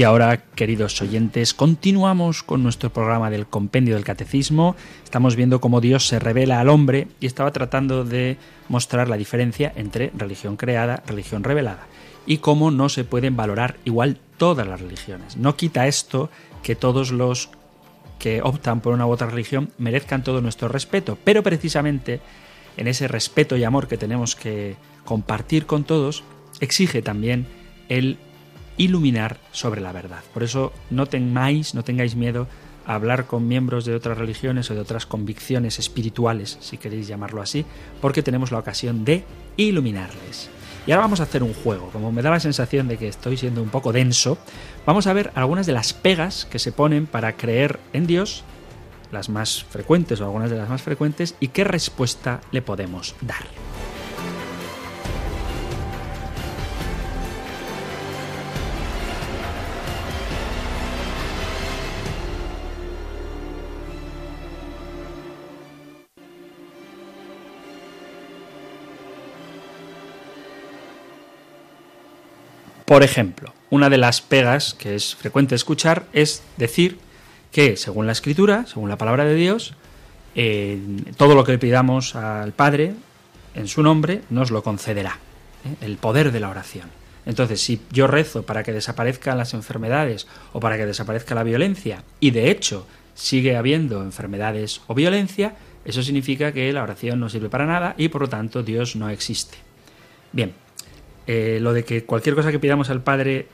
Y 0.01 0.05
ahora, 0.05 0.39
queridos 0.39 1.03
oyentes, 1.03 1.53
continuamos 1.53 2.43
con 2.43 2.63
nuestro 2.63 2.91
programa 2.91 3.29
del 3.29 3.47
Compendio 3.47 3.97
del 3.97 4.05
Catecismo. 4.05 4.75
Estamos 5.05 5.37
viendo 5.37 5.61
cómo 5.61 5.83
Dios 5.83 6.07
se 6.07 6.19
revela 6.19 6.59
al 6.59 6.71
hombre 6.71 7.09
y 7.21 7.27
estaba 7.27 7.53
tratando 7.53 8.07
de 8.07 8.39
mostrar 8.71 9.11
la 9.11 9.19
diferencia 9.19 9.75
entre 9.77 10.11
religión 10.17 10.57
creada, 10.57 11.03
religión 11.07 11.45
revelada, 11.45 11.87
y 12.25 12.39
cómo 12.39 12.71
no 12.71 12.89
se 12.89 13.05
pueden 13.05 13.37
valorar 13.37 13.77
igual 13.85 14.17
todas 14.39 14.67
las 14.67 14.81
religiones. 14.81 15.37
No 15.37 15.55
quita 15.55 15.87
esto 15.87 16.31
que 16.63 16.75
todos 16.75 17.13
los 17.13 17.51
que 18.19 18.41
optan 18.41 18.81
por 18.81 18.95
una 18.95 19.07
u 19.07 19.11
otra 19.11 19.29
religión 19.29 19.69
merezcan 19.77 20.25
todo 20.25 20.41
nuestro 20.41 20.69
respeto, 20.69 21.19
pero 21.25 21.43
precisamente 21.43 22.23
en 22.79 22.89
ese 22.89 23.07
respeto 23.07 23.55
y 23.59 23.65
amor 23.65 23.87
que 23.87 23.99
tenemos 23.99 24.35
que 24.35 24.77
compartir 25.05 25.67
con 25.67 25.85
todos, 25.85 26.25
exige 26.61 27.03
también 27.03 27.47
el 27.91 28.17
iluminar 28.81 29.37
sobre 29.53 29.83
la 29.83 29.93
verdad. 29.93 30.23
Por 30.33 30.43
eso 30.43 30.73
no 30.89 31.05
temáis, 31.05 31.75
no 31.75 31.85
tengáis 31.85 32.17
miedo 32.17 32.49
a 32.87 32.95
hablar 32.95 33.27
con 33.27 33.47
miembros 33.47 33.85
de 33.85 33.95
otras 33.95 34.17
religiones 34.17 34.71
o 34.71 34.75
de 34.75 34.81
otras 34.81 35.05
convicciones 35.05 35.79
espirituales, 35.79 36.57
si 36.61 36.79
queréis 36.79 37.07
llamarlo 37.07 37.43
así, 37.43 37.67
porque 38.01 38.23
tenemos 38.23 38.53
la 38.53 38.59
ocasión 38.59 39.05
de 39.05 39.23
iluminarles. 39.59 40.49
Y 40.87 40.93
ahora 40.93 41.03
vamos 41.03 41.21
a 41.21 41.25
hacer 41.25 41.43
un 41.43 41.53
juego. 41.53 41.91
Como 41.93 42.11
me 42.11 42.23
da 42.23 42.31
la 42.31 42.41
sensación 42.41 42.89
de 42.89 42.97
que 42.97 43.07
estoy 43.07 43.37
siendo 43.37 43.63
un 43.63 43.69
poco 43.69 43.93
denso, 43.93 44.39
vamos 44.87 45.07
a 45.07 45.13
ver 45.13 45.31
algunas 45.35 45.67
de 45.67 45.75
las 45.75 45.93
pegas 45.93 46.47
que 46.47 46.59
se 46.59 46.73
ponen 46.73 47.07
para 47.07 47.37
creer 47.37 47.79
en 47.93 48.07
Dios, 48.07 48.45
las 49.13 49.29
más 49.29 49.63
frecuentes 49.63 50.23
o 50.23 50.25
algunas 50.25 50.49
de 50.49 50.57
las 50.57 50.71
más 50.71 50.81
frecuentes, 50.81 51.35
y 51.39 51.49
qué 51.49 51.65
respuesta 51.65 52.41
le 52.51 52.63
podemos 52.63 53.15
dar. 53.21 53.45
Por 72.91 73.05
ejemplo, 73.05 73.55
una 73.71 73.89
de 73.89 73.99
las 73.99 74.21
pegas 74.21 74.75
que 74.75 74.97
es 74.97 75.15
frecuente 75.15 75.55
escuchar 75.55 76.07
es 76.13 76.43
decir 76.57 76.99
que, 77.53 77.77
según 77.77 78.07
la 78.07 78.11
Escritura, 78.11 78.67
según 78.67 78.89
la 78.89 78.99
palabra 78.99 79.25
de 79.25 79.37
Dios, 79.37 79.75
todo 81.17 81.37
lo 81.37 81.45
que 81.45 81.53
le 81.53 81.59
pidamos 81.59 82.17
al 82.17 82.51
Padre 82.51 82.95
en 83.55 83.69
su 83.69 83.85
nombre 83.85 84.23
nos 84.29 84.51
lo 84.51 84.65
concederá. 84.65 85.21
¿eh? 85.65 85.87
El 85.87 85.99
poder 85.99 86.33
de 86.33 86.41
la 86.41 86.49
oración. 86.49 86.91
Entonces, 87.27 87.61
si 87.61 87.81
yo 87.93 88.09
rezo 88.09 88.43
para 88.43 88.65
que 88.65 88.73
desaparezcan 88.73 89.39
las 89.39 89.55
enfermedades 89.55 90.27
o 90.53 90.59
para 90.59 90.77
que 90.77 90.85
desaparezca 90.85 91.37
la 91.37 91.45
violencia, 91.45 92.03
y 92.19 92.33
de 92.33 92.51
hecho 92.51 92.89
sigue 93.15 93.57
habiendo 93.57 94.03
enfermedades 94.03 94.81
o 94.89 94.95
violencia, 94.97 95.55
Eso 95.85 96.03
significa 96.03 96.53
que 96.53 96.73
la 96.73 96.83
oración 96.83 97.21
no 97.21 97.29
sirve 97.29 97.49
para 97.49 97.67
nada 97.67 97.95
y 97.97 98.09
por 98.09 98.23
lo 98.23 98.29
tanto 98.29 98.65
Dios 98.65 98.97
no 98.97 99.09
existe. 99.09 99.57
Bien, 100.33 100.53
eh, 101.33 101.61
lo 101.61 101.73
de 101.73 101.85
que 101.85 102.03
cualquier 102.03 102.35
cosa 102.35 102.51
que 102.51 102.59
pidamos 102.59 102.91
al 102.91 103.05
Padre 103.05 103.47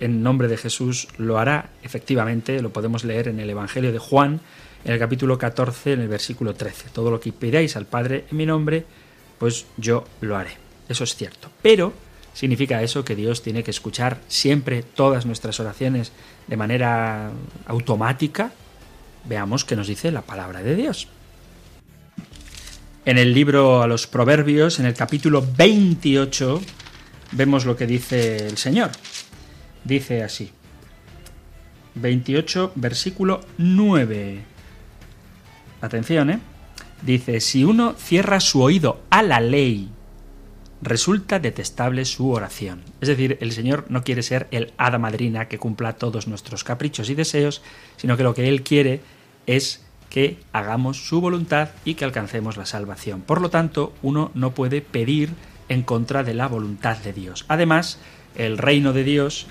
en 0.00 0.22
nombre 0.22 0.48
de 0.48 0.56
Jesús 0.56 1.08
lo 1.18 1.38
hará, 1.38 1.68
efectivamente, 1.82 2.62
lo 2.62 2.72
podemos 2.72 3.04
leer 3.04 3.28
en 3.28 3.38
el 3.38 3.50
Evangelio 3.50 3.92
de 3.92 3.98
Juan, 3.98 4.40
en 4.82 4.92
el 4.94 4.98
capítulo 4.98 5.36
14, 5.36 5.92
en 5.92 6.00
el 6.00 6.08
versículo 6.08 6.54
13. 6.54 6.88
Todo 6.94 7.10
lo 7.10 7.20
que 7.20 7.34
pidáis 7.34 7.76
al 7.76 7.84
Padre 7.84 8.24
en 8.30 8.38
mi 8.38 8.46
nombre, 8.46 8.86
pues 9.36 9.66
yo 9.76 10.06
lo 10.22 10.38
haré. 10.38 10.52
Eso 10.88 11.04
es 11.04 11.14
cierto. 11.16 11.50
Pero 11.60 11.92
significa 12.32 12.82
eso 12.82 13.04
que 13.04 13.14
Dios 13.14 13.42
tiene 13.42 13.62
que 13.62 13.70
escuchar 13.70 14.18
siempre 14.28 14.82
todas 14.82 15.26
nuestras 15.26 15.60
oraciones 15.60 16.12
de 16.46 16.56
manera 16.56 17.30
automática. 17.66 18.52
Veamos 19.26 19.66
qué 19.66 19.76
nos 19.76 19.88
dice 19.88 20.10
la 20.12 20.22
palabra 20.22 20.62
de 20.62 20.76
Dios. 20.76 21.08
En 23.08 23.16
el 23.16 23.32
libro 23.32 23.80
a 23.80 23.86
los 23.86 24.06
Proverbios, 24.06 24.80
en 24.80 24.84
el 24.84 24.92
capítulo 24.92 25.42
28, 25.56 26.60
vemos 27.32 27.64
lo 27.64 27.74
que 27.74 27.86
dice 27.86 28.46
el 28.46 28.58
Señor. 28.58 28.90
Dice 29.82 30.22
así. 30.22 30.50
28, 31.94 32.72
versículo 32.74 33.40
9. 33.56 34.42
Atención, 35.80 36.28
¿eh? 36.28 36.40
Dice, 37.00 37.40
si 37.40 37.64
uno 37.64 37.94
cierra 37.94 38.40
su 38.40 38.60
oído 38.60 39.00
a 39.08 39.22
la 39.22 39.40
ley, 39.40 39.88
resulta 40.82 41.38
detestable 41.38 42.04
su 42.04 42.30
oración. 42.30 42.82
Es 43.00 43.08
decir, 43.08 43.38
el 43.40 43.52
Señor 43.52 43.86
no 43.88 44.04
quiere 44.04 44.22
ser 44.22 44.48
el 44.50 44.74
hada 44.76 44.98
madrina 44.98 45.48
que 45.48 45.56
cumpla 45.56 45.94
todos 45.94 46.28
nuestros 46.28 46.62
caprichos 46.62 47.08
y 47.08 47.14
deseos, 47.14 47.62
sino 47.96 48.18
que 48.18 48.22
lo 48.24 48.34
que 48.34 48.50
Él 48.50 48.62
quiere 48.62 49.00
es 49.46 49.87
que 50.10 50.38
hagamos 50.52 51.06
su 51.06 51.20
voluntad 51.20 51.70
y 51.84 51.94
que 51.94 52.04
alcancemos 52.04 52.56
la 52.56 52.66
salvación. 52.66 53.20
Por 53.20 53.40
lo 53.40 53.50
tanto, 53.50 53.92
uno 54.02 54.30
no 54.34 54.52
puede 54.52 54.80
pedir 54.80 55.30
en 55.68 55.82
contra 55.82 56.22
de 56.22 56.34
la 56.34 56.48
voluntad 56.48 56.96
de 56.98 57.12
Dios. 57.12 57.44
Además, 57.48 57.98
el 58.34 58.58
reino 58.58 58.92
de 58.92 59.04
Dios 59.04 59.46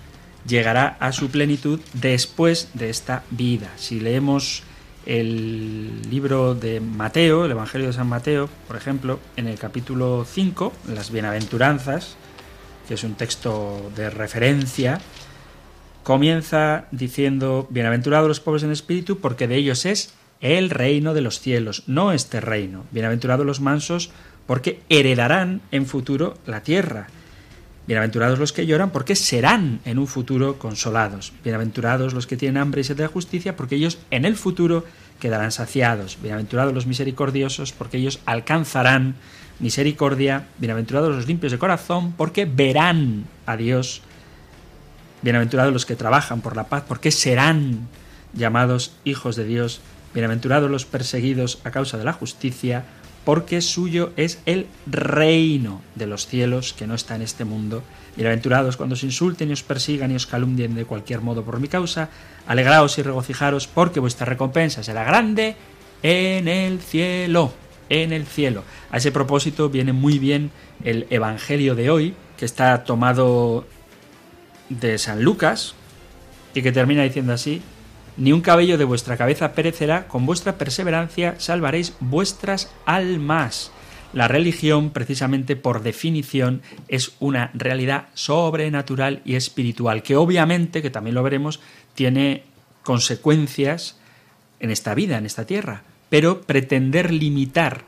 llegará 0.48 0.98
a 1.00 1.12
su 1.12 1.30
plenitud 1.30 1.80
después 1.94 2.70
de 2.74 2.90
esta 2.90 3.24
vida. 3.30 3.72
Si 3.76 4.00
leemos 4.00 4.64
el 5.06 6.10
libro 6.10 6.56
de 6.56 6.80
Mateo, 6.80 7.46
el 7.46 7.52
Evangelio 7.52 7.88
de 7.88 7.94
San 7.94 8.08
Mateo, 8.08 8.50
por 8.68 8.76
ejemplo, 8.76 9.20
en 9.36 9.48
el 9.48 9.58
capítulo 9.58 10.26
5, 10.30 10.74
las 10.94 11.12
bienaventuranzas, 11.12 12.18
que 12.88 12.96
es 12.96 13.04
un 13.04 13.16
texto 13.16 13.92
de 13.96 14.10
referencia, 14.10 15.00
comienza 16.04 16.86
diciendo, 16.92 17.68
bienaventurados 17.70 18.28
los 18.28 18.40
pobres 18.40 18.64
en 18.64 18.72
espíritu, 18.72 19.20
porque 19.20 19.48
de 19.48 19.56
ellos 19.56 19.86
es 19.86 20.14
el 20.42 20.70
reino 20.70 21.14
de 21.14 21.22
los 21.22 21.40
cielos, 21.40 21.84
no 21.88 22.12
este 22.12 22.42
reino. 22.42 22.86
Bienaventurados 22.92 23.46
los 23.46 23.62
mansos, 23.62 24.12
porque 24.46 24.82
heredarán 24.90 25.62
en 25.72 25.86
futuro 25.86 26.38
la 26.46 26.62
tierra. 26.62 27.08
Bienaventurados 27.88 28.38
los 28.38 28.52
que 28.52 28.66
lloran, 28.66 28.92
porque 28.92 29.16
serán 29.16 29.80
en 29.86 29.98
un 29.98 30.08
futuro 30.08 30.60
consolados. 30.60 31.34
Bienaventurados 31.44 32.14
los 32.14 32.28
que 32.28 32.38
tienen 32.38 32.62
hambre 32.62 32.82
y 32.82 32.84
sed 32.84 32.98
de 32.98 33.08
justicia, 33.08 33.56
porque 33.56 33.76
ellos 33.76 33.98
en 34.12 34.26
el 34.26 34.36
futuro 34.36 34.84
quedarán 35.20 35.52
saciados. 35.52 36.18
Bienaventurados 36.22 36.74
los 36.74 36.86
misericordiosos, 36.86 37.72
porque 37.72 37.98
ellos 37.98 38.20
alcanzarán 38.26 39.16
misericordia. 39.60 40.48
Bienaventurados 40.60 41.16
los 41.16 41.28
limpios 41.28 41.52
de 41.52 41.60
corazón, 41.60 42.14
porque 42.14 42.46
verán 42.46 43.26
a 43.46 43.56
Dios. 43.56 44.02
Bienaventurados 45.22 45.74
los 45.74 45.86
que 45.86 45.96
trabajan 45.96 46.42
por 46.42 46.56
la 46.56 46.66
paz, 46.66 46.84
porque 46.88 47.12
serán 47.12 47.88
llamados 48.34 48.94
hijos 49.06 49.36
de 49.36 49.46
Dios. 49.46 49.82
Bienaventurados 50.18 50.72
los 50.72 50.86
perseguidos 50.86 51.60
a 51.64 51.70
causa 51.70 52.00
de 52.00 52.04
la 52.04 52.12
justicia, 52.12 52.86
porque 53.24 53.62
suyo 53.62 54.14
es 54.18 54.40
el 54.48 54.66
reino 54.88 55.84
de 55.94 56.08
los 56.08 56.26
cielos 56.26 56.74
que 56.74 56.88
no 56.88 56.96
está 56.96 57.16
en 57.16 57.22
este 57.22 57.46
mundo. 57.46 57.84
Bienaventurados 58.16 58.78
cuando 58.78 58.94
os 58.94 59.04
insulten 59.04 59.52
y 59.52 59.54
os 59.54 59.62
persigan 59.62 60.12
y 60.12 60.16
os 60.16 60.26
calumnien 60.26 60.74
de 60.74 60.86
cualquier 60.86 61.22
modo 61.22 61.44
por 61.44 61.60
mi 61.60 61.68
causa, 61.68 62.10
alegraos 62.48 62.98
y 62.98 63.04
regocijaros 63.04 63.68
porque 63.68 64.00
vuestra 64.00 64.26
recompensa 64.26 64.82
será 64.82 65.04
grande 65.04 65.56
en 66.02 66.48
el 66.48 66.80
cielo, 66.80 67.54
en 67.88 68.12
el 68.12 68.26
cielo. 68.26 68.64
A 68.90 68.98
ese 68.98 69.12
propósito 69.12 69.70
viene 69.70 69.94
muy 69.94 70.18
bien 70.18 70.50
el 70.84 71.06
Evangelio 71.12 71.76
de 71.76 71.92
hoy, 71.92 72.16
que 72.38 72.46
está 72.46 72.84
tomado 72.86 73.68
de 74.70 74.98
San 74.98 75.22
Lucas 75.22 75.76
y 76.56 76.64
que 76.64 76.72
termina 76.72 77.04
diciendo 77.04 77.34
así, 77.34 77.62
ni 78.18 78.32
un 78.32 78.42
cabello 78.42 78.78
de 78.78 78.84
vuestra 78.84 79.16
cabeza 79.16 79.54
perecerá, 79.54 80.08
con 80.08 80.26
vuestra 80.26 80.58
perseverancia 80.58 81.36
salvaréis 81.40 81.94
vuestras 82.00 82.72
almas. 82.86 83.72
La 84.14 84.28
religión, 84.28 84.90
precisamente 84.90 85.56
por 85.56 85.84
definición, 85.84 86.62
es 86.88 87.14
una 87.20 87.52
realidad 87.54 88.08
sobrenatural 88.16 89.22
y 89.26 89.36
espiritual, 89.36 90.02
que 90.02 90.16
obviamente, 90.16 90.82
que 90.82 90.90
también 90.90 91.14
lo 91.14 91.24
veremos, 91.24 91.60
tiene 91.94 92.44
consecuencias 92.84 94.00
en 94.60 94.72
esta 94.72 94.96
vida, 94.96 95.18
en 95.18 95.26
esta 95.26 95.46
tierra. 95.46 95.84
Pero 96.10 96.42
pretender 96.42 97.12
limitar 97.12 97.84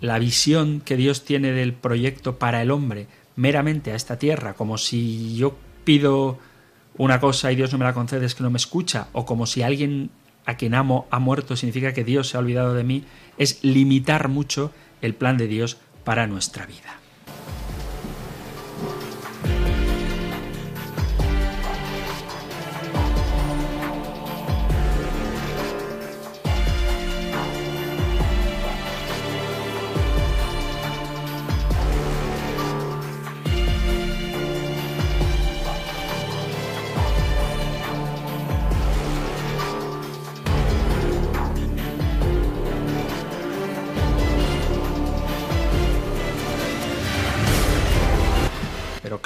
la 0.00 0.18
visión 0.18 0.80
que 0.80 0.96
Dios 0.96 1.24
tiene 1.24 1.52
del 1.52 1.72
proyecto 1.74 2.38
para 2.38 2.62
el 2.62 2.70
hombre 2.70 3.08
meramente 3.36 3.92
a 3.92 3.96
esta 3.96 4.18
tierra, 4.18 4.54
como 4.54 4.78
si 4.78 5.36
yo 5.36 5.56
pido 5.84 6.38
una 6.98 7.20
cosa 7.20 7.50
y 7.50 7.56
Dios 7.56 7.72
no 7.72 7.78
me 7.78 7.84
la 7.84 7.94
concede 7.94 8.26
es 8.26 8.34
que 8.34 8.42
no 8.42 8.50
me 8.50 8.58
escucha, 8.58 9.08
o 9.12 9.24
como 9.24 9.46
si 9.46 9.62
alguien 9.62 10.10
a 10.44 10.56
quien 10.56 10.74
amo 10.74 11.06
ha 11.10 11.18
muerto 11.18 11.56
significa 11.56 11.92
que 11.92 12.04
Dios 12.04 12.28
se 12.28 12.36
ha 12.36 12.40
olvidado 12.40 12.74
de 12.74 12.84
mí, 12.84 13.04
es 13.38 13.62
limitar 13.62 14.28
mucho 14.28 14.72
el 15.00 15.14
plan 15.14 15.36
de 15.36 15.46
Dios 15.46 15.78
para 16.04 16.26
nuestra 16.26 16.66
vida. 16.66 16.98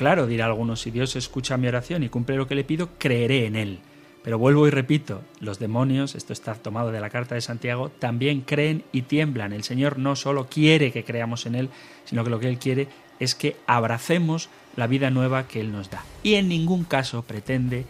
Claro, 0.03 0.27
dirá 0.27 0.47
algunos, 0.47 0.81
si 0.81 0.91
Dios 0.91 1.15
escucha 1.15 1.57
mi 1.57 1.69
oración 1.69 2.03
y 2.03 2.09
cumple 2.09 2.37
lo 2.37 2.49
que 2.49 2.57
le 2.57 2.65
pido, 2.65 2.89
creeré 2.99 3.47
en 3.47 3.55
Él. 3.55 3.79
Pero 4.25 4.37
vuelvo 4.37 4.67
y 4.67 4.71
repito, 4.71 5.23
los 5.39 5.61
demonios, 5.61 6.17
esto 6.17 6.33
está 6.33 6.55
tomado 6.55 6.91
de 6.91 6.99
la 6.99 7.09
carta 7.09 7.37
de 7.37 7.41
Santiago, 7.41 7.89
también 7.89 8.41
creen 8.41 8.83
y 8.91 9.03
tiemblan. 9.03 9.53
El 9.53 9.63
Señor 9.63 10.01
no 10.01 10.17
solo 10.17 10.49
quiere 10.49 10.91
que 10.91 11.05
creamos 11.05 11.47
en 11.47 11.55
Él, 11.55 11.71
sino 12.05 12.25
que 12.25 12.31
lo 12.31 12.41
que 12.41 12.49
Él 12.49 12.59
quiere 12.59 12.89
es 13.21 13.37
que 13.37 13.55
abracemos 13.69 14.49
la 14.75 14.89
vida 14.89 15.11
nueva 15.11 15.47
que 15.47 15.61
Él 15.61 15.71
nos 15.71 15.89
da. 15.89 16.03
Y 16.25 16.35
en 16.35 16.49
ningún 16.49 16.83
caso 16.83 17.23
pretende 17.23 17.85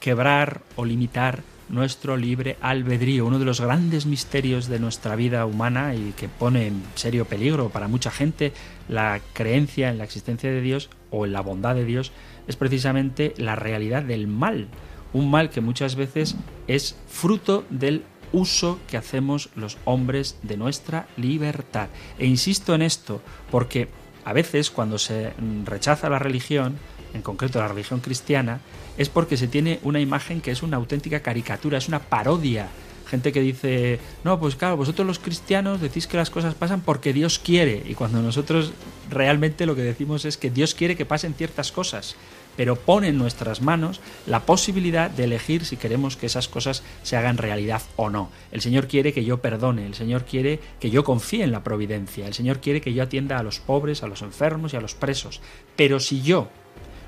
quebrar 0.00 0.62
o 0.74 0.84
limitar 0.84 1.44
nuestro 1.68 2.16
libre 2.16 2.56
albedrío, 2.60 3.24
uno 3.24 3.38
de 3.38 3.44
los 3.44 3.60
grandes 3.60 4.04
misterios 4.04 4.66
de 4.66 4.80
nuestra 4.80 5.14
vida 5.14 5.46
humana 5.46 5.94
y 5.94 6.12
que 6.16 6.28
pone 6.28 6.66
en 6.66 6.82
serio 6.96 7.24
peligro 7.24 7.68
para 7.68 7.86
mucha 7.86 8.10
gente 8.10 8.52
la 8.88 9.20
creencia 9.32 9.90
en 9.90 9.98
la 9.98 10.02
existencia 10.02 10.50
de 10.50 10.60
Dios 10.60 10.90
o 11.10 11.26
en 11.26 11.32
la 11.32 11.40
bondad 11.40 11.74
de 11.74 11.84
Dios, 11.84 12.12
es 12.46 12.56
precisamente 12.56 13.34
la 13.36 13.56
realidad 13.56 14.02
del 14.02 14.26
mal, 14.26 14.68
un 15.12 15.30
mal 15.30 15.50
que 15.50 15.60
muchas 15.60 15.96
veces 15.96 16.36
es 16.66 16.96
fruto 17.08 17.64
del 17.70 18.04
uso 18.32 18.78
que 18.88 18.96
hacemos 18.96 19.50
los 19.56 19.78
hombres 19.84 20.38
de 20.42 20.56
nuestra 20.56 21.06
libertad. 21.16 21.88
E 22.18 22.26
insisto 22.26 22.74
en 22.74 22.82
esto 22.82 23.20
porque 23.50 23.88
a 24.24 24.32
veces 24.32 24.70
cuando 24.70 24.98
se 24.98 25.32
rechaza 25.64 26.08
la 26.08 26.18
religión, 26.18 26.78
en 27.14 27.22
concreto 27.22 27.58
la 27.58 27.68
religión 27.68 28.00
cristiana, 28.00 28.60
es 28.96 29.08
porque 29.08 29.36
se 29.36 29.48
tiene 29.48 29.80
una 29.82 30.00
imagen 30.00 30.40
que 30.40 30.50
es 30.50 30.62
una 30.62 30.76
auténtica 30.76 31.20
caricatura, 31.20 31.78
es 31.78 31.88
una 31.88 32.00
parodia. 32.00 32.68
Gente 33.10 33.32
que 33.32 33.40
dice, 33.40 33.98
no, 34.22 34.38
pues 34.38 34.54
claro, 34.54 34.76
vosotros 34.76 35.06
los 35.06 35.18
cristianos 35.18 35.80
decís 35.80 36.06
que 36.06 36.16
las 36.16 36.30
cosas 36.30 36.54
pasan 36.54 36.80
porque 36.80 37.12
Dios 37.12 37.40
quiere, 37.40 37.82
y 37.88 37.94
cuando 37.94 38.22
nosotros 38.22 38.72
realmente 39.10 39.66
lo 39.66 39.74
que 39.74 39.82
decimos 39.82 40.24
es 40.24 40.36
que 40.36 40.50
Dios 40.50 40.74
quiere 40.74 40.96
que 40.96 41.04
pasen 41.04 41.34
ciertas 41.34 41.72
cosas, 41.72 42.14
pero 42.56 42.76
pone 42.76 43.08
en 43.08 43.18
nuestras 43.18 43.62
manos 43.62 44.00
la 44.26 44.46
posibilidad 44.46 45.10
de 45.10 45.24
elegir 45.24 45.64
si 45.64 45.76
queremos 45.76 46.16
que 46.16 46.26
esas 46.26 46.46
cosas 46.46 46.82
se 47.02 47.16
hagan 47.16 47.36
realidad 47.36 47.82
o 47.96 48.10
no. 48.10 48.30
El 48.52 48.60
Señor 48.60 48.86
quiere 48.86 49.12
que 49.12 49.24
yo 49.24 49.38
perdone, 49.38 49.86
el 49.86 49.94
Señor 49.94 50.24
quiere 50.24 50.60
que 50.78 50.90
yo 50.90 51.02
confíe 51.02 51.42
en 51.42 51.52
la 51.52 51.64
providencia, 51.64 52.26
el 52.26 52.34
Señor 52.34 52.60
quiere 52.60 52.80
que 52.80 52.92
yo 52.92 53.02
atienda 53.02 53.38
a 53.38 53.42
los 53.42 53.60
pobres, 53.60 54.02
a 54.02 54.08
los 54.08 54.22
enfermos 54.22 54.72
y 54.72 54.76
a 54.76 54.80
los 54.80 54.94
presos. 54.94 55.40
Pero 55.74 56.00
si 56.00 56.22
yo 56.22 56.48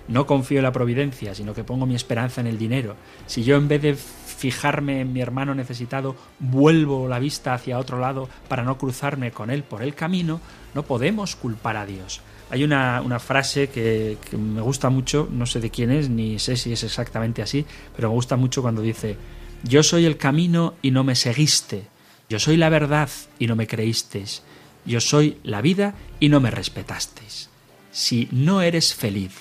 no 0.09 0.27
confío 0.27 0.59
en 0.59 0.65
la 0.65 0.73
providencia, 0.73 1.35
sino 1.35 1.55
que 1.55 1.65
pongo 1.65 1.87
mi 1.87 1.95
esperanza 1.95 2.41
en 2.41 2.47
el 2.47 2.59
dinero, 2.59 2.97
si 3.27 3.45
yo 3.45 3.57
en 3.57 3.69
vez 3.69 3.83
de 3.83 3.97
fijarme 4.43 5.03
en 5.03 5.13
mi 5.13 5.21
hermano 5.21 5.55
necesitado, 5.55 6.17
vuelvo 6.41 7.07
la 7.07 7.21
vista 7.21 7.55
hacia 7.55 7.79
otro 7.79 8.01
lado 8.01 8.29
para 8.49 8.65
no 8.65 8.77
cruzarme 8.77 9.31
con 9.31 9.51
él 9.51 9.63
por 9.63 9.83
el 9.85 9.95
camino, 9.95 10.41
no 10.75 10.83
podemos 10.83 11.37
culpar 11.37 11.77
a 11.77 11.87
Dios. 11.87 12.23
Hay 12.51 12.65
una, 12.65 13.21
frase 13.21 13.69
que, 13.69 14.19
que, 14.29 14.37
me 14.37 14.61
gusta 14.61 14.91
mucho, 14.91 15.29
no 15.31 15.47
sé 15.47 15.61
de 15.61 15.71
quién 15.71 15.93
es, 15.93 16.11
ni 16.11 16.41
sé 16.41 16.57
si 16.57 16.73
es 16.73 16.83
exactamente 16.83 17.41
así, 17.41 17.65
pero 17.95 18.09
me 18.09 18.17
gusta 18.17 18.35
mucho 18.35 18.63
cuando 18.63 18.83
dice, 18.83 19.17
yo 19.63 19.85
soy 19.85 20.07
el 20.07 20.17
camino 20.17 20.75
y 20.83 20.91
no 20.91 21.05
me 21.05 21.15
seguiste, 21.15 21.87
yo 22.29 22.41
soy 22.41 22.57
la 22.57 22.69
verdad 22.69 23.11
y 23.39 23.47
no 23.47 23.55
me 23.55 23.69
creísteis, 23.69 24.43
yo 24.85 25.01
soy 25.01 25.39
la 25.45 25.63
vida 25.63 25.95
y 26.19 26.31
no 26.31 26.41
me 26.41 26.51
respetasteis. 26.51 27.49
Si 27.93 28.27
no 28.33 28.61
eres 28.61 28.93
feliz, 28.93 29.35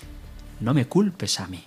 no 0.59 0.75
me 0.75 0.85
culpes 0.85 1.39
a 1.39 1.47
mí. 1.47 1.63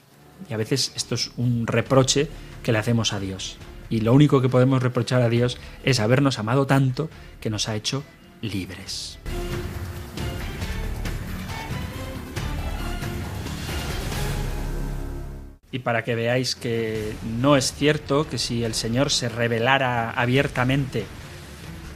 Y 0.49 0.55
a 0.55 0.57
veces 0.57 0.93
esto 0.95 1.17
es 1.17 1.33
un 1.37 1.67
reproche 1.67 2.29
que 2.65 2.73
le 2.73 2.79
hacemos 2.79 3.13
a 3.13 3.21
Dios. 3.21 3.59
Y 3.89 4.01
lo 4.01 4.13
único 4.13 4.41
que 4.41 4.49
podemos 4.49 4.83
reprochar 4.83 5.23
a 5.23 5.29
Dios 5.29 5.59
es 5.85 6.01
habernos 6.01 6.41
amado 6.41 6.67
tanto 6.67 7.09
que 7.41 7.51
nos 7.51 7.69
ha 7.69 7.77
hecho 7.77 8.03
libres. 8.41 9.21
Y 15.71 15.81
para 15.81 16.05
que 16.05 16.15
veáis 16.15 16.55
que 16.55 17.15
no 17.39 17.57
es 17.57 17.73
cierto 17.73 18.29
que 18.29 18.39
si 18.39 18.65
el 18.65 18.75
Señor 18.75 19.11
se 19.11 19.29
revelara 19.29 20.11
abiertamente 20.11 21.05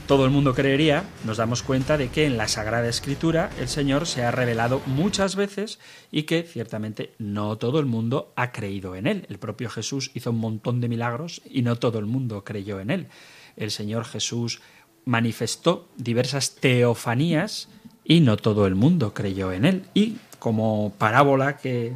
todo 0.09 0.25
el 0.25 0.31
mundo 0.31 0.55
creería, 0.55 1.03
nos 1.23 1.37
damos 1.37 1.61
cuenta 1.61 1.95
de 1.95 2.07
que 2.07 2.25
en 2.25 2.35
la 2.35 2.47
Sagrada 2.47 2.89
Escritura 2.89 3.51
el 3.59 3.67
Señor 3.67 4.07
se 4.07 4.23
ha 4.23 4.31
revelado 4.31 4.81
muchas 4.87 5.35
veces 5.35 5.77
y 6.11 6.23
que 6.23 6.41
ciertamente 6.41 7.13
no 7.19 7.59
todo 7.59 7.79
el 7.79 7.85
mundo 7.85 8.33
ha 8.35 8.51
creído 8.51 8.95
en 8.95 9.05
Él. 9.05 9.27
El 9.29 9.37
propio 9.37 9.69
Jesús 9.69 10.09
hizo 10.15 10.31
un 10.31 10.39
montón 10.39 10.81
de 10.81 10.89
milagros 10.89 11.43
y 11.47 11.61
no 11.61 11.75
todo 11.75 11.99
el 11.99 12.07
mundo 12.07 12.43
creyó 12.43 12.79
en 12.79 12.89
Él. 12.89 13.07
El 13.55 13.69
Señor 13.69 14.03
Jesús 14.03 14.61
manifestó 15.05 15.87
diversas 15.95 16.55
teofanías 16.55 17.69
y 18.03 18.21
no 18.21 18.35
todo 18.35 18.65
el 18.65 18.73
mundo 18.73 19.13
creyó 19.13 19.51
en 19.51 19.63
Él. 19.63 19.83
Y 19.93 20.15
como 20.39 20.91
parábola 20.97 21.57
que 21.57 21.95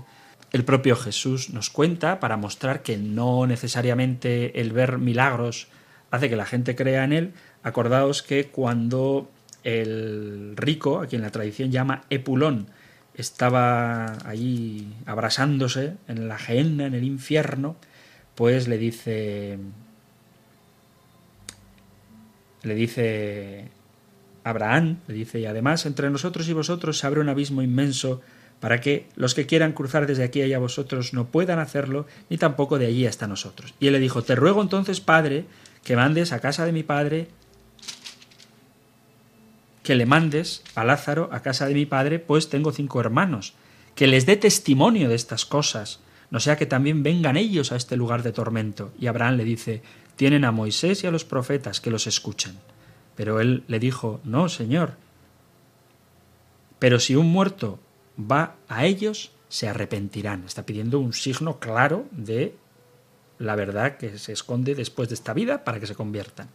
el 0.51 0.63
propio 0.63 0.95
Jesús 0.95 1.49
nos 1.49 1.71
cuenta 1.71 2.19
para 2.19 2.37
mostrar 2.37 2.83
que 2.83 2.95
no 2.95 3.47
necesariamente 3.47 4.61
el 4.61 4.71
ver 4.71 4.99
milagros 4.99 5.67
hace 6.11 6.29
que 6.29 6.35
la 6.35 6.45
gente 6.45 6.75
crea 6.75 7.05
en 7.05 7.11
Él, 7.11 7.33
Acordaos 7.63 8.21
que 8.21 8.47
cuando 8.47 9.29
el 9.63 10.53
rico, 10.55 10.99
a 10.99 11.07
quien 11.07 11.21
la 11.21 11.31
tradición 11.31 11.71
llama 11.71 12.03
Epulón, 12.09 12.67
estaba 13.15 14.17
allí 14.27 14.93
abrasándose 15.05 15.95
en 16.07 16.27
la 16.27 16.37
gehenna, 16.37 16.85
en 16.85 16.93
el 16.93 17.03
infierno, 17.03 17.75
pues 18.35 18.67
le 18.67 18.77
dice 18.77 19.59
le 22.63 22.75
dice 22.75 23.67
Abraham, 24.43 24.99
le 25.07 25.13
dice, 25.13 25.39
y 25.39 25.45
además 25.45 25.85
entre 25.85 26.09
nosotros 26.09 26.47
y 26.47 26.53
vosotros 26.53 26.97
se 26.97 27.07
abre 27.07 27.19
un 27.19 27.29
abismo 27.29 27.61
inmenso 27.61 28.21
para 28.59 28.79
que 28.79 29.07
los 29.15 29.35
que 29.35 29.45
quieran 29.45 29.73
cruzar 29.73 30.07
desde 30.07 30.23
aquí 30.23 30.41
allá 30.41 30.57
vosotros 30.57 31.13
no 31.13 31.27
puedan 31.27 31.59
hacerlo, 31.59 32.07
ni 32.29 32.37
tampoco 32.37 32.79
de 32.79 32.85
allí 32.85 33.05
hasta 33.05 33.27
nosotros. 33.27 33.73
Y 33.79 33.87
él 33.87 33.93
le 33.93 33.99
dijo, 33.99 34.23
te 34.23 34.35
ruego 34.35 34.61
entonces, 34.61 35.01
Padre, 35.01 35.45
que 35.83 35.97
mandes 35.97 36.31
a 36.31 36.39
casa 36.39 36.65
de 36.65 36.71
mi 36.71 36.83
Padre 36.83 37.27
que 39.83 39.95
le 39.95 40.05
mandes 40.05 40.63
a 40.75 40.83
Lázaro 40.83 41.29
a 41.31 41.41
casa 41.41 41.67
de 41.67 41.73
mi 41.73 41.85
padre, 41.85 42.19
pues 42.19 42.49
tengo 42.49 42.71
cinco 42.71 42.99
hermanos, 42.99 43.53
que 43.95 44.07
les 44.07 44.25
dé 44.25 44.37
testimonio 44.37 45.09
de 45.09 45.15
estas 45.15 45.45
cosas, 45.45 45.99
no 46.31 46.39
sea 46.39 46.57
que 46.57 46.65
también 46.65 47.03
vengan 47.03 47.37
ellos 47.37 47.71
a 47.71 47.75
este 47.75 47.95
lugar 47.95 48.23
de 48.23 48.31
tormento. 48.31 48.91
Y 48.99 49.05
Abraham 49.05 49.35
le 49.35 49.43
dice, 49.43 49.83
tienen 50.15 50.45
a 50.45 50.51
Moisés 50.51 51.03
y 51.03 51.07
a 51.07 51.11
los 51.11 51.25
profetas 51.25 51.79
que 51.79 51.91
los 51.91 52.07
escuchen. 52.07 52.57
Pero 53.15 53.39
él 53.39 53.63
le 53.67 53.77
dijo, 53.77 54.19
no, 54.23 54.49
Señor. 54.49 54.95
Pero 56.79 56.99
si 56.99 57.15
un 57.15 57.27
muerto 57.27 57.79
va 58.19 58.55
a 58.67 58.85
ellos, 58.85 59.31
se 59.47 59.69
arrepentirán. 59.69 60.43
Está 60.45 60.65
pidiendo 60.65 60.99
un 60.99 61.13
signo 61.13 61.59
claro 61.59 62.07
de 62.09 62.55
la 63.37 63.55
verdad 63.55 63.97
que 63.97 64.17
se 64.17 64.33
esconde 64.33 64.73
después 64.73 65.09
de 65.09 65.15
esta 65.15 65.33
vida 65.33 65.63
para 65.63 65.79
que 65.79 65.85
se 65.85 65.93
conviertan. 65.93 66.49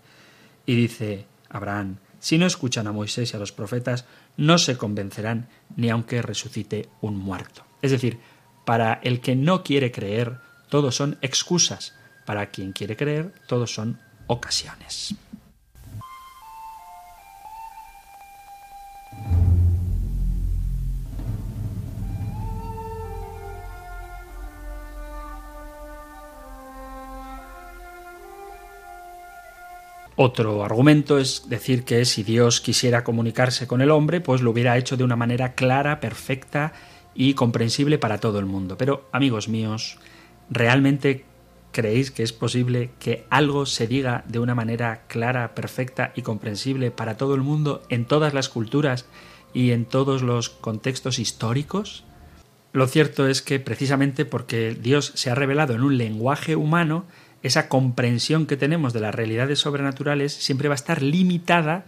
Y 0.67 0.75
dice 0.75 1.25
Abraham, 1.49 1.99
si 2.19 2.39
no 2.39 2.47
escuchan 2.47 2.87
a 2.87 2.93
Moisés 2.93 3.33
y 3.33 3.37
a 3.37 3.41
los 3.41 3.53
profetas, 3.53 4.05
no 4.37 4.59
se 4.59 4.77
convencerán 4.77 5.49
ni 5.77 5.91
aunque 5.91 6.23
resucite 6.23 6.89
un 7.01 7.17
muerto. 7.17 7.65
Es 7.83 7.91
decir, 7.91 8.19
para 8.65 8.95
el 9.03 9.21
que 9.21 9.37
no 9.37 9.63
quiere 9.63 9.93
creer, 9.93 10.39
todos 10.69 10.95
son 10.97 11.19
excusas. 11.23 11.95
Para 12.27 12.51
quien 12.51 12.73
quiere 12.73 12.97
creer, 12.97 13.33
todos 13.47 13.73
son 13.73 13.99
ocasiones. 14.27 15.15
Otro 30.21 30.65
argumento 30.65 31.19
es 31.19 31.49
decir 31.49 31.85
que 31.85 32.05
si 32.05 32.25
Dios 32.25 32.61
quisiera 32.61 33.05
comunicarse 33.05 33.69
con 33.69 33.81
el 33.81 33.93
hombre, 33.93 34.21
pues 34.21 34.43
lo 34.43 34.51
hubiera 34.51 34.77
hecho 34.77 34.97
de 34.97 35.05
una 35.05 35.15
manera 35.15 35.55
clara, 35.55 36.01
perfecta 36.01 36.73
y 37.15 37.35
comprensible 37.35 37.99
para 37.99 38.19
todo 38.19 38.41
el 38.41 38.45
mundo. 38.45 38.77
Pero, 38.77 39.09
amigos 39.13 39.49
míos, 39.49 39.97
¿realmente 40.51 41.25
creéis 41.71 42.11
que 42.11 42.25
es 42.25 42.33
posible 42.33 42.91
que 42.99 43.27
algo 43.31 43.65
se 43.65 43.87
diga 43.87 44.25
de 44.27 44.41
una 44.41 44.57
manera 44.57 45.03
clara, 45.07 45.55
perfecta 45.55 46.13
y 46.17 46.23
comprensible 46.23 46.91
para 46.91 47.17
todo 47.17 47.37
el 47.37 47.43
mundo 47.43 47.85
en 47.89 48.05
todas 48.05 48.35
las 48.35 48.49
culturas 48.49 49.07
y 49.55 49.71
en 49.71 49.85
todos 49.85 50.23
los 50.23 50.49
contextos 50.49 51.21
históricos? 51.21 52.03
Lo 52.73 52.89
cierto 52.89 53.29
es 53.29 53.41
que 53.41 53.61
precisamente 53.61 54.25
porque 54.25 54.75
Dios 54.75 55.13
se 55.15 55.31
ha 55.31 55.37
revelado 55.37 55.75
en 55.75 55.83
un 55.83 55.97
lenguaje 55.97 56.57
humano, 56.57 57.05
esa 57.43 57.69
comprensión 57.69 58.47
que 58.47 58.57
tenemos 58.57 58.93
de 58.93 59.01
las 59.01 59.15
realidades 59.15 59.61
sobrenaturales 59.61 60.33
siempre 60.33 60.69
va 60.69 60.75
a 60.75 60.77
estar 60.77 61.03
limitada 61.03 61.85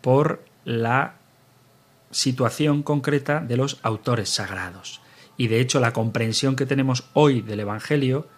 por 0.00 0.44
la 0.64 1.14
situación 2.10 2.82
concreta 2.82 3.40
de 3.40 3.56
los 3.56 3.78
autores 3.82 4.28
sagrados. 4.28 5.00
Y 5.36 5.48
de 5.48 5.60
hecho 5.60 5.80
la 5.80 5.92
comprensión 5.92 6.56
que 6.56 6.66
tenemos 6.66 7.08
hoy 7.14 7.40
del 7.40 7.60
Evangelio 7.60 8.28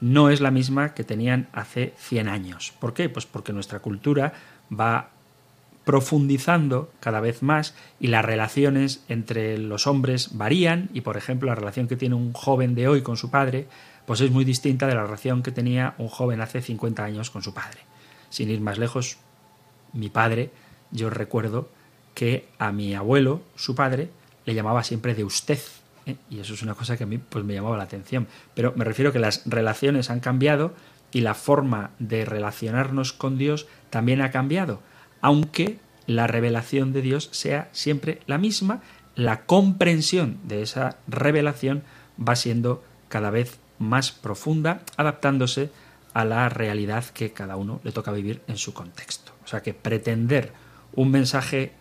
no 0.00 0.30
es 0.30 0.40
la 0.40 0.50
misma 0.50 0.94
que 0.94 1.04
tenían 1.04 1.48
hace 1.52 1.94
100 1.96 2.28
años. 2.28 2.72
¿Por 2.80 2.94
qué? 2.94 3.08
Pues 3.08 3.26
porque 3.26 3.52
nuestra 3.52 3.78
cultura 3.78 4.32
va 4.72 5.10
profundizando 5.84 6.92
cada 7.00 7.20
vez 7.20 7.42
más 7.42 7.74
y 8.00 8.08
las 8.08 8.24
relaciones 8.24 9.04
entre 9.08 9.58
los 9.58 9.86
hombres 9.86 10.36
varían 10.36 10.90
y 10.92 11.00
por 11.00 11.16
ejemplo 11.16 11.48
la 11.48 11.54
relación 11.54 11.88
que 11.88 11.96
tiene 11.96 12.14
un 12.14 12.32
joven 12.32 12.74
de 12.74 12.88
hoy 12.88 13.02
con 13.02 13.16
su 13.16 13.30
padre 13.30 13.66
pues 14.06 14.20
es 14.20 14.30
muy 14.30 14.44
distinta 14.44 14.86
de 14.86 14.94
la 14.94 15.04
relación 15.04 15.42
que 15.42 15.52
tenía 15.52 15.94
un 15.98 16.08
joven 16.08 16.40
hace 16.40 16.60
50 16.60 17.04
años 17.04 17.30
con 17.30 17.42
su 17.42 17.54
padre. 17.54 17.80
Sin 18.30 18.50
ir 18.50 18.60
más 18.60 18.78
lejos, 18.78 19.18
mi 19.92 20.08
padre, 20.08 20.50
yo 20.90 21.10
recuerdo 21.10 21.68
que 22.14 22.48
a 22.58 22.72
mi 22.72 22.94
abuelo, 22.94 23.42
su 23.56 23.74
padre, 23.74 24.10
le 24.44 24.54
llamaba 24.54 24.84
siempre 24.84 25.14
de 25.14 25.24
usted. 25.24 25.58
¿eh? 26.06 26.16
Y 26.30 26.40
eso 26.40 26.54
es 26.54 26.62
una 26.62 26.74
cosa 26.74 26.96
que 26.96 27.04
a 27.04 27.06
mí 27.06 27.18
pues, 27.18 27.44
me 27.44 27.54
llamaba 27.54 27.76
la 27.76 27.84
atención. 27.84 28.26
Pero 28.54 28.72
me 28.76 28.84
refiero 28.84 29.12
que 29.12 29.18
las 29.18 29.42
relaciones 29.46 30.10
han 30.10 30.20
cambiado 30.20 30.74
y 31.12 31.20
la 31.20 31.34
forma 31.34 31.90
de 31.98 32.24
relacionarnos 32.24 33.12
con 33.12 33.38
Dios 33.38 33.66
también 33.90 34.22
ha 34.22 34.30
cambiado. 34.30 34.80
Aunque 35.20 35.78
la 36.06 36.26
revelación 36.26 36.92
de 36.92 37.02
Dios 37.02 37.28
sea 37.32 37.68
siempre 37.72 38.20
la 38.26 38.38
misma, 38.38 38.80
la 39.14 39.44
comprensión 39.44 40.38
de 40.44 40.62
esa 40.62 40.96
revelación 41.06 41.82
va 42.18 42.34
siendo 42.34 42.82
cada 43.08 43.30
vez 43.30 43.58
más 43.82 44.10
profunda, 44.10 44.82
adaptándose 44.96 45.70
a 46.14 46.24
la 46.24 46.48
realidad 46.48 47.04
que 47.06 47.32
cada 47.32 47.56
uno 47.56 47.80
le 47.84 47.92
toca 47.92 48.12
vivir 48.12 48.42
en 48.48 48.56
su 48.56 48.72
contexto. 48.72 49.32
O 49.44 49.48
sea 49.48 49.62
que 49.62 49.74
pretender 49.74 50.52
un 50.94 51.10
mensaje 51.10 51.72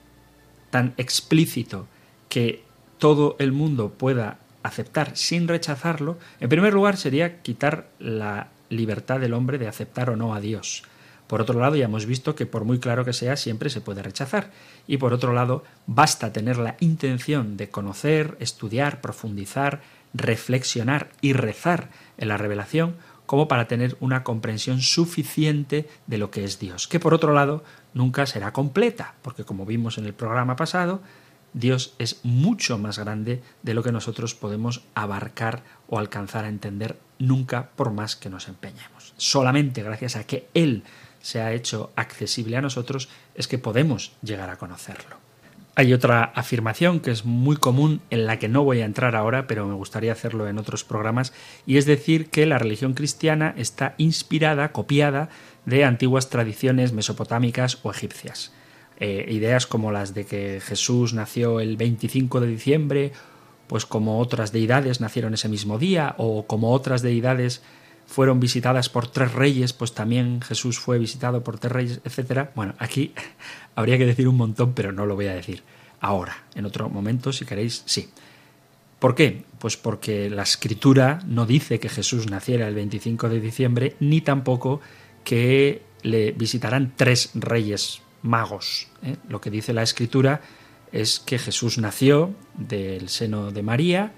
tan 0.69 0.93
explícito 0.97 1.87
que 2.29 2.63
todo 2.97 3.35
el 3.39 3.51
mundo 3.51 3.91
pueda 3.91 4.39
aceptar 4.63 5.17
sin 5.17 5.47
rechazarlo, 5.47 6.17
en 6.39 6.49
primer 6.49 6.73
lugar 6.73 6.97
sería 6.97 7.41
quitar 7.41 7.89
la 7.99 8.49
libertad 8.69 9.19
del 9.19 9.33
hombre 9.33 9.57
de 9.57 9.67
aceptar 9.67 10.09
o 10.09 10.15
no 10.15 10.33
a 10.33 10.39
Dios. 10.39 10.83
Por 11.27 11.41
otro 11.41 11.59
lado, 11.59 11.75
ya 11.75 11.85
hemos 11.85 12.05
visto 12.05 12.35
que 12.35 12.45
por 12.45 12.65
muy 12.65 12.79
claro 12.79 13.05
que 13.05 13.13
sea, 13.13 13.37
siempre 13.37 13.69
se 13.69 13.79
puede 13.79 14.03
rechazar. 14.03 14.51
Y 14.85 14.97
por 14.97 15.13
otro 15.13 15.31
lado, 15.31 15.63
basta 15.87 16.33
tener 16.33 16.57
la 16.57 16.75
intención 16.81 17.55
de 17.55 17.69
conocer, 17.69 18.35
estudiar, 18.39 18.99
profundizar, 18.99 19.81
reflexionar 20.13 21.09
y 21.21 21.33
rezar 21.33 21.89
en 22.17 22.27
la 22.27 22.37
revelación 22.37 22.95
como 23.25 23.47
para 23.47 23.67
tener 23.67 23.95
una 24.01 24.23
comprensión 24.23 24.81
suficiente 24.81 25.87
de 26.05 26.17
lo 26.17 26.31
que 26.31 26.43
es 26.43 26.59
Dios, 26.59 26.87
que 26.89 26.99
por 26.99 27.13
otro 27.13 27.33
lado 27.33 27.63
nunca 27.93 28.25
será 28.25 28.51
completa, 28.51 29.15
porque 29.21 29.45
como 29.45 29.65
vimos 29.65 29.97
en 29.97 30.05
el 30.05 30.13
programa 30.13 30.57
pasado, 30.57 31.01
Dios 31.53 31.95
es 31.97 32.19
mucho 32.23 32.77
más 32.77 32.99
grande 32.99 33.41
de 33.63 33.73
lo 33.73 33.83
que 33.83 33.91
nosotros 33.91 34.35
podemos 34.35 34.83
abarcar 34.95 35.63
o 35.87 35.97
alcanzar 35.97 36.45
a 36.45 36.49
entender 36.49 36.99
nunca 37.19 37.69
por 37.75 37.91
más 37.91 38.15
que 38.15 38.29
nos 38.29 38.47
empeñemos. 38.47 39.13
Solamente 39.15 39.83
gracias 39.83 40.17
a 40.17 40.25
que 40.25 40.49
Él 40.53 40.83
se 41.21 41.41
ha 41.41 41.53
hecho 41.53 41.91
accesible 41.95 42.57
a 42.57 42.61
nosotros 42.61 43.07
es 43.35 43.47
que 43.47 43.59
podemos 43.59 44.13
llegar 44.21 44.49
a 44.49 44.57
conocerlo. 44.57 45.20
Hay 45.81 45.93
otra 45.93 46.25
afirmación 46.35 46.99
que 46.99 47.09
es 47.09 47.25
muy 47.25 47.55
común 47.55 48.01
en 48.11 48.27
la 48.27 48.37
que 48.37 48.47
no 48.47 48.63
voy 48.63 48.81
a 48.81 48.85
entrar 48.85 49.15
ahora, 49.15 49.47
pero 49.47 49.65
me 49.65 49.73
gustaría 49.73 50.11
hacerlo 50.11 50.47
en 50.47 50.59
otros 50.59 50.83
programas, 50.83 51.33
y 51.65 51.77
es 51.77 51.87
decir 51.87 52.29
que 52.29 52.45
la 52.45 52.59
religión 52.59 52.93
cristiana 52.93 53.55
está 53.57 53.95
inspirada, 53.97 54.73
copiada 54.73 55.29
de 55.65 55.83
antiguas 55.83 56.29
tradiciones 56.29 56.93
mesopotámicas 56.93 57.79
o 57.81 57.89
egipcias. 57.89 58.53
Eh, 58.99 59.25
ideas 59.29 59.65
como 59.65 59.91
las 59.91 60.13
de 60.13 60.27
que 60.27 60.61
Jesús 60.63 61.15
nació 61.15 61.59
el 61.59 61.77
25 61.77 62.41
de 62.41 62.47
diciembre, 62.47 63.11
pues 63.65 63.87
como 63.87 64.19
otras 64.19 64.51
deidades 64.51 65.01
nacieron 65.01 65.33
ese 65.33 65.49
mismo 65.49 65.79
día, 65.79 66.13
o 66.19 66.45
como 66.45 66.73
otras 66.73 67.01
deidades 67.01 67.63
fueron 68.11 68.41
visitadas 68.41 68.89
por 68.89 69.07
tres 69.07 69.31
reyes, 69.31 69.71
pues 69.71 69.93
también 69.93 70.41
Jesús 70.41 70.77
fue 70.77 70.99
visitado 70.99 71.45
por 71.45 71.59
tres 71.59 71.71
reyes, 71.71 72.01
etcétera. 72.03 72.51
Bueno, 72.55 72.75
aquí 72.77 73.13
habría 73.75 73.97
que 73.97 74.05
decir 74.05 74.27
un 74.27 74.35
montón, 74.35 74.73
pero 74.73 74.91
no 74.91 75.05
lo 75.05 75.15
voy 75.15 75.27
a 75.27 75.33
decir 75.33 75.63
ahora. 76.01 76.43
En 76.53 76.65
otro 76.65 76.89
momento, 76.89 77.31
si 77.31 77.45
queréis, 77.45 77.83
sí. 77.85 78.09
¿Por 78.99 79.15
qué? 79.15 79.45
Pues 79.59 79.77
porque 79.77 80.29
la 80.29 80.43
escritura 80.43 81.21
no 81.25 81.45
dice 81.45 81.79
que 81.79 81.87
Jesús 81.87 82.29
naciera 82.29 82.67
el 82.67 82.75
25 82.75 83.29
de 83.29 83.39
diciembre, 83.39 83.95
ni 84.01 84.19
tampoco 84.19 84.81
que 85.23 85.81
le 86.03 86.33
visitarán 86.33 86.91
tres 86.97 87.31
reyes 87.33 88.01
magos. 88.23 88.87
¿eh? 89.03 89.15
Lo 89.29 89.39
que 89.39 89.49
dice 89.49 89.71
la 89.71 89.83
escritura 89.83 90.41
es 90.91 91.21
que 91.21 91.39
Jesús 91.39 91.77
nació 91.77 92.35
del 92.55 93.07
seno 93.07 93.51
de 93.51 93.63
María, 93.63 94.11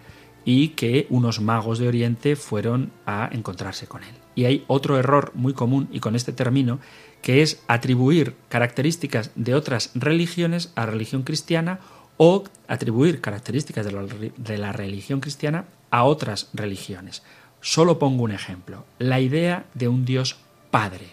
y 0.46 0.70
que 0.70 1.08
unos 1.10 1.40
magos 1.40 1.80
de 1.80 1.88
Oriente 1.88 2.36
fueron 2.36 2.92
a 3.06 3.30
encontrarse 3.32 3.88
con 3.88 4.04
él. 4.04 4.16
Y 4.36 4.46
hay 4.46 4.64
otro 4.68 4.98
error 4.98 5.32
muy 5.36 5.54
común, 5.54 5.88
y 5.92 6.00
con 6.00 6.16
este 6.16 6.34
término, 6.34 6.80
que 7.22 7.42
es 7.42 7.64
atribuir 7.68 8.36
características 8.50 9.32
de 9.36 9.56
otras 9.56 9.92
religiones 9.96 10.72
a 10.76 10.86
religión 10.86 11.24
cristiana 11.24 11.80
o 12.18 12.44
atribuir 12.68 13.22
características 13.22 13.86
de 13.86 13.92
la, 13.92 14.04
de 14.04 14.58
la 14.58 14.74
religión 14.74 15.20
cristiana 15.20 15.66
a 15.90 16.04
otras 16.04 16.50
religiones. 16.54 17.24
Solo 17.62 17.98
pongo 17.98 18.24
un 18.24 18.32
ejemplo, 18.32 18.86
la 19.00 19.22
idea 19.22 19.66
de 19.74 19.88
un 19.88 20.04
Dios 20.06 20.38
Padre. 20.70 21.08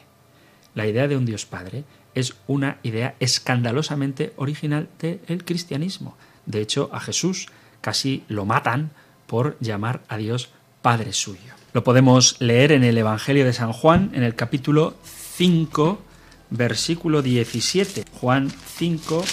La 0.74 0.86
idea 0.86 1.06
de 1.06 1.16
un 1.16 1.26
Dios 1.26 1.46
Padre 1.46 1.84
es 2.14 2.34
una 2.46 2.78
idea 2.82 3.14
escandalosamente 3.20 4.32
original 4.36 4.88
del 4.98 5.44
cristianismo. 5.44 6.16
De 6.46 6.60
hecho, 6.60 6.90
a 6.92 7.00
Jesús 7.00 7.48
casi 7.80 8.24
lo 8.28 8.44
matan 8.46 8.90
por 9.30 9.56
llamar 9.60 10.02
a 10.08 10.16
Dios 10.16 10.48
Padre 10.82 11.12
suyo. 11.12 11.54
Lo 11.72 11.84
podemos 11.84 12.34
leer 12.40 12.72
en 12.72 12.82
el 12.82 12.98
Evangelio 12.98 13.44
de 13.44 13.52
San 13.52 13.72
Juan, 13.72 14.10
en 14.12 14.24
el 14.24 14.34
capítulo 14.34 14.96
5, 15.04 16.02
versículo 16.50 17.22
17. 17.22 18.06
Juan 18.20 18.50
5, 18.50 19.24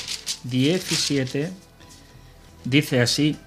17 0.44 1.52
dice 2.64 3.02
así, 3.02 3.38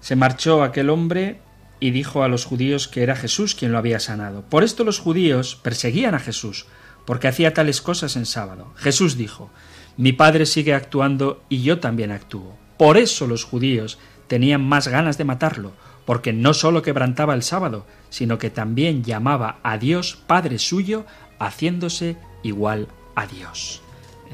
se 0.00 0.16
marchó 0.16 0.62
aquel 0.62 0.88
hombre 0.88 1.40
y 1.78 1.90
dijo 1.90 2.22
a 2.22 2.28
los 2.28 2.46
judíos 2.46 2.88
que 2.88 3.02
era 3.02 3.14
Jesús 3.14 3.54
quien 3.54 3.70
lo 3.70 3.76
había 3.76 4.00
sanado. 4.00 4.44
Por 4.48 4.64
esto 4.64 4.82
los 4.82 4.98
judíos 4.98 5.56
perseguían 5.56 6.14
a 6.14 6.20
Jesús, 6.20 6.64
porque 7.04 7.28
hacía 7.28 7.52
tales 7.52 7.82
cosas 7.82 8.16
en 8.16 8.24
sábado. 8.24 8.72
Jesús 8.76 9.18
dijo, 9.18 9.50
mi 9.98 10.14
Padre 10.14 10.46
sigue 10.46 10.72
actuando 10.72 11.42
y 11.50 11.62
yo 11.62 11.80
también 11.80 12.12
actúo. 12.12 12.56
Por 12.78 12.96
eso 12.96 13.26
los 13.26 13.44
judíos 13.44 13.98
tenían 14.26 14.64
más 14.64 14.88
ganas 14.88 15.18
de 15.18 15.24
matarlo, 15.24 15.72
porque 16.04 16.32
no 16.32 16.54
sólo 16.54 16.82
quebrantaba 16.82 17.34
el 17.34 17.42
sábado, 17.42 17.86
sino 18.10 18.38
que 18.38 18.50
también 18.50 19.02
llamaba 19.04 19.58
a 19.62 19.78
Dios 19.78 20.18
Padre 20.26 20.58
suyo, 20.58 21.06
haciéndose 21.38 22.16
igual 22.42 22.88
a 23.14 23.26
Dios. 23.26 23.82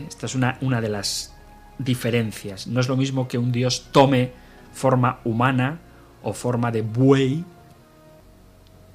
Esta 0.09 0.27
es 0.27 0.35
una, 0.35 0.59
una 0.61 0.81
de 0.81 0.89
las 0.89 1.35
diferencias. 1.79 2.67
No 2.67 2.81
es 2.81 2.89
lo 2.89 2.97
mismo 2.97 3.29
que 3.29 3.39
un 3.39 3.53
Dios 3.53 3.89
tome 3.93 4.33
forma 4.73 5.21
humana 5.25 5.81
o 6.23 6.33
forma 6.33 6.71
de 6.71 6.83
buey. 6.83 7.45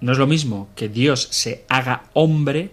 No 0.02 0.12
es 0.12 0.18
lo 0.18 0.28
mismo 0.28 0.70
que 0.76 0.90
Dios 0.90 1.28
se 1.32 1.66
haga 1.70 2.04
hombre 2.14 2.72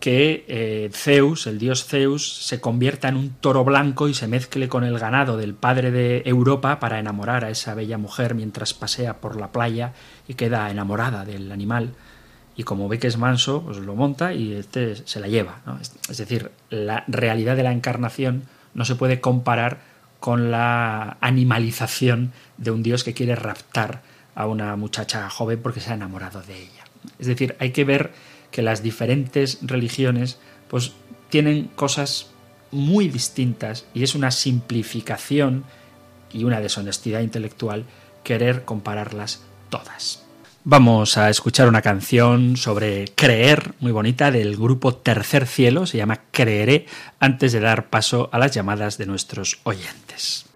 que 0.00 0.44
eh, 0.48 0.90
Zeus, 0.92 1.46
el 1.46 1.58
dios 1.58 1.84
Zeus, 1.84 2.44
se 2.44 2.60
convierta 2.60 3.08
en 3.08 3.16
un 3.16 3.30
toro 3.30 3.64
blanco 3.64 4.08
y 4.08 4.14
se 4.14 4.26
mezcle 4.26 4.68
con 4.68 4.82
el 4.82 4.98
ganado 4.98 5.36
del 5.36 5.54
padre 5.54 5.90
de 5.90 6.22
Europa 6.24 6.80
para 6.80 6.98
enamorar 6.98 7.44
a 7.44 7.50
esa 7.50 7.74
bella 7.74 7.98
mujer 7.98 8.34
mientras 8.34 8.72
pasea 8.74 9.18
por 9.18 9.38
la 9.38 9.52
playa 9.52 9.92
y 10.26 10.34
queda 10.34 10.70
enamorada 10.70 11.24
del 11.24 11.52
animal. 11.52 11.92
Y 12.56 12.64
como 12.64 12.88
ve 12.88 12.98
que 12.98 13.06
es 13.06 13.18
manso, 13.18 13.62
pues 13.62 13.78
lo 13.78 13.94
monta 13.94 14.32
y 14.32 14.54
este 14.54 14.96
se 14.96 15.20
la 15.20 15.28
lleva. 15.28 15.60
Es 16.08 16.16
decir, 16.16 16.50
la 16.70 17.04
realidad 17.06 17.56
de 17.56 17.62
la 17.62 17.72
encarnación 17.72 18.44
no 18.74 18.84
se 18.84 18.96
puede 18.96 19.20
comparar 19.20 19.80
con 20.18 20.50
la 20.50 21.18
animalización 21.20 22.32
de 22.56 22.70
un 22.70 22.82
dios 22.82 23.04
que 23.04 23.14
quiere 23.14 23.36
raptar 23.36 24.02
a 24.34 24.46
una 24.46 24.76
muchacha 24.76 25.28
joven 25.30 25.60
porque 25.62 25.80
se 25.80 25.90
ha 25.90 25.94
enamorado 25.94 26.42
de 26.42 26.58
ella. 26.58 26.84
Es 27.18 27.26
decir, 27.26 27.56
hay 27.58 27.70
que 27.72 27.84
ver 27.84 28.12
que 28.50 28.62
las 28.62 28.82
diferentes 28.82 29.58
religiones 29.62 30.38
pues 30.68 30.92
tienen 31.28 31.68
cosas 31.74 32.30
muy 32.70 33.08
distintas 33.08 33.86
y 33.94 34.02
es 34.02 34.14
una 34.14 34.30
simplificación 34.30 35.64
y 36.32 36.44
una 36.44 36.60
deshonestidad 36.60 37.20
intelectual 37.20 37.84
querer 38.22 38.64
compararlas 38.64 39.42
todas. 39.70 40.24
Vamos 40.62 41.16
a 41.16 41.30
escuchar 41.30 41.68
una 41.68 41.80
canción 41.80 42.58
sobre 42.58 43.06
creer, 43.14 43.72
muy 43.80 43.92
bonita, 43.92 44.30
del 44.30 44.56
grupo 44.56 44.94
Tercer 44.94 45.46
Cielo, 45.46 45.86
se 45.86 45.96
llama 45.96 46.20
Creeré, 46.30 46.86
antes 47.18 47.52
de 47.52 47.60
dar 47.60 47.88
paso 47.88 48.28
a 48.30 48.38
las 48.38 48.52
llamadas 48.52 48.98
de 48.98 49.06
nuestros 49.06 49.60
oyentes. 49.62 50.49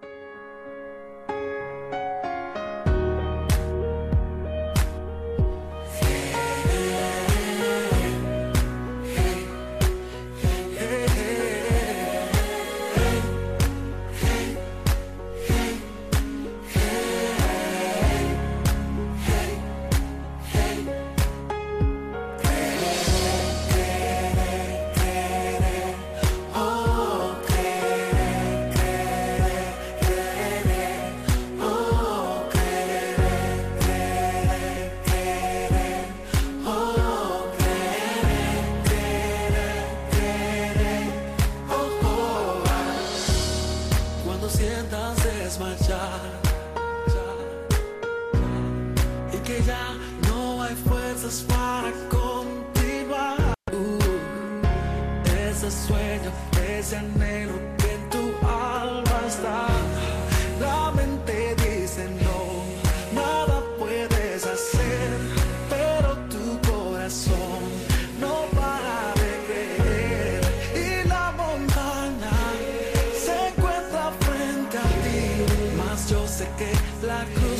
I 77.24 77.26
could. 77.26 77.53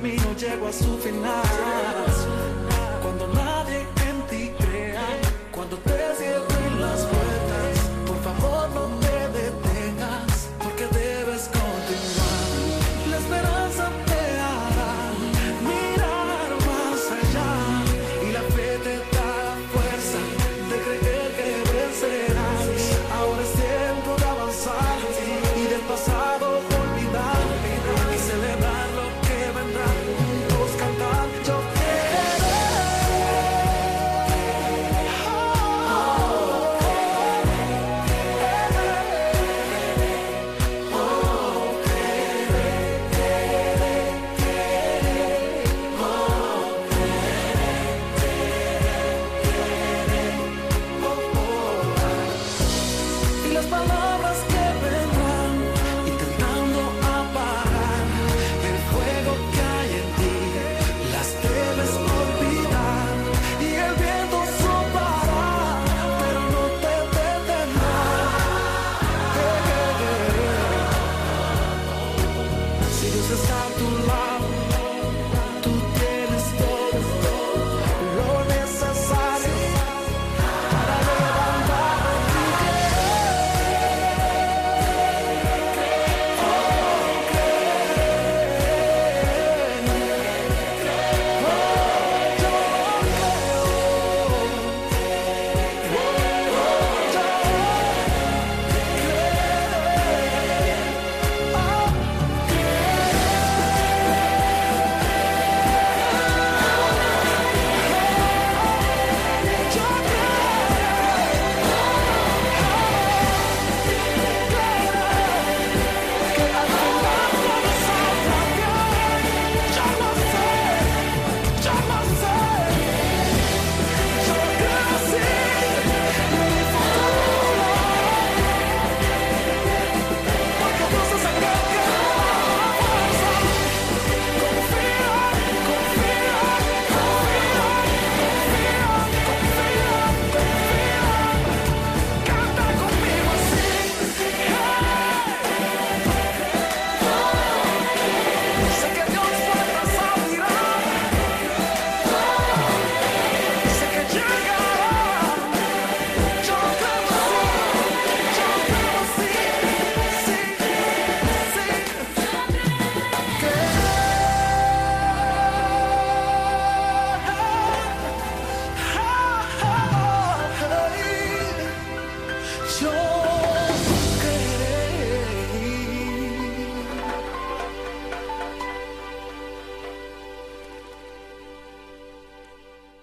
Camino 0.00 0.34
llegó 0.34 0.68
a 0.68 0.72
su 0.72 0.96
final. 0.98 1.99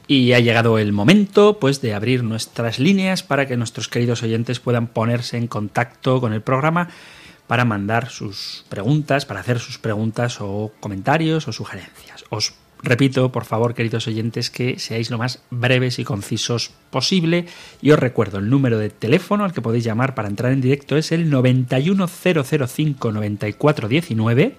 Y 0.08 0.32
ha 0.34 0.40
llegado 0.40 0.80
el 0.80 0.94
momento, 0.94 1.60
pues, 1.60 1.82
de 1.82 1.94
abrir 1.94 2.24
nuestras 2.24 2.80
líneas 2.80 3.24
para 3.24 3.46
que 3.46 3.58
nuestros 3.58 3.90
queridos 3.90 4.24
oyentes 4.24 4.62
puedan 4.62 4.88
ponerse 4.88 5.38
en 5.38 5.48
contacto 5.48 6.22
con 6.22 6.32
el 6.32 6.42
programa 6.42 6.90
para 7.48 7.66
mandar 7.66 8.10
sus 8.10 8.66
preguntas, 8.70 9.26
para 9.26 9.42
hacer 9.42 9.60
sus 9.60 9.78
preguntas 9.78 10.40
o 10.40 10.72
comentarios 10.80 11.48
o 11.48 11.54
sugerencias. 11.54 12.24
Os 12.30 12.54
repito, 12.84 13.32
por 13.32 13.46
favor, 13.46 13.74
queridos 13.74 14.08
oyentes, 14.08 14.50
que 14.50 14.80
seáis 14.80 15.10
lo 15.10 15.18
más 15.18 15.42
breves 15.50 16.00
y 16.00 16.04
concisos 16.04 16.72
posible. 16.90 17.46
Y 17.82 17.92
os 17.92 18.00
recuerdo, 18.00 18.38
el 18.40 18.50
número 18.50 18.78
de 18.78 18.90
teléfono 18.90 19.44
al 19.44 19.54
que 19.54 19.62
podéis 19.62 19.84
llamar 19.84 20.16
para 20.16 20.28
entrar 20.28 20.52
en 20.52 20.62
directo 20.62 20.96
es 20.98 21.12
el 21.12 21.30
91005 21.30 23.12
9419 23.12 24.56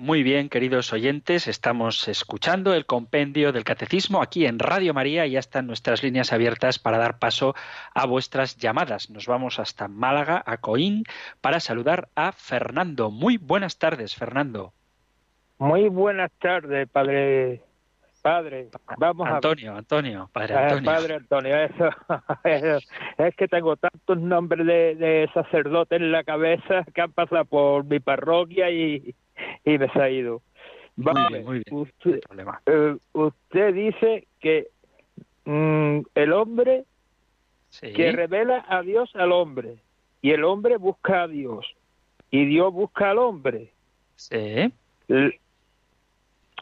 Muy 0.00 0.22
bien, 0.22 0.48
queridos 0.48 0.92
oyentes, 0.92 1.48
estamos 1.48 2.06
escuchando 2.06 2.72
el 2.72 2.86
compendio 2.86 3.50
del 3.50 3.64
catecismo 3.64 4.22
aquí 4.22 4.46
en 4.46 4.60
Radio 4.60 4.94
María 4.94 5.26
y 5.26 5.32
ya 5.32 5.40
están 5.40 5.66
nuestras 5.66 6.04
líneas 6.04 6.32
abiertas 6.32 6.78
para 6.78 6.98
dar 6.98 7.18
paso 7.18 7.56
a 7.96 8.06
vuestras 8.06 8.56
llamadas. 8.58 9.10
Nos 9.10 9.26
vamos 9.26 9.58
hasta 9.58 9.88
Málaga, 9.88 10.40
a 10.46 10.58
Coín, 10.58 11.02
para 11.40 11.58
saludar 11.58 12.10
a 12.14 12.30
Fernando. 12.30 13.10
Muy 13.10 13.38
buenas 13.38 13.80
tardes, 13.80 14.14
Fernando. 14.14 14.72
Muy 15.58 15.88
buenas 15.88 16.30
tardes, 16.38 16.88
padre. 16.90 17.62
Padre, 18.22 18.68
vamos 18.98 19.28
Antonio, 19.28 19.76
Antonio, 19.76 20.30
padre 20.32 20.54
a... 20.54 20.62
Antonio. 20.62 20.84
Padre 20.84 21.14
Antonio, 21.14 21.56
eso, 21.56 21.88
eso, 22.44 22.86
es 23.18 23.34
que 23.34 23.48
tengo 23.48 23.76
tantos 23.76 24.18
nombres 24.18 24.64
de, 24.64 24.94
de 24.94 25.30
sacerdotes 25.34 26.00
en 26.00 26.12
la 26.12 26.22
cabeza 26.22 26.84
que 26.94 27.00
han 27.00 27.12
pasado 27.12 27.44
por 27.46 27.84
mi 27.84 27.98
parroquia 27.98 28.70
y, 28.70 29.14
y 29.64 29.78
me 29.78 29.88
se 29.90 30.00
ha 30.00 30.10
ido. 30.10 30.42
Vale, 30.96 31.20
muy 31.20 31.28
bien, 31.28 31.44
muy 31.44 31.62
bien. 31.64 31.76
Usted, 31.80 32.20
eh, 32.66 32.96
usted 33.12 33.74
dice 33.74 34.26
que 34.40 34.68
mm, 35.44 36.00
el 36.14 36.32
hombre 36.32 36.84
Sí, 37.70 37.92
que 37.92 38.12
revela 38.12 38.64
a 38.68 38.82
Dios 38.82 39.10
al 39.14 39.30
hombre 39.32 39.76
y 40.22 40.30
el 40.30 40.42
hombre 40.44 40.76
busca 40.78 41.22
a 41.22 41.28
Dios 41.28 41.66
y 42.30 42.46
Dios 42.46 42.72
busca 42.72 43.10
al 43.10 43.18
hombre. 43.18 43.72
sí, 44.16 44.72
El, 45.08 45.38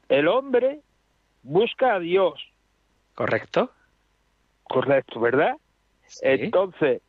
el 0.09 0.29
hombre 0.29 0.81
busca 1.43 1.95
a 1.95 1.99
Dios, 2.01 2.41
correcto. 3.15 3.71
correcto, 4.65 5.21
¿verdad? 5.21 5.57
Sí, 6.07 6.21
Entonces, 6.25 7.03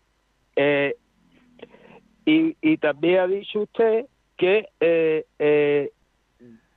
eh, 0.55 0.95
y, 2.26 2.55
y 2.61 2.78
también 2.78 3.20
ha 3.20 3.28
dicho 3.28 3.61
usted 3.61 4.05
que 4.38 4.70
eh, 4.80 5.26
eh, 5.40 5.92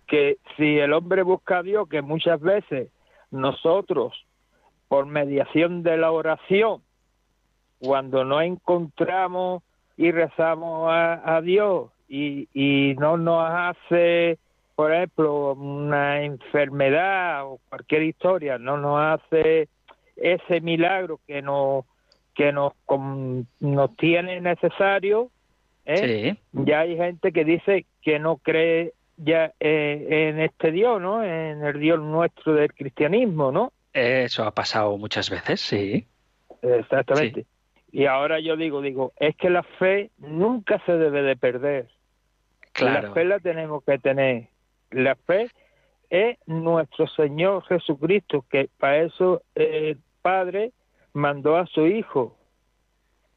que 0.07 0.39
si 0.57 0.79
el 0.79 0.93
hombre 0.93 1.23
busca 1.23 1.59
a 1.59 1.63
Dios, 1.63 1.89
que 1.89 2.03
muchas 2.03 2.41
veces 2.41 2.91
nosotros, 3.31 4.27
por 4.89 5.07
mediación 5.07 5.85
de 5.85 5.97
la 5.97 6.11
oración, 6.11 6.83
cuando 7.79 8.25
no 8.25 8.43
encontramos 8.43 9.63
y 9.97 10.11
rezamos 10.11 10.91
a, 10.91 11.37
a 11.37 11.41
Dios 11.41 11.91
y, 12.09 12.49
y 12.53 12.97
no 12.97 13.17
nos 13.17 13.49
hace, 13.49 14.39
por 14.75 14.93
ejemplo, 14.93 15.53
una 15.53 16.23
enfermedad 16.23 17.47
o 17.47 17.61
cualquier 17.69 18.03
historia, 18.03 18.59
no 18.59 18.79
nos 18.79 19.01
hace 19.01 19.69
ese 20.17 20.61
milagro 20.61 21.21
que 21.27 21.41
nos 21.41 21.85
que 22.35 22.53
nos 22.53 22.73
nos 23.61 23.97
tiene 23.97 24.41
necesario, 24.41 25.31
¿eh? 25.95 26.37
sí, 26.53 26.65
ya 26.65 26.81
hay 26.81 26.97
gente 26.97 27.33
que 27.33 27.45
dice 27.45 27.87
que 28.03 28.19
no 28.19 28.37
cree 28.37 28.93
ya 29.17 29.53
eh, 29.61 30.07
en 30.11 30.41
este 30.41 30.71
Dios, 30.73 31.01
¿no? 31.01 31.23
En 31.23 31.65
el 31.65 31.79
Dios 31.79 32.01
nuestro 32.01 32.55
del 32.55 32.73
cristianismo, 32.73 33.53
¿no? 33.53 33.73
eso 33.93 34.45
ha 34.45 34.53
pasado 34.53 34.97
muchas 34.97 35.31
veces, 35.31 35.61
sí. 35.61 36.07
Exactamente. 36.63 37.45
Y 37.93 38.07
ahora 38.07 38.39
yo 38.39 38.57
digo, 38.57 38.81
digo, 38.81 39.13
es 39.17 39.35
que 39.37 39.51
la 39.51 39.65
fe 39.65 40.11
nunca 40.19 40.81
se 40.87 40.93
debe 40.93 41.23
de 41.23 41.37
perder. 41.37 41.89
Claro. 42.73 43.09
La 43.09 43.15
fe 43.15 43.25
la 43.25 43.41
tenemos 43.41 43.83
que 43.83 43.99
tener. 43.99 44.47
La 44.91 45.17
fe 45.17 45.51
es 46.09 46.39
nuestro 46.47 47.09
Señor 47.09 47.65
Jesucristo, 47.65 48.45
que 48.49 48.69
para 48.79 48.99
eso 49.03 49.43
el 49.55 49.99
Padre 50.23 50.73
mandó 51.13 51.57
a 51.57 51.67
su 51.67 51.87
Hijo. 51.87 52.37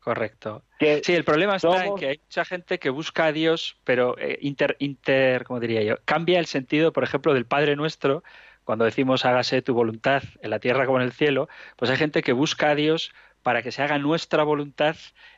Correcto. 0.03 0.63
Que 0.79 1.01
Sí, 1.03 1.13
el 1.13 1.23
problema 1.23 1.55
está 1.55 1.85
en 1.85 1.95
que 1.95 2.07
hay 2.07 2.19
mucha 2.21 2.43
gente 2.43 2.77
que 2.77 2.89
busca 2.89 3.25
a 3.25 3.31
Dios, 3.31 3.77
pero 3.85 4.17
eh, 4.17 4.37
inter, 4.41 4.75
inter, 4.79 5.45
¿cómo 5.45 5.61
diría 5.61 5.81
yo? 5.81 5.95
Cambia 6.03 6.39
el 6.39 6.45
sentido, 6.45 6.91
por 6.91 7.05
ejemplo, 7.05 7.33
del 7.33 7.45
Padre 7.45 7.77
Nuestro, 7.77 8.23
cuando 8.65 8.83
decimos 8.83 9.23
hágase 9.23 9.61
tu 9.61 9.73
voluntad 9.73 10.23
en 10.41 10.49
la 10.49 10.59
tierra 10.59 10.85
como 10.85 10.99
en 10.99 11.05
el 11.05 11.13
cielo, 11.13 11.47
pues 11.77 11.89
hay 11.89 11.97
gente 11.97 12.21
que 12.21 12.33
busca 12.33 12.71
a 12.71 12.75
Dios 12.75 13.13
para 13.43 13.61
que 13.61 13.71
se 13.71 13.81
haga 13.81 13.97
nuestra 13.97 14.43
voluntad 14.43 14.95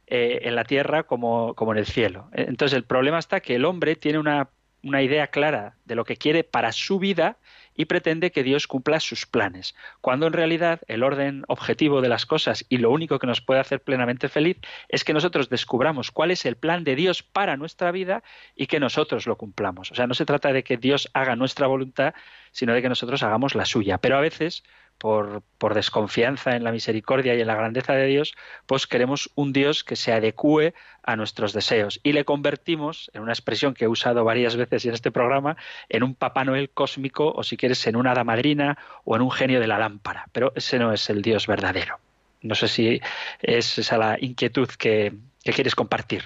eh, 0.07 0.39
en 0.43 0.55
la 0.55 0.63
tierra 0.63 1.03
como, 1.03 1.53
como 1.53 1.71
en 1.73 1.77
el 1.79 1.85
cielo. 1.85 2.29
Entonces 2.33 2.75
el 2.75 2.83
problema 2.83 3.19
está 3.19 3.41
que 3.41 3.55
el 3.55 3.65
hombre 3.65 3.95
tiene 3.95 4.17
una, 4.17 4.49
una 4.81 5.03
idea 5.03 5.27
clara 5.27 5.75
de 5.85 5.95
lo 5.95 6.05
que 6.05 6.17
quiere 6.17 6.43
para 6.43 6.71
su 6.71 6.97
vida 6.97 7.37
y 7.75 7.85
pretende 7.85 8.31
que 8.31 8.43
Dios 8.43 8.67
cumpla 8.67 8.99
sus 8.99 9.25
planes, 9.25 9.75
cuando 10.01 10.27
en 10.27 10.33
realidad 10.33 10.81
el 10.87 11.03
orden 11.03 11.43
objetivo 11.47 12.01
de 12.01 12.09
las 12.09 12.25
cosas 12.25 12.65
y 12.69 12.77
lo 12.77 12.91
único 12.91 13.19
que 13.19 13.27
nos 13.27 13.41
puede 13.41 13.59
hacer 13.59 13.81
plenamente 13.81 14.29
feliz 14.29 14.57
es 14.89 15.03
que 15.03 15.13
nosotros 15.13 15.49
descubramos 15.49 16.11
cuál 16.11 16.31
es 16.31 16.45
el 16.45 16.55
plan 16.55 16.83
de 16.83 16.95
Dios 16.95 17.23
para 17.23 17.57
nuestra 17.57 17.91
vida 17.91 18.23
y 18.55 18.67
que 18.67 18.79
nosotros 18.79 19.27
lo 19.27 19.37
cumplamos. 19.37 19.91
O 19.91 19.95
sea, 19.95 20.07
no 20.07 20.13
se 20.13 20.25
trata 20.25 20.53
de 20.53 20.63
que 20.63 20.77
Dios 20.77 21.09
haga 21.13 21.35
nuestra 21.35 21.67
voluntad, 21.67 22.13
sino 22.51 22.73
de 22.73 22.81
que 22.81 22.89
nosotros 22.89 23.21
hagamos 23.23 23.55
la 23.55 23.65
suya. 23.65 23.97
Pero 23.97 24.17
a 24.17 24.21
veces, 24.21 24.63
por, 24.97 25.43
por 25.57 25.73
desconfianza 25.73 26.55
en 26.55 26.63
la 26.63 26.71
misericordia 26.71 27.35
y 27.35 27.41
en 27.41 27.47
la 27.47 27.55
grandeza 27.55 27.93
de 27.93 28.05
Dios, 28.07 28.35
pues 28.65 28.87
queremos 28.87 29.29
un 29.35 29.53
Dios 29.53 29.83
que 29.83 29.95
se 29.95 30.13
adecue 30.13 30.73
a 31.03 31.15
nuestros 31.15 31.53
deseos 31.53 31.99
y 32.03 32.13
le 32.13 32.25
convertimos, 32.25 33.11
en 33.13 33.21
una 33.21 33.33
expresión 33.33 33.73
que 33.73 33.85
he 33.85 33.87
usado 33.87 34.23
varias 34.23 34.55
veces 34.55 34.85
en 34.85 34.93
este 34.93 35.11
programa, 35.11 35.57
en 35.89 36.03
un 36.03 36.15
Papá 36.15 36.43
Noel 36.43 36.69
cósmico 36.69 37.31
o 37.35 37.43
si 37.43 37.57
quieres 37.57 37.85
en 37.87 37.95
una 37.95 38.11
hada 38.11 38.23
madrina 38.23 38.77
o 39.03 39.15
en 39.15 39.21
un 39.21 39.31
genio 39.31 39.59
de 39.59 39.67
la 39.67 39.77
lámpara. 39.77 40.25
Pero 40.31 40.51
ese 40.55 40.79
no 40.79 40.91
es 40.91 41.09
el 41.09 41.21
Dios 41.21 41.47
verdadero. 41.47 41.97
No 42.41 42.55
sé 42.55 42.67
si 42.67 43.01
es 43.41 43.77
esa 43.77 43.97
la 43.97 44.17
inquietud 44.19 44.69
que, 44.77 45.13
quieres 45.43 45.75
compartir. 45.75 46.23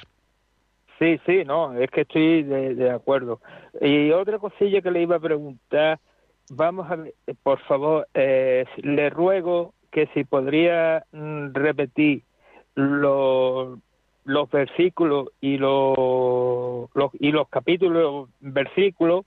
Sí, 0.97 1.19
sí, 1.25 1.43
no, 1.45 1.73
es 1.79 1.89
que 1.91 2.01
estoy 2.01 2.43
de 2.43 2.91
acuerdo. 2.91 3.39
Y 3.81 4.11
otra 4.11 4.37
cosilla 4.37 4.81
que 4.81 4.91
le 4.91 5.01
iba 5.01 5.15
a 5.15 5.19
preguntar, 5.19 5.99
vamos 6.49 6.89
a 6.91 6.95
ver, 6.95 7.13
por 7.43 7.59
favor, 7.61 8.07
eh, 8.13 8.65
le 8.77 9.09
ruego 9.09 9.73
que 9.91 10.07
si 10.13 10.23
podría 10.23 11.03
mm, 11.11 11.53
repetir 11.53 12.23
los, 12.75 13.79
los 14.25 14.49
versículos 14.51 15.29
y 15.41 15.57
los, 15.57 15.95
los 16.93 17.11
y 17.19 17.31
los 17.31 17.49
capítulos, 17.49 18.29
versículos 18.39 19.25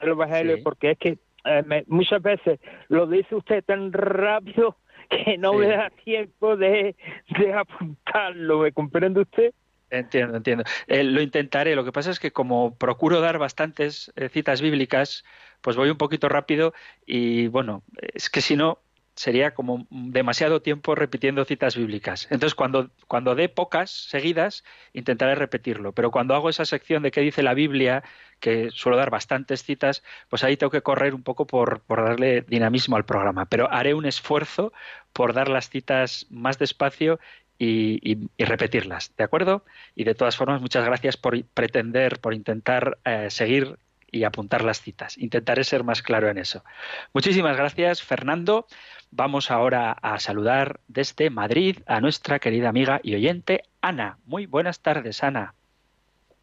del 0.00 0.10
Evangelio, 0.10 0.56
Sí. 0.56 0.62
porque 0.62 0.90
es 0.92 0.98
que 0.98 1.18
eh, 1.44 1.62
me- 1.66 1.84
muchas 1.86 2.20
veces 2.22 2.60
lo 2.88 3.06
dice 3.06 3.34
usted 3.34 3.64
tan 3.64 3.92
rápido 3.92 4.76
que 5.10 5.38
no 5.38 5.52
Sí. 5.52 5.58
me 5.58 5.66
da 5.68 5.90
tiempo 6.04 6.56
de, 6.56 6.96
de 7.38 7.52
apuntarlo, 7.52 8.60
¿me 8.60 8.72
comprende 8.72 9.20
usted? 9.22 9.52
Entiendo, 9.90 10.36
entiendo. 10.36 10.64
Eh, 10.86 11.02
lo 11.02 11.22
intentaré. 11.22 11.74
Lo 11.74 11.84
que 11.84 11.92
pasa 11.92 12.10
es 12.10 12.20
que 12.20 12.32
como 12.32 12.76
procuro 12.76 13.20
dar 13.20 13.38
bastantes 13.38 14.12
eh, 14.16 14.28
citas 14.28 14.60
bíblicas, 14.60 15.24
pues 15.60 15.76
voy 15.76 15.90
un 15.90 15.96
poquito 15.96 16.28
rápido 16.28 16.74
y 17.06 17.48
bueno, 17.48 17.82
es 18.14 18.30
que 18.30 18.40
si 18.40 18.56
no 18.56 18.80
sería 19.18 19.52
como 19.52 19.86
demasiado 19.90 20.62
tiempo 20.62 20.94
repitiendo 20.94 21.44
citas 21.44 21.76
bíblicas. 21.76 22.28
Entonces, 22.30 22.54
cuando, 22.54 22.90
cuando 23.08 23.34
dé 23.34 23.48
pocas 23.48 23.90
seguidas, 23.90 24.62
intentaré 24.92 25.34
repetirlo. 25.34 25.92
Pero 25.92 26.12
cuando 26.12 26.36
hago 26.36 26.48
esa 26.48 26.64
sección 26.64 27.02
de 27.02 27.10
qué 27.10 27.20
dice 27.20 27.42
la 27.42 27.54
Biblia, 27.54 28.04
que 28.38 28.70
suelo 28.70 28.96
dar 28.96 29.10
bastantes 29.10 29.64
citas, 29.64 30.04
pues 30.28 30.44
ahí 30.44 30.56
tengo 30.56 30.70
que 30.70 30.82
correr 30.82 31.14
un 31.14 31.24
poco 31.24 31.48
por, 31.48 31.80
por 31.80 32.04
darle 32.04 32.42
dinamismo 32.42 32.94
al 32.94 33.04
programa. 33.04 33.46
Pero 33.46 33.68
haré 33.72 33.92
un 33.92 34.06
esfuerzo 34.06 34.72
por 35.12 35.32
dar 35.32 35.48
las 35.48 35.68
citas 35.68 36.26
más 36.30 36.60
despacio 36.60 37.18
y, 37.58 37.98
y- 38.12 38.28
y 38.36 38.44
repetirlas, 38.44 39.12
¿de 39.16 39.24
acuerdo? 39.24 39.64
Y 39.94 40.04
de 40.04 40.14
todas 40.14 40.36
formas, 40.36 40.60
muchas 40.60 40.84
gracias 40.84 41.16
por 41.16 41.42
pretender, 41.44 42.20
por 42.20 42.34
intentar 42.34 42.98
eh, 43.04 43.26
seguir 43.30 43.76
y 44.10 44.24
apuntar 44.24 44.62
las 44.64 44.80
citas. 44.80 45.18
Intentaré 45.18 45.64
ser 45.64 45.84
más 45.84 46.00
claro 46.02 46.28
en 46.28 46.38
eso. 46.38 46.64
Muchísimas 47.12 47.56
gracias, 47.56 48.02
Fernando. 48.02 48.66
Vamos 49.10 49.50
ahora 49.50 49.92
a 49.92 50.18
saludar 50.18 50.80
desde 50.88 51.30
Madrid 51.30 51.78
a 51.86 52.00
nuestra 52.00 52.38
querida 52.38 52.68
amiga 52.68 53.00
y 53.02 53.14
oyente 53.14 53.64
Ana. 53.82 54.18
Muy 54.24 54.46
buenas 54.46 54.80
tardes, 54.80 55.22
Ana. 55.22 55.54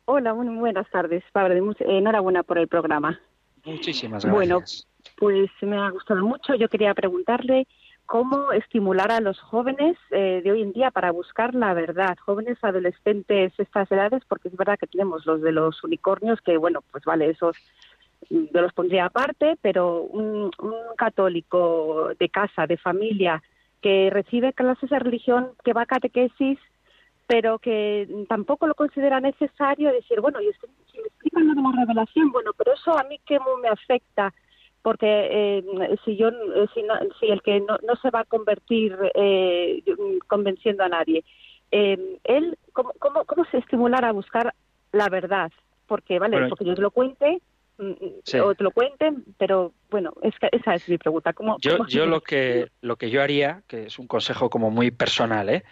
Hola, 0.05 0.33
muy 0.35 0.47
buenas 0.57 0.87
tardes, 0.91 1.23
padre. 1.31 1.59
Enhorabuena 1.79 2.43
por 2.43 2.59
el 2.59 2.67
programa. 2.67 3.19
Muchísimas 3.63 4.23
gracias. 4.23 4.31
Bueno, 4.35 4.59
Pues 5.17 5.49
me 5.61 5.77
ha 5.77 5.89
gustado 5.89 6.23
mucho. 6.23 6.53
Yo 6.55 6.67
quería 6.69 6.93
preguntarle 6.93 7.67
cómo 8.05 8.51
estimular 8.51 9.11
a 9.11 9.19
los 9.19 9.39
jóvenes 9.39 9.97
eh, 10.11 10.41
de 10.43 10.51
hoy 10.51 10.61
en 10.61 10.73
día 10.73 10.91
para 10.91 11.11
buscar 11.11 11.55
la 11.55 11.73
verdad, 11.73 12.17
jóvenes 12.23 12.57
adolescentes 12.61 13.53
estas 13.57 13.91
edades, 13.91 14.23
porque 14.27 14.49
es 14.49 14.55
verdad 14.55 14.77
que 14.79 14.87
tenemos 14.87 15.25
los 15.25 15.41
de 15.41 15.51
los 15.51 15.83
unicornios, 15.83 16.39
que 16.41 16.57
bueno, 16.57 16.81
pues 16.91 17.03
vale, 17.05 17.29
esos 17.29 17.57
mm, 18.29 18.45
los 18.53 18.73
pondría 18.73 19.05
aparte, 19.05 19.57
pero 19.61 20.01
un, 20.01 20.51
un 20.59 20.75
católico 20.97 22.09
de 22.19 22.29
casa, 22.29 22.67
de 22.67 22.77
familia, 22.77 23.41
que 23.81 24.09
recibe 24.11 24.53
clases 24.53 24.89
de 24.89 24.99
religión, 24.99 25.51
que 25.63 25.73
va 25.73 25.83
a 25.83 25.85
catequesis, 25.85 26.59
pero 27.27 27.59
que 27.59 28.25
tampoco 28.29 28.67
lo 28.67 28.75
considera 28.75 29.19
necesario 29.19 29.91
decir, 29.91 30.21
bueno, 30.21 30.39
y 30.41 30.51
si 30.91 30.99
me 30.99 31.07
explican 31.07 31.47
lo 31.47 31.53
de 31.55 31.61
la 31.61 31.71
revelación, 31.85 32.31
bueno, 32.31 32.51
pero 32.57 32.73
eso 32.73 32.97
a 32.97 33.03
mí 33.03 33.19
cómo 33.27 33.57
me 33.57 33.67
afecta, 33.67 34.33
porque 34.85 35.07
eh, 35.31 35.97
si 36.05 36.15
yo, 36.15 36.27
eh, 36.29 36.67
si, 36.75 36.83
no- 36.83 36.93
si 37.19 37.25
el 37.25 37.41
que 37.41 37.59
no, 37.59 37.79
no 37.87 37.95
se 37.95 38.11
va 38.11 38.19
a 38.19 38.23
convertir 38.25 38.95
eh, 39.15 39.81
convenciendo 40.27 40.83
a 40.83 40.89
nadie, 40.89 41.25
eh, 41.71 42.19
él, 42.23 42.55
¿cómo, 42.71 42.93
cómo, 42.99 43.25
¿cómo 43.25 43.45
se 43.45 43.57
estimular 43.57 44.05
a 44.05 44.11
buscar 44.11 44.53
la 44.91 45.09
verdad? 45.09 45.51
Porque, 45.87 46.19
vale, 46.19 46.35
Bueno, 46.35 46.49
porque 46.49 46.65
yo 46.65 46.75
te 46.75 46.83
lo 46.83 46.91
cuente, 46.91 47.41
mm, 47.79 47.93
Sí. 48.23 48.37
o 48.37 48.53
te 48.53 48.63
lo 48.63 48.69
cuenten, 48.69 49.25
pero 49.39 49.73
bueno, 49.89 50.13
es 50.21 50.37
que 50.37 50.49
esa 50.51 50.75
es 50.75 50.87
mi 50.87 50.99
pregunta. 50.99 51.33
¿Cómo, 51.33 51.57
Yo, 51.59 51.77
cómo- 51.77 51.89
yo 51.89 52.05
lo 52.05 52.21
que 52.21 52.67
lo 52.81 52.95
que 52.97 53.09
yo 53.09 53.23
haría, 53.23 53.63
que 53.67 53.87
es 53.87 53.97
un 53.97 54.05
consejo 54.05 54.51
como 54.51 54.69
muy 54.69 54.91
personal, 54.91 55.49
¿eh? 55.49 55.63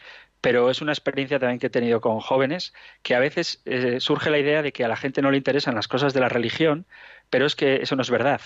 pero 0.41 0.71
es 0.71 0.81
una 0.81 0.91
experiencia 0.91 1.37
también 1.39 1.59
que 1.59 1.67
he 1.67 1.69
tenido 1.69 2.01
con 2.01 2.19
jóvenes, 2.19 2.73
que 3.03 3.13
a 3.13 3.19
veces 3.19 3.61
eh, 3.65 3.99
surge 3.99 4.31
la 4.31 4.39
idea 4.39 4.63
de 4.63 4.73
que 4.73 4.83
a 4.83 4.87
la 4.87 4.97
gente 4.97 5.21
no 5.21 5.29
le 5.29 5.37
interesan 5.37 5.75
las 5.75 5.87
cosas 5.87 6.13
de 6.15 6.19
la 6.19 6.29
religión, 6.29 6.85
pero 7.29 7.45
es 7.45 7.55
que 7.55 7.75
eso 7.75 7.95
no 7.95 8.01
es 8.01 8.09
verdad. 8.09 8.41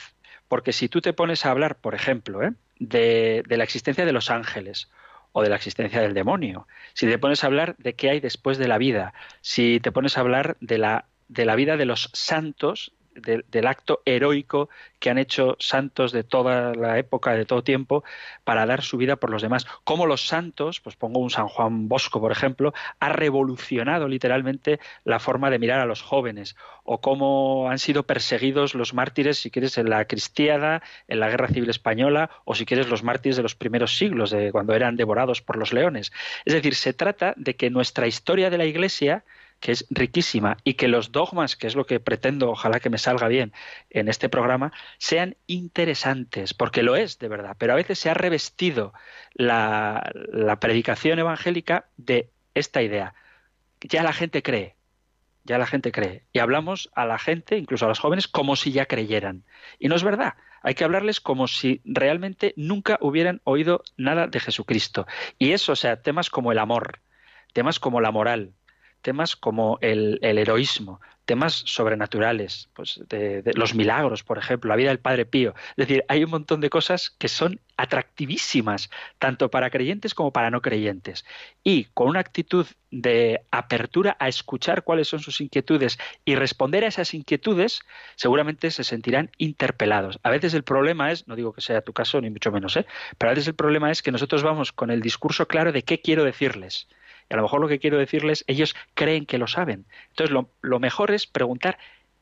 Porque 0.47 0.73
si 0.73 0.89
tú 0.89 1.01
te 1.01 1.13
pones 1.13 1.45
a 1.45 1.51
hablar, 1.51 1.75
por 1.77 1.95
ejemplo, 1.95 2.43
¿eh? 2.43 2.53
de, 2.79 3.43
de 3.47 3.57
la 3.57 3.63
existencia 3.63 4.05
de 4.05 4.13
los 4.13 4.29
ángeles 4.29 4.89
o 5.31 5.41
de 5.41 5.49
la 5.49 5.55
existencia 5.55 6.01
del 6.01 6.13
demonio, 6.13 6.67
si 6.93 7.07
te 7.07 7.19
pones 7.19 7.43
a 7.43 7.47
hablar 7.47 7.75
de 7.77 7.93
qué 7.93 8.09
hay 8.09 8.19
después 8.19 8.57
de 8.57 8.67
la 8.67 8.77
vida, 8.77 9.13
si 9.41 9.79
te 9.79 9.91
pones 9.91 10.17
a 10.17 10.21
hablar 10.21 10.57
de 10.61 10.77
la, 10.77 11.05
de 11.27 11.45
la 11.45 11.55
vida 11.55 11.77
de 11.77 11.85
los 11.85 12.09
santos, 12.13 12.93
del 13.22 13.68
acto 13.68 14.01
heroico 14.05 14.70
que 14.99 15.09
han 15.09 15.18
hecho 15.18 15.55
santos 15.59 16.11
de 16.11 16.24
toda 16.24 16.74
la 16.74 16.97
época, 16.97 17.34
de 17.34 17.45
todo 17.45 17.63
tiempo, 17.63 18.03
para 18.43 18.65
dar 18.65 18.82
su 18.82 18.97
vida 18.97 19.15
por 19.15 19.30
los 19.30 19.41
demás. 19.41 19.65
Como 19.84 20.05
los 20.05 20.28
santos, 20.28 20.80
pues 20.80 20.95
pongo 20.95 21.20
un 21.20 21.30
San 21.30 21.47
Juan 21.47 21.88
Bosco, 21.88 22.20
por 22.20 22.32
ejemplo, 22.32 22.74
ha 22.99 23.09
revolucionado 23.09 24.07
literalmente 24.07 24.80
la 25.03 25.20
forma 25.20 25.49
de 25.49 25.59
mirar 25.59 25.80
a 25.80 25.86
los 25.86 26.01
jóvenes, 26.01 26.55
o 26.84 27.01
cómo 27.01 27.70
han 27.70 27.80
sido 27.80 28.03
perseguidos 28.03 28.74
los 28.74 28.93
mártires, 28.93 29.38
si 29.39 29.51
quieres, 29.51 29.78
en 29.78 29.89
la 29.89 30.05
cristiada, 30.05 30.82
en 31.07 31.20
la 31.20 31.30
Guerra 31.30 31.49
Civil 31.49 31.70
Española, 31.70 32.30
o 32.45 32.55
si 32.55 32.65
quieres, 32.65 32.89
los 32.89 33.03
mártires 33.03 33.38
de 33.38 33.43
los 33.43 33.55
primeros 33.55 33.97
siglos, 33.97 34.32
de 34.32 34.51
cuando 34.51 34.74
eran 34.74 34.95
devorados 34.95 35.41
por 35.41 35.57
los 35.57 35.74
leones. 35.74 36.11
Es 36.45 36.53
decir, 36.53 36.76
se 36.76 36.93
trata 36.93 37.34
de 37.38 37.55
que 37.55 37.70
nuestra 37.70 38.07
historia 38.07 38.49
de 38.49 38.57
la 38.57 38.65
Iglesia 38.65 39.24
que 39.60 39.72
es 39.72 39.86
riquísima 39.89 40.58
y 40.64 40.76
que 40.76 40.88
los 40.88 41.12
dogmas, 41.12 41.55
que 41.55 41.68
es 41.68 41.76
lo 41.76 41.86
que 41.86 41.99
pretendo, 41.99 42.51
ojalá 42.51 42.80
que 42.80 42.89
me 42.89 42.97
salga 42.97 43.28
bien 43.28 43.53
en 43.89 44.08
este 44.08 44.30
programa, 44.30 44.72
sean 44.97 45.36
interesantes, 45.47 46.53
porque 46.53 46.84
lo 46.84 46.95
es 46.95 47.20
de 47.20 47.28
verdad, 47.28 47.55
pero 47.58 47.74
a 47.74 47.78
veces 47.78 47.99
se 47.99 48.10
ha 48.10 48.14
revestido 48.14 48.93
la, 49.34 50.12
la 50.32 50.60
predicación 50.60 51.20
evangélica 51.20 51.88
de 51.97 52.30
esta 52.53 52.82
idea. 52.82 53.14
Ya 53.82 54.03
la 54.03 54.14
gente 54.14 54.41
cree, 54.41 54.76
ya 55.43 55.58
la 55.58 55.66
gente 55.66 55.91
cree. 55.91 56.24
Y 56.34 56.39
hablamos 56.39 56.89
a 56.93 57.05
la 57.05 57.18
gente, 57.18 57.58
incluso 57.58 57.86
a 57.86 57.89
los 57.89 57.99
jóvenes, 57.99 58.28
como 58.28 58.55
si 58.55 58.72
ya 58.72 58.86
creyeran. 58.86 59.43
Y 59.80 59.88
no 59.88 59.95
es 59.95 60.03
verdad. 60.03 60.36
Hay 60.62 60.76
que 60.76 60.84
hablarles 60.84 61.22
como 61.22 61.47
si 61.47 61.82
realmente 61.86 62.53
nunca 62.58 62.97
hubieran 62.99 63.41
oído 63.43 63.84
nada 63.95 64.28
de 64.28 64.39
Jesucristo. 64.39 65.08
Y 65.39 65.51
eso, 65.51 65.72
o 65.72 65.76
sea, 65.76 66.01
temas 66.01 66.30
como 66.30 66.51
el 66.51 66.60
amor, 66.60 66.99
temas 67.53 67.80
como 67.80 68.01
la 68.01 68.12
moral, 68.12 68.53
temas 69.01 69.35
como 69.35 69.77
el, 69.81 70.19
heroísmo, 70.21 70.99
temas 71.25 71.53
sobrenaturales, 71.65 72.69
pues 72.73 73.01
de, 73.09 73.43
los 73.55 73.75
milagros, 73.75 74.23
por 74.23 74.37
ejemplo, 74.37 74.69
la 74.69 74.75
vida 74.75 74.89
del 74.89 74.99
Padre 74.99 75.25
Pío. 75.25 75.53
Es 75.71 75.87
decir, 75.87 76.05
hay 76.07 76.23
un 76.23 76.31
montón 76.31 76.61
de 76.61 76.69
cosas 76.69 77.09
que 77.09 77.27
son 77.27 77.59
atractivísimas, 77.75 78.89
tanto 79.19 79.49
para 79.49 79.69
creyentes 79.69 80.13
como 80.13 80.31
para 80.31 80.51
no 80.51 80.61
creyentes. 80.61 81.25
Y 81.63 81.85
con 81.93 82.07
una 82.07 82.21
actitud 82.21 82.65
de 82.91 83.41
apertura 83.51 84.15
a 84.19 84.27
escuchar 84.29 84.83
cuáles 84.83 85.07
son 85.07 85.19
sus 85.19 85.41
inquietudes 85.41 85.99
y 86.25 86.35
responder 86.35 86.83
a 86.83 86.87
esas 86.87 87.13
inquietudes, 87.13 87.81
seguramente 88.15 88.71
se 88.71 88.83
sentirán 88.83 89.29
interpelados. 89.37 90.19
A 90.23 90.29
veces 90.29 90.53
el 90.53 90.63
problema 90.63 91.11
es, 91.11 91.27
no 91.27 91.35
digo 91.35 91.53
que 91.53 91.61
sea 91.61 91.81
tu 91.81 91.93
caso, 91.93 92.21
ni 92.21 92.29
mucho 92.29 92.51
menos, 92.51 92.77
¿eh? 92.77 92.85
pero 93.17 93.29
a 93.29 93.33
veces 93.33 93.47
el 93.47 93.55
problema 93.55 93.91
es 93.91 94.01
que 94.01 94.11
nosotros 94.11 94.43
vamos 94.43 94.71
con 94.71 94.91
el 94.91 95.01
discurso 95.01 95.47
claro 95.47 95.71
de 95.71 95.83
qué 95.83 96.01
quiero 96.01 96.23
decirles 96.23 96.87
y 97.30 97.34
a 97.34 97.38
lo 97.38 97.43
mejor 97.43 97.61
lo 97.61 97.67
que 97.67 97.80
quiero 97.80 97.97
decirles, 97.97 98.43
ellos 98.47 98.75
creen 98.93 99.25
que 99.25 99.38
lo 99.38 99.47
saben. 99.47 99.86
Entonces, 100.09 100.32
lo, 100.32 100.49
lo 100.61 100.80
mejor 100.80 101.11
es 101.11 101.28
preguntar 101.28 101.78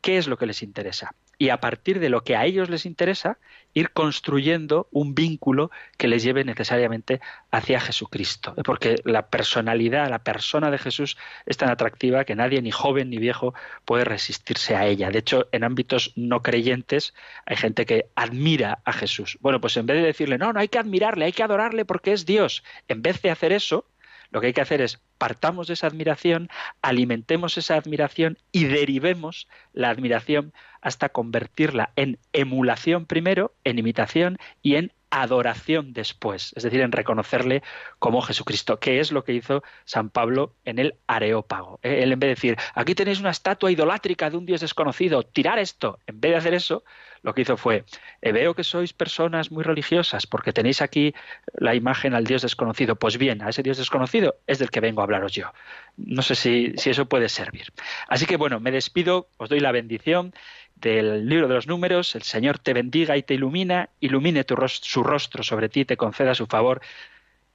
qué 0.06 0.18
es 0.18 0.28
lo 0.28 0.38
que 0.38 0.46
les 0.46 0.62
interesa. 0.62 1.16
Y 1.38 1.50
a 1.50 1.60
partir 1.60 2.00
de 2.00 2.10
lo 2.10 2.24
que 2.24 2.36
a 2.36 2.46
ellos 2.46 2.70
les 2.70 2.86
interesa, 2.86 3.40
ir 3.74 3.92
construyendo 3.92 4.88
un 4.92 5.16
vínculo 5.16 5.72
que 5.98 6.08
les 6.08 6.24
lleve 6.24 6.46
necesariamente 6.46 7.20
hacia 7.52 7.82
Jesucristo. 7.82 8.56
Porque 8.64 8.96
la 9.04 9.28
personalidad, 9.28 10.10
la 10.10 10.20
persona 10.20 10.72
de 10.72 10.78
Jesús 10.78 11.18
es 11.46 11.58
tan 11.58 11.70
atractiva 11.70 12.24
que 12.24 12.36
nadie, 12.36 12.62
ni 12.62 12.72
joven 12.72 13.10
ni 13.10 13.18
viejo, 13.18 13.54
puede 13.84 14.06
resistirse 14.06 14.76
a 14.76 14.86
ella. 14.86 15.10
De 15.10 15.20
hecho, 15.20 15.50
en 15.52 15.64
ámbitos 15.64 16.14
no 16.16 16.42
creyentes 16.42 17.14
hay 17.46 17.58
gente 17.58 17.86
que 17.86 18.06
admira 18.16 18.80
a 18.86 18.94
Jesús. 18.94 19.38
Bueno, 19.42 19.60
pues 19.60 19.76
en 19.76 19.88
vez 19.88 19.98
de 19.98 20.04
decirle, 20.06 20.38
no, 20.38 20.54
no 20.54 20.60
hay 20.60 20.68
que 20.68 20.80
admirarle, 20.80 21.26
hay 21.26 21.34
que 21.34 21.44
adorarle 21.44 21.84
porque 21.84 22.14
es 22.14 22.26
Dios, 22.26 22.64
en 22.88 23.02
vez 23.02 23.22
de 23.24 23.32
hacer 23.32 23.52
eso, 23.52 23.86
lo 24.32 24.42
que 24.42 24.48
hay 24.48 24.54
que 24.54 24.62
hacer 24.62 24.82
es 24.82 25.02
partamos 25.18 25.68
de 25.68 25.74
esa 25.74 25.88
admiración, 25.88 26.50
alimentemos 26.82 27.58
esa 27.58 27.76
admiración 27.76 28.38
y 28.52 28.66
derivemos 28.66 29.48
la 29.74 29.90
admiración 29.90 30.54
hasta 30.82 31.10
convertirla 31.10 31.92
en 31.96 32.20
emulación 32.34 33.06
primero, 33.06 33.54
en 33.64 33.80
imitación 33.80 34.38
y 34.62 34.76
en 34.76 34.92
adoración 35.22 35.94
después, 35.94 36.52
es 36.56 36.64
decir, 36.64 36.82
en 36.82 36.92
reconocerle 36.92 37.64
como 38.00 38.22
Jesucristo, 38.22 38.80
que 38.80 39.00
es 39.00 39.12
lo 39.12 39.24
que 39.24 39.34
hizo 39.34 39.64
San 39.86 40.10
Pablo 40.10 40.54
en 40.66 40.78
el 40.78 40.96
Areópago. 41.08 41.80
¿eh? 41.84 42.04
Él 42.04 42.12
en 42.12 42.20
vez 42.20 42.28
de 42.28 42.36
decir, 42.36 42.58
aquí 42.74 42.96
tenéis 42.96 43.20
una 43.20 43.30
estatua 43.30 43.72
idolátrica 43.72 44.30
de 44.30 44.38
un 44.38 44.46
Dios 44.46 44.62
desconocido, 44.62 45.24
tirar 45.24 45.58
esto, 45.58 46.00
en 46.06 46.20
vez 46.20 46.32
de 46.32 46.38
hacer 46.38 46.54
eso, 46.54 46.84
lo 47.26 47.34
que 47.34 47.42
hizo 47.42 47.58
fue, 47.58 47.86
eh, 48.22 48.32
veo 48.32 48.54
que 48.54 48.64
sois 48.64 48.94
personas 48.94 49.52
muy 49.52 49.64
religiosas 49.64 50.28
porque 50.28 50.54
tenéis 50.54 50.82
aquí 50.84 51.16
la 51.56 51.74
imagen 51.74 52.14
al 52.14 52.24
Dios 52.24 52.44
desconocido. 52.44 52.98
Pues 52.98 53.18
bien, 53.18 53.42
a 53.42 53.50
ese 53.50 53.64
Dios 53.64 53.78
desconocido 53.78 54.36
es 54.46 54.60
del 54.60 54.70
que 54.70 54.80
vengo 54.80 55.02
a 55.02 55.06
hablaros 55.06 55.32
yo. 55.32 55.52
No 55.98 56.22
sé 56.22 56.36
si, 56.36 56.74
si 56.78 56.92
eso 56.92 57.08
puede 57.08 57.30
servir. 57.30 57.74
Así 58.08 58.28
que 58.28 58.38
bueno, 58.38 58.60
me 58.60 58.70
despido, 58.70 59.28
os 59.38 59.50
doy 59.50 59.60
la 59.60 59.72
bendición 59.72 60.36
del 60.76 61.28
libro 61.28 61.48
de 61.48 61.56
los 61.56 61.68
números, 61.68 62.16
el 62.16 62.24
Señor 62.24 62.60
te 62.60 62.74
bendiga 62.74 63.18
y 63.18 63.24
te 63.24 63.34
ilumina, 63.34 63.90
ilumine 64.00 64.46
su 64.68 65.04
rostro 65.04 65.44
sobre 65.44 65.70
ti, 65.70 65.86
te 65.86 65.98
conceda 65.98 66.36
su 66.36 66.46
favor, 66.46 66.82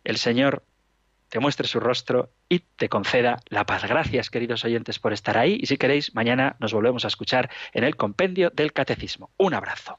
el 0.04 0.16
Señor 0.16 0.64
te 1.28 1.38
muestre 1.38 1.68
su 1.68 1.78
rostro 1.78 2.30
y 2.48 2.58
te 2.58 2.88
conceda 2.88 3.38
la 3.48 3.64
paz. 3.64 3.84
Gracias, 3.84 4.30
queridos 4.30 4.64
oyentes, 4.64 4.98
por 4.98 5.12
estar 5.12 5.38
ahí 5.38 5.58
y 5.60 5.66
si 5.66 5.76
queréis, 5.76 6.14
mañana 6.14 6.56
nos 6.58 6.72
volvemos 6.72 7.04
a 7.04 7.08
escuchar 7.08 7.50
en 7.72 7.84
el 7.84 7.96
compendio 7.96 8.50
del 8.50 8.72
Catecismo. 8.72 9.30
Un 9.36 9.54
abrazo. 9.54 9.98